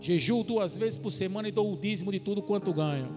Jejuo 0.00 0.42
duas 0.42 0.78
vezes 0.78 0.98
por 0.98 1.10
semana 1.10 1.48
e 1.48 1.52
dou 1.52 1.70
o 1.70 1.76
dízimo 1.76 2.10
de 2.10 2.18
tudo 2.18 2.40
quanto 2.40 2.72
ganho. 2.72 3.10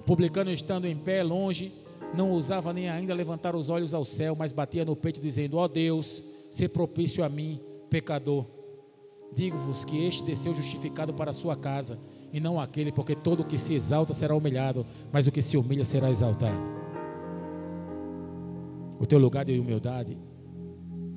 O 0.00 0.04
publicano, 0.04 0.50
estando 0.50 0.86
em 0.86 0.96
pé, 0.96 1.22
longe, 1.22 1.70
não 2.14 2.30
ousava 2.30 2.72
nem 2.72 2.88
ainda 2.88 3.12
levantar 3.12 3.54
os 3.54 3.68
olhos 3.68 3.92
ao 3.92 4.06
céu, 4.06 4.34
mas 4.34 4.54
batia 4.54 4.86
no 4.86 4.96
peito, 4.96 5.20
dizendo: 5.20 5.58
Ó 5.58 5.64
oh 5.64 5.68
Deus, 5.68 6.31
ser 6.52 6.68
propício 6.68 7.24
a 7.24 7.30
mim, 7.30 7.58
pecador. 7.88 8.44
Digo-vos 9.34 9.86
que 9.86 10.06
este 10.06 10.22
desceu 10.22 10.52
justificado 10.52 11.14
para 11.14 11.30
a 11.30 11.32
sua 11.32 11.56
casa, 11.56 11.98
e 12.30 12.38
não 12.40 12.60
aquele, 12.60 12.92
porque 12.92 13.16
todo 13.16 13.40
o 13.40 13.44
que 13.44 13.56
se 13.56 13.72
exalta 13.72 14.12
será 14.12 14.34
humilhado, 14.34 14.86
mas 15.10 15.26
o 15.26 15.32
que 15.32 15.40
se 15.40 15.56
humilha 15.56 15.82
será 15.82 16.10
exaltado. 16.10 16.60
O 19.00 19.06
teu 19.06 19.18
lugar 19.18 19.46
de 19.46 19.58
humildade 19.58 20.18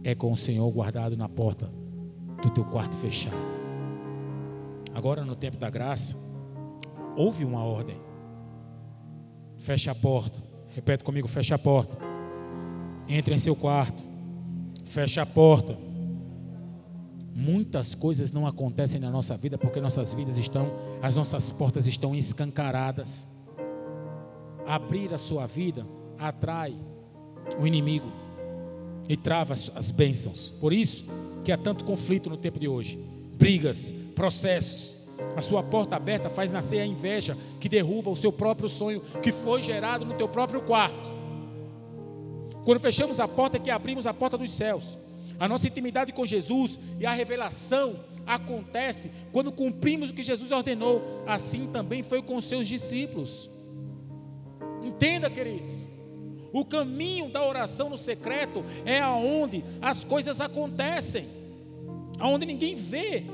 é 0.06 0.16
com 0.16 0.32
o 0.32 0.38
Senhor 0.38 0.72
guardado 0.72 1.18
na 1.18 1.28
porta 1.28 1.70
do 2.42 2.50
teu 2.50 2.64
quarto 2.64 2.96
fechado. 2.96 3.36
Agora, 4.94 5.26
no 5.26 5.36
tempo 5.36 5.58
da 5.58 5.70
graça, 5.70 6.16
houve 7.18 7.44
uma 7.44 7.64
ordem. 7.64 7.98
Feche 9.58 9.90
a 9.90 9.96
porta. 9.96 10.42
Repete 10.70 11.04
comigo: 11.04 11.28
feche 11.28 11.54
a 11.54 11.60
porta. 11.60 11.98
Entre 13.08 13.36
em 13.36 13.38
seu 13.38 13.56
quarto 13.56 14.05
fecha 14.96 15.24
a 15.24 15.26
porta. 15.26 15.78
Muitas 17.36 17.94
coisas 17.94 18.32
não 18.32 18.48
acontecem 18.48 18.98
na 18.98 19.12
nossa 19.12 19.36
vida 19.36 19.58
porque 19.58 19.82
nossas 19.82 20.14
vidas 20.14 20.38
estão, 20.38 20.72
as 21.02 21.14
nossas 21.16 21.52
portas 21.52 21.86
estão 21.86 22.16
escancaradas. 22.16 23.28
Abrir 24.66 25.14
a 25.14 25.18
sua 25.18 25.46
vida 25.46 25.86
atrai 26.18 26.74
o 27.60 27.68
inimigo 27.68 28.10
e 29.10 29.18
trava 29.18 29.54
as 29.54 29.92
bênçãos. 29.92 30.52
Por 30.62 30.72
isso 30.72 31.04
que 31.44 31.52
há 31.52 31.58
tanto 31.58 31.84
conflito 31.84 32.30
no 32.30 32.38
tempo 32.38 32.58
de 32.58 32.70
hoje, 32.70 32.98
brigas, 33.38 33.94
processos. 34.16 34.96
A 35.36 35.42
sua 35.42 35.62
porta 35.62 35.98
aberta 35.98 36.30
faz 36.30 36.54
nascer 36.54 36.80
a 36.80 36.86
inveja 36.86 37.38
que 37.60 37.68
derruba 37.68 38.10
o 38.10 38.16
seu 38.16 38.32
próprio 38.32 38.70
sonho 38.70 39.02
que 39.22 39.34
foi 39.34 39.62
gerado 39.62 40.06
no 40.06 40.14
teu 40.14 40.30
próprio 40.30 40.62
quarto. 40.62 41.15
Quando 42.66 42.80
fechamos 42.80 43.20
a 43.20 43.28
porta, 43.28 43.58
é 43.58 43.60
que 43.60 43.70
abrimos 43.70 44.08
a 44.08 44.14
porta 44.14 44.38
dos 44.38 44.50
céus. 44.50 44.98
A 45.40 45.48
nossa 45.48 45.68
intimidade 45.68 46.12
com 46.12 46.26
Jesus 46.26 46.80
e 47.00 47.06
a 47.06 47.14
revelação 47.14 48.00
acontece 48.26 49.12
quando 49.32 49.52
cumprimos 49.52 50.10
o 50.10 50.14
que 50.14 50.24
Jesus 50.24 50.52
ordenou. 50.52 51.24
Assim 51.28 51.68
também 51.68 52.02
foi 52.02 52.24
com 52.24 52.36
os 52.36 52.46
seus 52.46 52.68
discípulos. 52.68 53.48
Entenda, 54.84 55.30
queridos. 55.30 55.86
O 56.52 56.66
caminho 56.66 57.30
da 57.30 57.46
oração 57.46 57.90
no 57.90 57.98
secreto 57.98 58.66
é 58.84 59.00
aonde 59.00 59.64
as 59.80 60.04
coisas 60.04 60.42
acontecem, 60.42 61.28
aonde 62.18 62.48
ninguém 62.48 62.76
vê 62.76 63.26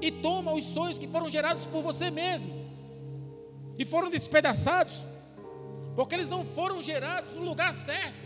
e 0.00 0.10
toma 0.10 0.52
os 0.52 0.64
sonhos 0.64 0.98
que 0.98 1.06
foram 1.06 1.30
gerados 1.30 1.66
por 1.66 1.82
você 1.82 2.10
mesmo 2.10 2.52
e 3.78 3.84
foram 3.84 4.08
despedaçados, 4.08 5.06
porque 5.94 6.14
eles 6.14 6.28
não 6.28 6.44
foram 6.44 6.82
gerados 6.82 7.34
no 7.34 7.44
lugar 7.44 7.72
certo. 7.72 8.25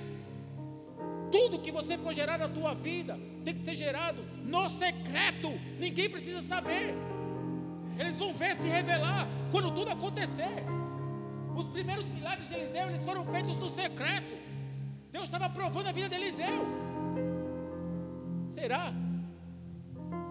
Tudo 1.30 1.60
que 1.60 1.70
você 1.70 1.96
for 1.96 2.12
gerar 2.14 2.38
na 2.38 2.48
tua 2.48 2.74
vida 2.74 3.18
tem 3.44 3.54
que 3.54 3.64
ser 3.64 3.76
gerado 3.76 4.22
no 4.44 4.68
secreto. 4.68 5.50
Ninguém 5.78 6.10
precisa 6.10 6.42
saber. 6.42 6.94
Eles 7.98 8.18
vão 8.18 8.32
ver 8.32 8.56
se 8.56 8.66
revelar 8.66 9.28
quando 9.50 9.70
tudo 9.70 9.90
acontecer. 9.90 10.64
Os 11.56 11.66
primeiros 11.66 12.04
milagres 12.06 12.48
de 12.48 12.54
Eliseu 12.54 12.88
eles 12.88 13.04
foram 13.04 13.24
feitos 13.26 13.56
no 13.56 13.70
secreto. 13.70 14.38
Deus 15.12 15.24
estava 15.24 15.48
provando 15.48 15.88
a 15.88 15.92
vida 15.92 16.08
de 16.08 16.14
Eliseu. 16.14 16.66
Será? 18.48 18.92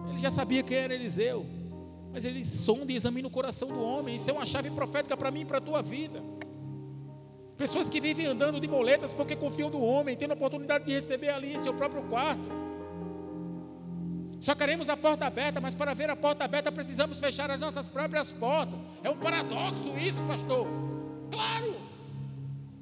Ele 0.08 0.18
já 0.18 0.30
sabia 0.30 0.62
quem 0.62 0.76
era 0.76 0.94
Eliseu, 0.94 1.46
mas 2.12 2.24
ele 2.24 2.44
sonda 2.44 2.90
e 2.92 2.96
examina 2.96 3.28
o 3.28 3.30
coração 3.30 3.68
do 3.68 3.82
homem. 3.82 4.16
Isso 4.16 4.28
é 4.30 4.32
uma 4.32 4.44
chave 4.44 4.70
profética 4.70 5.16
para 5.16 5.30
mim 5.30 5.40
e 5.40 5.44
para 5.44 5.58
a 5.58 5.60
tua 5.60 5.82
vida. 5.82 6.22
Pessoas 7.60 7.90
que 7.90 8.00
vivem 8.00 8.24
andando 8.24 8.58
de 8.58 8.66
moletas 8.66 9.12
porque 9.12 9.36
confiam 9.36 9.68
no 9.68 9.82
homem, 9.84 10.16
tendo 10.16 10.30
a 10.30 10.34
oportunidade 10.34 10.86
de 10.86 10.92
receber 10.92 11.28
ali 11.28 11.54
em 11.54 11.62
seu 11.62 11.74
próprio 11.74 12.02
quarto. 12.04 12.40
Só 14.40 14.54
queremos 14.54 14.88
a 14.88 14.96
porta 14.96 15.26
aberta, 15.26 15.60
mas 15.60 15.74
para 15.74 15.92
ver 15.92 16.08
a 16.08 16.16
porta 16.16 16.42
aberta 16.42 16.72
precisamos 16.72 17.20
fechar 17.20 17.50
as 17.50 17.60
nossas 17.60 17.86
próprias 17.86 18.32
portas. 18.32 18.82
É 19.04 19.10
um 19.10 19.18
paradoxo 19.18 19.90
isso, 19.98 20.16
pastor. 20.22 20.66
Claro! 21.30 21.76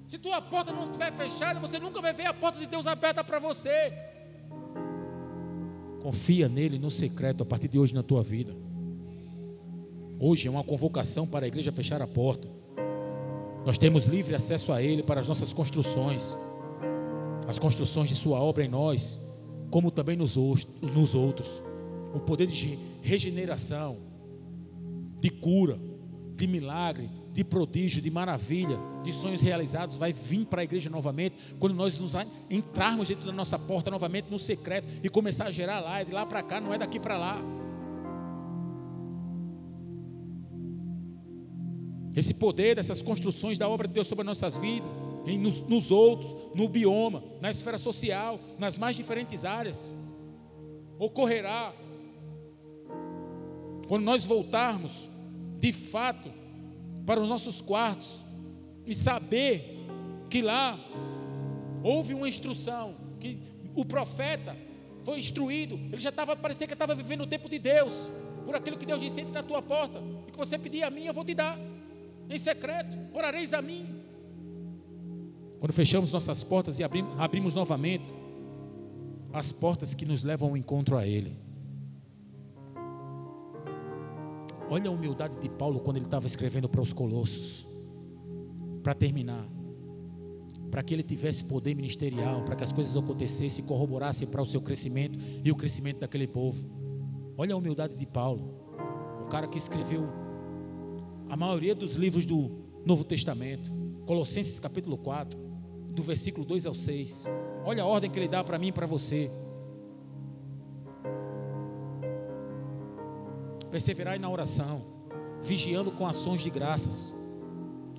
Se 0.07 0.17
tua 0.17 0.41
porta 0.41 0.73
não 0.73 0.85
estiver 0.85 1.13
fechada, 1.13 1.59
você 1.59 1.81
nunca 1.81 2.01
vai 2.01 2.13
ver 2.13 2.27
a 2.27 2.33
porta 2.33 2.61
de 2.61 2.67
Deus 2.67 2.87
aberta 2.87 3.25
para 3.25 3.41
você. 3.41 3.93
Confia 6.01 6.49
nele 6.49 6.79
no 6.79 6.89
secreto 6.89 7.43
a 7.43 7.47
partir 7.47 7.67
de 7.67 7.81
hoje 7.81 7.93
na 7.93 8.05
tua 8.05 8.23
vida. 8.23 8.55
Hoje 10.21 10.47
é 10.47 10.51
uma 10.53 10.63
convocação 10.63 11.27
para 11.27 11.47
a 11.47 11.49
igreja 11.49 11.73
fechar 11.73 12.01
a 12.01 12.07
porta. 12.07 12.58
Nós 13.69 13.77
temos 13.77 14.07
livre 14.07 14.35
acesso 14.35 14.73
a 14.73 14.83
Ele 14.83 15.03
para 15.03 15.21
as 15.21 15.29
nossas 15.29 15.53
construções, 15.53 16.35
as 17.47 17.59
construções 17.59 18.09
de 18.09 18.15
Sua 18.15 18.41
obra 18.41 18.65
em 18.65 18.69
nós, 18.69 19.21
como 19.71 19.91
também 19.91 20.17
nos, 20.17 20.39
outros. 20.39 21.63
O 22.15 22.19
poder 22.19 22.47
de 22.47 22.79
regeneração, 23.03 23.99
de 25.21 25.29
cura, 25.29 25.79
de 26.35 26.47
milagre, 26.47 27.11
de 27.35 27.45
prodígio, 27.45 28.01
de 28.01 28.11
maravilha, 28.11 28.79
de 29.05 29.13
sonhos 29.13 29.43
realizados 29.43 29.99
vai 29.99 30.15
vir 30.15 30.47
para 30.47 30.63
a 30.63 30.65
igreja 30.65 30.89
novamente 30.89 31.37
quando 31.59 31.75
nós 31.75 31.99
nos 31.99 32.15
entrarmos 32.49 33.09
dentro 33.09 33.27
da 33.27 33.33
nossa 33.33 33.59
porta 33.59 33.91
novamente 33.91 34.31
no 34.31 34.39
secreto 34.39 34.89
e 35.05 35.11
começar 35.11 35.45
a 35.45 35.51
gerar 35.51 35.81
lá, 35.81 36.01
é 36.01 36.07
de 36.07 36.13
lá 36.13 36.25
para 36.25 36.43
cá, 36.43 36.59
não 36.59 36.73
é 36.73 36.79
daqui 36.79 36.99
para 36.99 37.19
lá. 37.19 37.39
Esse 42.19 42.35
poder 42.35 42.77
dessas 42.77 43.01
construções 43.01 43.59
da 43.59 43.69
obra 43.69 43.87
de 43.87 43.95
Deus 43.95 44.07
sobre 44.07 44.23
as 44.23 44.27
nossas 44.27 44.59
vidas, 44.59 44.91
em, 45.25 45.39
nos, 45.39 45.63
nos 45.63 45.91
outros, 45.91 46.35
no 46.55 46.69
bioma, 46.69 47.23
na 47.41 47.51
esfera 47.51 47.79
social, 47.79 48.41
nas 48.59 48.77
mais 48.77 48.97
diferentes 48.97 49.45
áreas, 49.45 49.95
ocorrerá 50.99 51.73
quando 53.87 54.03
nós 54.03 54.27
voltarmos, 54.27 55.09
de 55.59 55.73
fato, 55.73 56.31
para 57.07 57.21
os 57.21 57.31
nossos 57.31 57.61
quartos 57.61 58.25
e 58.85 58.95
saber 58.95 59.87
que 60.29 60.43
lá 60.43 60.79
houve 61.83 62.15
uma 62.15 62.29
instrução, 62.29 62.97
que 63.21 63.39
o 63.75 63.85
profeta 63.85 64.57
foi 65.05 65.19
instruído, 65.19 65.77
ele 65.93 66.01
já 66.01 66.11
estava, 66.11 66.37
parecia 66.37 66.67
que 66.67 66.73
estava 66.73 66.95
vivendo 66.95 67.23
o 67.23 67.27
tempo 67.27 67.49
de 67.49 67.59
Deus, 67.59 68.11
por 68.45 68.55
aquilo 68.55 68.77
que 68.77 68.85
Deus 68.85 69.01
disse, 69.01 69.21
entre 69.21 69.33
na 69.33 69.43
tua 69.43 69.63
porta, 69.63 70.03
e 70.27 70.33
que 70.33 70.37
você 70.37 70.59
pedir 70.59 70.83
a 70.83 70.91
mim, 70.91 71.05
eu 71.05 71.15
vou 71.15 71.25
te 71.25 71.33
dar, 71.33 71.59
em 72.29 72.39
secreto, 72.39 72.97
orareis 73.15 73.53
a 73.55 73.63
mim. 73.63 73.87
Quando 75.59 75.73
fechamos 75.73 76.13
nossas 76.13 76.45
portas 76.45 76.79
e 76.79 76.85
abrimos, 76.85 77.19
abrimos 77.19 77.55
novamente, 77.55 78.13
as 79.33 79.53
portas 79.53 79.95
que 79.95 80.07
nos 80.07 80.25
levam 80.25 80.51
ao 80.51 80.57
encontro 80.57 80.97
a 80.97 81.07
Ele. 81.07 81.37
Olha 84.71 84.91
a 84.91 84.93
humildade 84.93 85.35
de 85.41 85.49
Paulo 85.49 85.81
quando 85.81 85.97
ele 85.97 86.05
estava 86.05 86.27
escrevendo 86.27 86.69
para 86.69 86.83
os 86.83 86.93
Colossos. 86.93 87.67
Para 88.83 88.95
terminar, 88.95 89.49
para 90.71 90.83
que 90.83 90.95
ele 90.95 91.03
tivesse 91.03 91.45
poder 91.45 91.75
ministerial, 91.75 92.43
para 92.45 92.55
que 92.55 92.65
as 92.65 92.73
coisas 92.73 92.95
acontecessem 92.97 93.65
e 93.65 93.67
corroborassem 93.67 94.29
para 94.29 94.43
o 94.43 94.47
seu 94.47 94.61
crescimento 94.61 95.19
e 95.43 95.51
o 95.51 95.57
crescimento 95.57 96.01
daquele 96.01 96.27
povo. 96.27 96.63
Olha 97.37 97.55
a 97.55 97.57
humildade 97.57 97.95
de 97.97 98.07
Paulo, 98.07 98.55
o 99.25 99.29
cara 99.29 99.49
que 99.49 99.57
escreveu 99.57 100.09
a 101.29 101.37
maioria 101.37 101.75
dos 101.75 101.95
livros 101.95 102.25
do 102.25 102.51
Novo 102.85 103.05
Testamento, 103.05 103.71
Colossenses 104.07 104.59
capítulo 104.59 104.97
4, 104.97 105.39
do 105.91 106.03
versículo 106.03 106.45
2 106.47 106.65
ao 106.65 106.75
6. 106.75 107.27
Olha 107.65 107.83
a 107.83 107.87
ordem 107.87 108.11
que 108.11 108.19
ele 108.19 108.29
dá 108.29 108.43
para 108.43 108.59
mim 108.59 108.69
e 108.69 108.73
para 108.73 108.87
você. 108.87 109.31
Perseverai 113.71 114.19
na 114.19 114.31
oração, 114.31 114.81
vigiando 115.43 115.91
com 115.93 116.07
ações 116.07 116.41
de 116.41 116.49
graças. 116.49 117.15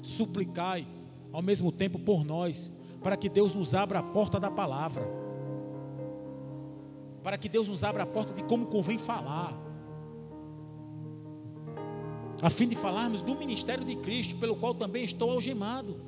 Suplicai 0.01 0.87
ao 1.31 1.43
mesmo 1.43 1.71
tempo 1.71 1.99
por 1.99 2.25
nós, 2.25 2.71
para 3.03 3.15
que 3.15 3.29
Deus 3.29 3.53
nos 3.53 3.75
abra 3.75 3.99
a 3.99 4.03
porta 4.03 4.39
da 4.39 4.49
palavra. 4.49 5.07
Para 7.21 7.37
que 7.37 7.47
Deus 7.47 7.69
nos 7.69 7.83
abra 7.83 8.03
a 8.03 8.07
porta 8.07 8.33
de 8.33 8.43
como 8.43 8.65
convém 8.65 8.97
falar. 8.97 9.68
A 12.41 12.49
fim 12.49 12.67
de 12.67 12.75
falarmos 12.75 13.21
do 13.21 13.35
ministério 13.35 13.83
de 13.83 13.95
Cristo, 13.97 14.35
pelo 14.35 14.55
qual 14.55 14.73
também 14.73 15.03
estou 15.03 15.31
algemado. 15.31 15.99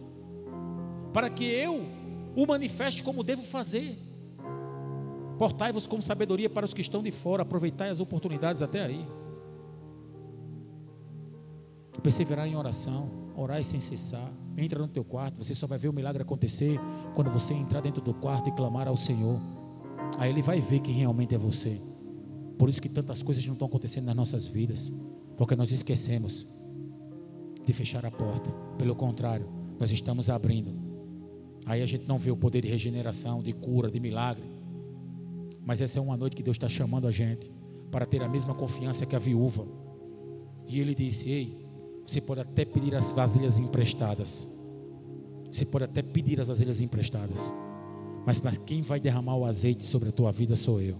Para 1.11 1.29
que 1.29 1.43
eu 1.43 1.85
o 2.35 2.45
manifeste 2.47 3.03
como 3.03 3.23
devo 3.23 3.43
fazer. 3.43 3.97
Portai-vos 5.37 5.87
com 5.87 5.99
sabedoria 6.01 6.49
para 6.49 6.65
os 6.65 6.73
que 6.73 6.81
estão 6.81 7.01
de 7.01 7.11
fora, 7.11 7.41
aproveitai 7.41 7.89
as 7.89 7.99
oportunidades 7.99 8.61
até 8.61 8.83
aí. 8.83 9.05
Perseverar 12.01 12.47
em 12.47 12.55
oração, 12.55 13.09
orar 13.35 13.63
sem 13.63 13.79
cessar. 13.79 14.31
Entra 14.57 14.79
no 14.79 14.87
teu 14.87 15.03
quarto, 15.03 15.43
você 15.43 15.53
só 15.53 15.67
vai 15.67 15.77
ver 15.77 15.89
o 15.89 15.93
milagre 15.93 16.21
acontecer 16.21 16.79
quando 17.15 17.29
você 17.29 17.53
entrar 17.53 17.81
dentro 17.81 18.01
do 18.01 18.13
quarto 18.13 18.49
e 18.49 18.51
clamar 18.51 18.87
ao 18.87 18.97
Senhor. 18.97 19.39
Aí 20.17 20.29
ele 20.29 20.41
vai 20.41 20.59
ver 20.61 20.79
quem 20.79 20.93
realmente 20.93 21.35
é 21.35 21.37
você. 21.37 21.81
Por 22.57 22.69
isso 22.69 22.81
que 22.81 22.89
tantas 22.89 23.23
coisas 23.23 23.45
não 23.45 23.53
estão 23.53 23.67
acontecendo 23.67 24.05
nas 24.05 24.15
nossas 24.15 24.45
vidas, 24.45 24.91
porque 25.41 25.55
nós 25.55 25.71
esquecemos 25.71 26.45
de 27.65 27.73
fechar 27.73 28.05
a 28.05 28.11
porta. 28.11 28.51
Pelo 28.77 28.95
contrário, 28.95 29.49
nós 29.79 29.89
estamos 29.89 30.29
abrindo. 30.29 30.71
Aí 31.65 31.81
a 31.81 31.85
gente 31.87 32.07
não 32.07 32.19
vê 32.19 32.29
o 32.29 32.37
poder 32.37 32.61
de 32.61 32.67
regeneração, 32.67 33.41
de 33.41 33.51
cura, 33.51 33.89
de 33.89 33.99
milagre. 33.99 34.45
Mas 35.65 35.81
essa 35.81 35.97
é 35.97 36.01
uma 36.01 36.15
noite 36.15 36.35
que 36.35 36.43
Deus 36.43 36.57
está 36.57 36.69
chamando 36.69 37.07
a 37.07 37.11
gente 37.11 37.51
para 37.89 38.05
ter 38.05 38.21
a 38.21 38.29
mesma 38.29 38.53
confiança 38.53 39.03
que 39.03 39.15
a 39.15 39.19
viúva. 39.19 39.65
E 40.67 40.79
ele 40.79 40.93
disse: 40.93 41.27
Ei, 41.31 41.57
você 42.05 42.21
pode 42.21 42.41
até 42.41 42.63
pedir 42.63 42.93
as 42.93 43.11
vasilhas 43.11 43.57
emprestadas. 43.57 44.47
Você 45.51 45.65
pode 45.65 45.85
até 45.85 46.03
pedir 46.03 46.39
as 46.39 46.45
vasilhas 46.45 46.81
emprestadas. 46.81 47.51
Mas, 48.27 48.39
mas 48.39 48.59
quem 48.59 48.83
vai 48.83 48.99
derramar 48.99 49.37
o 49.37 49.45
azeite 49.45 49.85
sobre 49.85 50.09
a 50.09 50.11
tua 50.11 50.31
vida 50.31 50.55
sou 50.55 50.79
eu. 50.79 50.99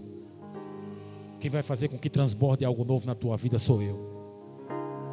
Quem 1.38 1.48
vai 1.48 1.62
fazer 1.62 1.86
com 1.86 1.96
que 1.96 2.10
transborde 2.10 2.64
algo 2.64 2.84
novo 2.84 3.06
na 3.06 3.14
tua 3.14 3.36
vida 3.36 3.56
sou 3.56 3.80
eu. 3.80 4.11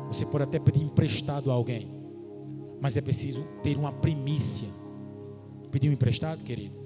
Você 0.09 0.25
pode 0.25 0.43
até 0.43 0.59
pedir 0.59 0.83
emprestado 0.83 1.51
a 1.51 1.53
alguém. 1.53 1.91
Mas 2.81 2.97
é 2.97 3.01
preciso 3.01 3.43
ter 3.63 3.77
uma 3.77 3.91
primícia. 3.91 4.67
Pedir 5.71 5.89
um 5.89 5.93
emprestado, 5.93 6.43
querido? 6.43 6.77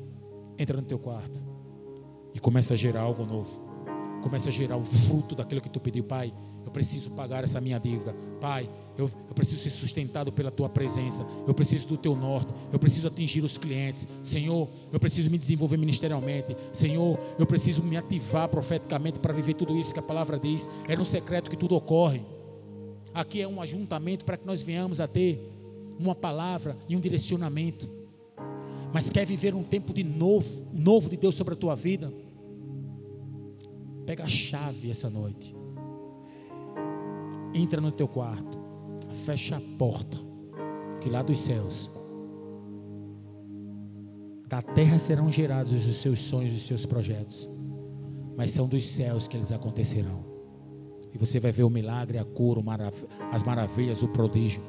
Entra 0.58 0.78
no 0.78 0.84
teu 0.84 1.00
quarto. 1.00 1.44
E 2.34 2.40
começa 2.40 2.74
a 2.74 2.78
gerar 2.78 3.02
algo 3.02 3.26
novo. 3.26 3.62
Começa 4.22 4.50
a 4.50 4.52
gerar 4.52 4.78
o 4.78 4.86
fruto 4.86 5.36
daquilo 5.36 5.62
que 5.62 5.70
tu 5.70 5.80
pediu, 5.80 6.04
Pai. 6.04 6.34
Eu 6.66 6.72
preciso 6.72 7.12
pagar 7.12 7.44
essa 7.44 7.60
minha 7.60 7.80
dívida. 7.80 8.16
Pai, 8.40 8.70
eu, 8.98 9.12
eu, 9.28 9.34
preciso 9.36 9.62
ser 9.62 9.70
sustentado 9.70 10.32
pela 10.32 10.50
tua 10.50 10.70
presença. 10.70 11.26
Eu 11.48 11.54
preciso 11.54 11.88
do 11.90 11.98
teu 11.98 12.16
norte. 12.16 12.54
Eu 12.72 12.80
preciso 12.80 13.08
atingir 13.08 13.44
os 13.44 13.58
clientes. 13.58 14.08
Senhor, 14.22 14.70
eu 14.92 15.00
preciso 15.00 15.30
me 15.30 15.38
desenvolver 15.38 15.78
ministerialmente. 15.78 16.56
Senhor, 16.72 17.20
eu 17.38 17.46
preciso 17.46 17.84
me 17.84 17.98
ativar 17.98 18.48
profeticamente 18.48 19.20
para 19.20 19.34
viver 19.34 19.56
tudo 19.56 19.78
isso 19.78 19.94
que 19.94 20.00
a 20.00 20.04
palavra 20.04 20.40
diz. 20.40 20.70
É 20.88 20.96
no 20.96 21.06
secreto 21.06 21.52
que 21.52 21.58
tudo 21.58 21.76
ocorre. 21.76 22.22
Aqui 23.14 23.42
é 23.42 23.48
um 23.48 23.62
ajuntamento 23.62 24.26
para 24.26 24.38
que 24.38 24.46
nós 24.46 24.62
venhamos 24.62 25.00
a 25.00 25.08
ter 25.08 25.40
uma 26.00 26.16
palavra 26.16 26.78
e 26.88 26.96
um 26.96 27.00
direcionamento. 27.00 27.90
Mas 28.94 29.10
quer 29.10 29.26
viver 29.26 29.54
um 29.56 29.64
tempo 29.64 29.94
de 29.94 30.04
novo, 30.04 30.68
novo 30.74 31.10
de 31.10 31.18
Deus 31.18 31.36
sobre 31.36 31.54
a 31.54 31.58
tua 31.58 31.76
vida? 31.76 32.14
Pega 34.06 34.24
a 34.24 34.28
chave 34.28 34.90
essa 34.90 35.10
noite 35.10 35.64
entra 37.54 37.80
no 37.80 37.92
teu 37.92 38.08
quarto, 38.08 38.58
fecha 39.26 39.58
a 39.58 39.62
porta, 39.78 40.18
que 41.00 41.10
lá 41.10 41.22
dos 41.22 41.40
céus, 41.40 41.90
da 44.48 44.62
terra 44.62 44.98
serão 44.98 45.32
gerados 45.32 45.72
os 45.72 45.96
seus 45.96 46.20
sonhos, 46.20 46.54
os 46.54 46.64
seus 46.64 46.86
projetos, 46.86 47.48
mas 48.36 48.52
são 48.52 48.68
dos 48.68 48.86
céus 48.86 49.28
que 49.28 49.38
eles 49.38 49.52
acontecerão. 49.52 50.33
E 51.14 51.18
você 51.18 51.40
vai 51.40 51.52
ver 51.52 51.64
o 51.64 51.70
milagre, 51.70 52.18
a 52.18 52.26
cura, 52.26 52.62
as 53.32 53.44
maravilhas, 53.44 54.02
o 54.02 54.08
prodígio, 54.08 54.62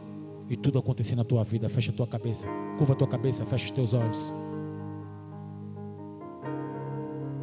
e 0.48 0.56
tudo 0.56 0.78
acontecer 0.78 1.16
na 1.16 1.24
tua 1.24 1.42
vida. 1.42 1.68
Fecha 1.68 1.90
a 1.90 1.94
tua 1.94 2.06
cabeça, 2.06 2.46
curva 2.76 2.92
a 2.92 2.96
tua 2.96 3.08
cabeça, 3.08 3.46
fecha 3.46 3.64
os 3.64 3.70
teus 3.70 3.94
olhos. 3.94 4.32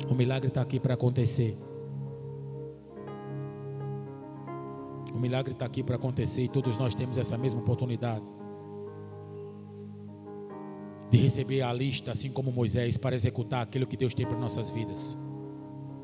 O 0.07 0.13
milagre 0.13 0.49
está 0.49 0.61
aqui 0.61 0.79
para 0.79 0.93
acontecer. 0.93 1.57
O 5.13 5.19
milagre 5.19 5.53
está 5.53 5.65
aqui 5.65 5.83
para 5.83 5.95
acontecer 5.95 6.43
e 6.43 6.47
todos 6.47 6.77
nós 6.77 6.93
temos 6.93 7.17
essa 7.17 7.37
mesma 7.37 7.61
oportunidade 7.61 8.23
de 11.09 11.17
receber 11.17 11.61
a 11.61 11.73
lista, 11.73 12.11
assim 12.11 12.31
como 12.31 12.51
Moisés, 12.51 12.97
para 12.97 13.15
executar 13.15 13.61
aquilo 13.61 13.85
que 13.85 13.97
Deus 13.97 14.13
tem 14.13 14.25
para 14.25 14.37
nossas 14.37 14.69
vidas. 14.69 15.17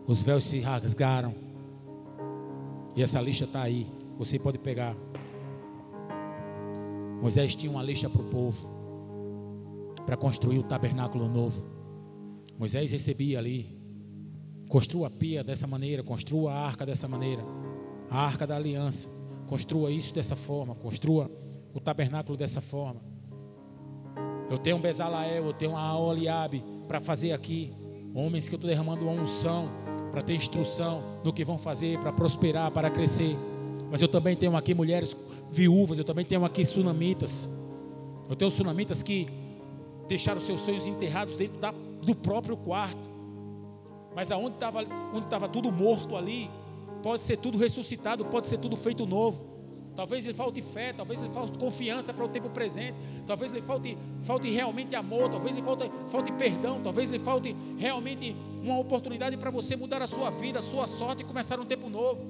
Os 0.05 0.21
véus 0.21 0.43
se 0.43 0.59
rasgaram 0.59 1.46
e 2.97 3.01
essa 3.01 3.21
lista 3.21 3.45
está 3.45 3.61
aí. 3.61 3.87
Você 4.17 4.37
pode 4.37 4.57
pegar. 4.57 4.93
Moisés 7.21 7.55
tinha 7.55 7.71
uma 7.71 7.81
lista 7.81 8.09
para 8.09 8.21
o 8.21 8.25
povo 8.25 8.75
para 10.05 10.17
construir 10.17 10.59
o 10.59 10.63
tabernáculo 10.63 11.29
novo. 11.29 11.63
Moisés 12.57 12.91
recebia 12.91 13.39
ali. 13.39 13.77
Construa 14.67 15.07
a 15.07 15.09
pia 15.09 15.43
dessa 15.43 15.65
maneira, 15.65 16.03
construa 16.03 16.51
a 16.51 16.67
arca 16.67 16.85
dessa 16.85 17.07
maneira 17.07 17.43
a 18.09 18.19
arca 18.19 18.47
da 18.47 18.55
aliança. 18.55 19.09
Construa 19.47 19.91
isso 19.91 20.13
dessa 20.13 20.35
forma, 20.35 20.75
construa 20.75 21.31
o 21.73 21.79
tabernáculo 21.79 22.37
dessa 22.37 22.61
forma. 22.61 23.01
Eu 24.49 24.57
tenho 24.57 24.77
um 24.77 24.81
Bezalael, 24.81 25.45
eu 25.45 25.53
tenho 25.53 25.71
uma 25.71 25.97
Oliabe 25.97 26.63
para 26.87 26.99
fazer 26.99 27.31
aqui. 27.31 27.73
Homens 28.13 28.47
que 28.47 28.55
eu 28.55 28.57
estou 28.57 28.69
derramando 28.69 29.05
uma 29.05 29.21
unção 29.21 29.69
para 30.17 30.25
ter 30.25 30.33
instrução 30.33 31.03
no 31.23 31.31
que 31.31 31.45
vão 31.45 31.59
fazer, 31.59 31.99
para 31.99 32.11
prosperar, 32.11 32.71
para 32.71 32.89
crescer. 32.89 33.37
Mas 33.91 34.01
eu 34.01 34.07
também 34.07 34.35
tenho 34.35 34.57
aqui 34.57 34.73
mulheres 34.73 35.15
viúvas, 35.51 35.99
eu 35.99 36.03
também 36.03 36.25
tenho 36.25 36.43
aqui 36.43 36.65
sunamitas. 36.65 37.47
Eu 38.27 38.35
tenho 38.35 38.49
sunamitas 38.49 39.03
que 39.03 39.29
deixaram 40.07 40.41
seus 40.41 40.61
sonhos 40.61 40.87
enterrados 40.87 41.35
dentro 41.35 41.59
da, 41.59 41.71
do 42.01 42.15
próprio 42.15 42.57
quarto. 42.57 43.07
Mas 44.15 44.31
aonde 44.31 44.55
estava 44.55 44.79
onde 45.13 45.25
estava 45.25 45.47
tudo 45.47 45.71
morto 45.71 46.15
ali, 46.15 46.49
Pode 47.03 47.21
ser 47.21 47.37
tudo 47.37 47.57
ressuscitado, 47.57 48.25
pode 48.25 48.47
ser 48.47 48.57
tudo 48.57 48.75
feito 48.75 49.05
novo. 49.05 49.39
Talvez 49.97 50.23
lhe 50.25 50.33
falte 50.33 50.61
fé, 50.61 50.93
talvez 50.93 51.19
lhe 51.19 51.27
falte 51.29 51.57
confiança 51.57 52.13
para 52.13 52.23
o 52.23 52.27
tempo 52.27 52.51
presente, 52.51 52.93
talvez 53.25 53.51
lhe 53.51 53.63
falte, 53.63 53.97
falte 54.21 54.47
realmente 54.47 54.95
amor, 54.95 55.27
talvez 55.27 55.55
lhe 55.55 55.61
falte, 55.63 55.91
falte 56.07 56.31
perdão, 56.33 56.79
talvez 56.83 57.09
lhe 57.09 57.17
falte 57.17 57.55
realmente 57.79 58.35
uma 58.61 58.77
oportunidade 58.77 59.35
para 59.37 59.49
você 59.49 59.75
mudar 59.75 59.99
a 60.03 60.05
sua 60.05 60.29
vida, 60.29 60.59
a 60.59 60.61
sua 60.61 60.85
sorte 60.85 61.23
e 61.23 61.25
começar 61.25 61.59
um 61.59 61.65
tempo 61.65 61.89
novo. 61.89 62.23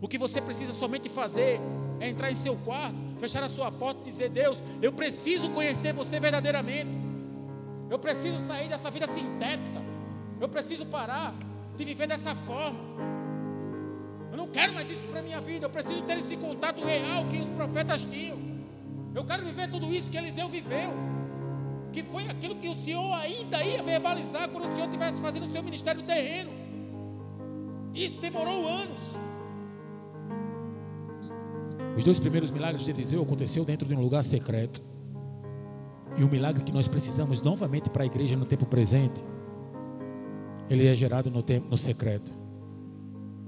O 0.00 0.08
que 0.08 0.18
você 0.18 0.40
precisa 0.40 0.72
somente 0.72 1.08
fazer 1.08 1.60
é 2.00 2.08
entrar 2.08 2.32
em 2.32 2.34
seu 2.34 2.56
quarto, 2.56 2.96
fechar 3.20 3.44
a 3.44 3.48
sua 3.48 3.70
porta 3.70 4.00
e 4.00 4.04
dizer: 4.06 4.28
Deus, 4.30 4.60
eu 4.82 4.92
preciso 4.92 5.50
conhecer 5.50 5.92
você 5.92 6.18
verdadeiramente. 6.18 6.98
Eu 7.88 7.98
preciso 8.00 8.44
sair 8.44 8.68
dessa 8.68 8.90
vida 8.90 9.06
sintética. 9.06 9.80
Eu 10.40 10.48
preciso 10.48 10.84
parar 10.86 11.32
de 11.76 11.84
viver 11.84 12.08
dessa 12.08 12.34
forma. 12.34 13.13
Eu 14.34 14.38
não 14.38 14.48
quero 14.48 14.72
mais 14.74 14.90
isso 14.90 15.06
para 15.06 15.22
minha 15.22 15.40
vida. 15.40 15.66
Eu 15.66 15.70
preciso 15.70 16.02
ter 16.02 16.18
esse 16.18 16.36
contato 16.36 16.84
real 16.84 17.24
que 17.26 17.38
os 17.38 17.46
profetas 17.50 18.02
tinham. 18.02 18.36
Eu 19.14 19.24
quero 19.24 19.44
viver 19.44 19.70
tudo 19.70 19.86
isso 19.94 20.10
que 20.10 20.18
Eliseu 20.18 20.48
viveu. 20.48 20.92
Que 21.92 22.02
foi 22.02 22.28
aquilo 22.28 22.56
que 22.56 22.68
o 22.68 22.74
Senhor 22.74 23.14
ainda 23.14 23.62
ia 23.62 23.80
verbalizar 23.80 24.48
quando 24.48 24.68
o 24.68 24.74
Senhor 24.74 24.86
estivesse 24.86 25.22
fazendo 25.22 25.46
o 25.46 25.52
seu 25.52 25.62
ministério 25.62 26.02
terreno. 26.02 26.50
Isso 27.94 28.20
demorou 28.20 28.66
anos. 28.66 29.00
Os 31.96 32.02
dois 32.02 32.18
primeiros 32.18 32.50
milagres 32.50 32.84
de 32.84 32.90
Eliseu 32.90 33.22
aconteceu 33.22 33.64
dentro 33.64 33.86
de 33.86 33.94
um 33.94 34.00
lugar 34.00 34.24
secreto. 34.24 34.82
E 36.16 36.24
o 36.24 36.28
milagre 36.28 36.64
que 36.64 36.72
nós 36.72 36.88
precisamos 36.88 37.40
novamente 37.40 37.88
para 37.88 38.02
a 38.02 38.06
igreja 38.06 38.36
no 38.36 38.46
tempo 38.46 38.66
presente, 38.66 39.22
ele 40.68 40.88
é 40.88 40.96
gerado 40.96 41.30
no 41.30 41.40
tempo 41.40 41.68
no 41.70 41.78
secreto. 41.78 42.43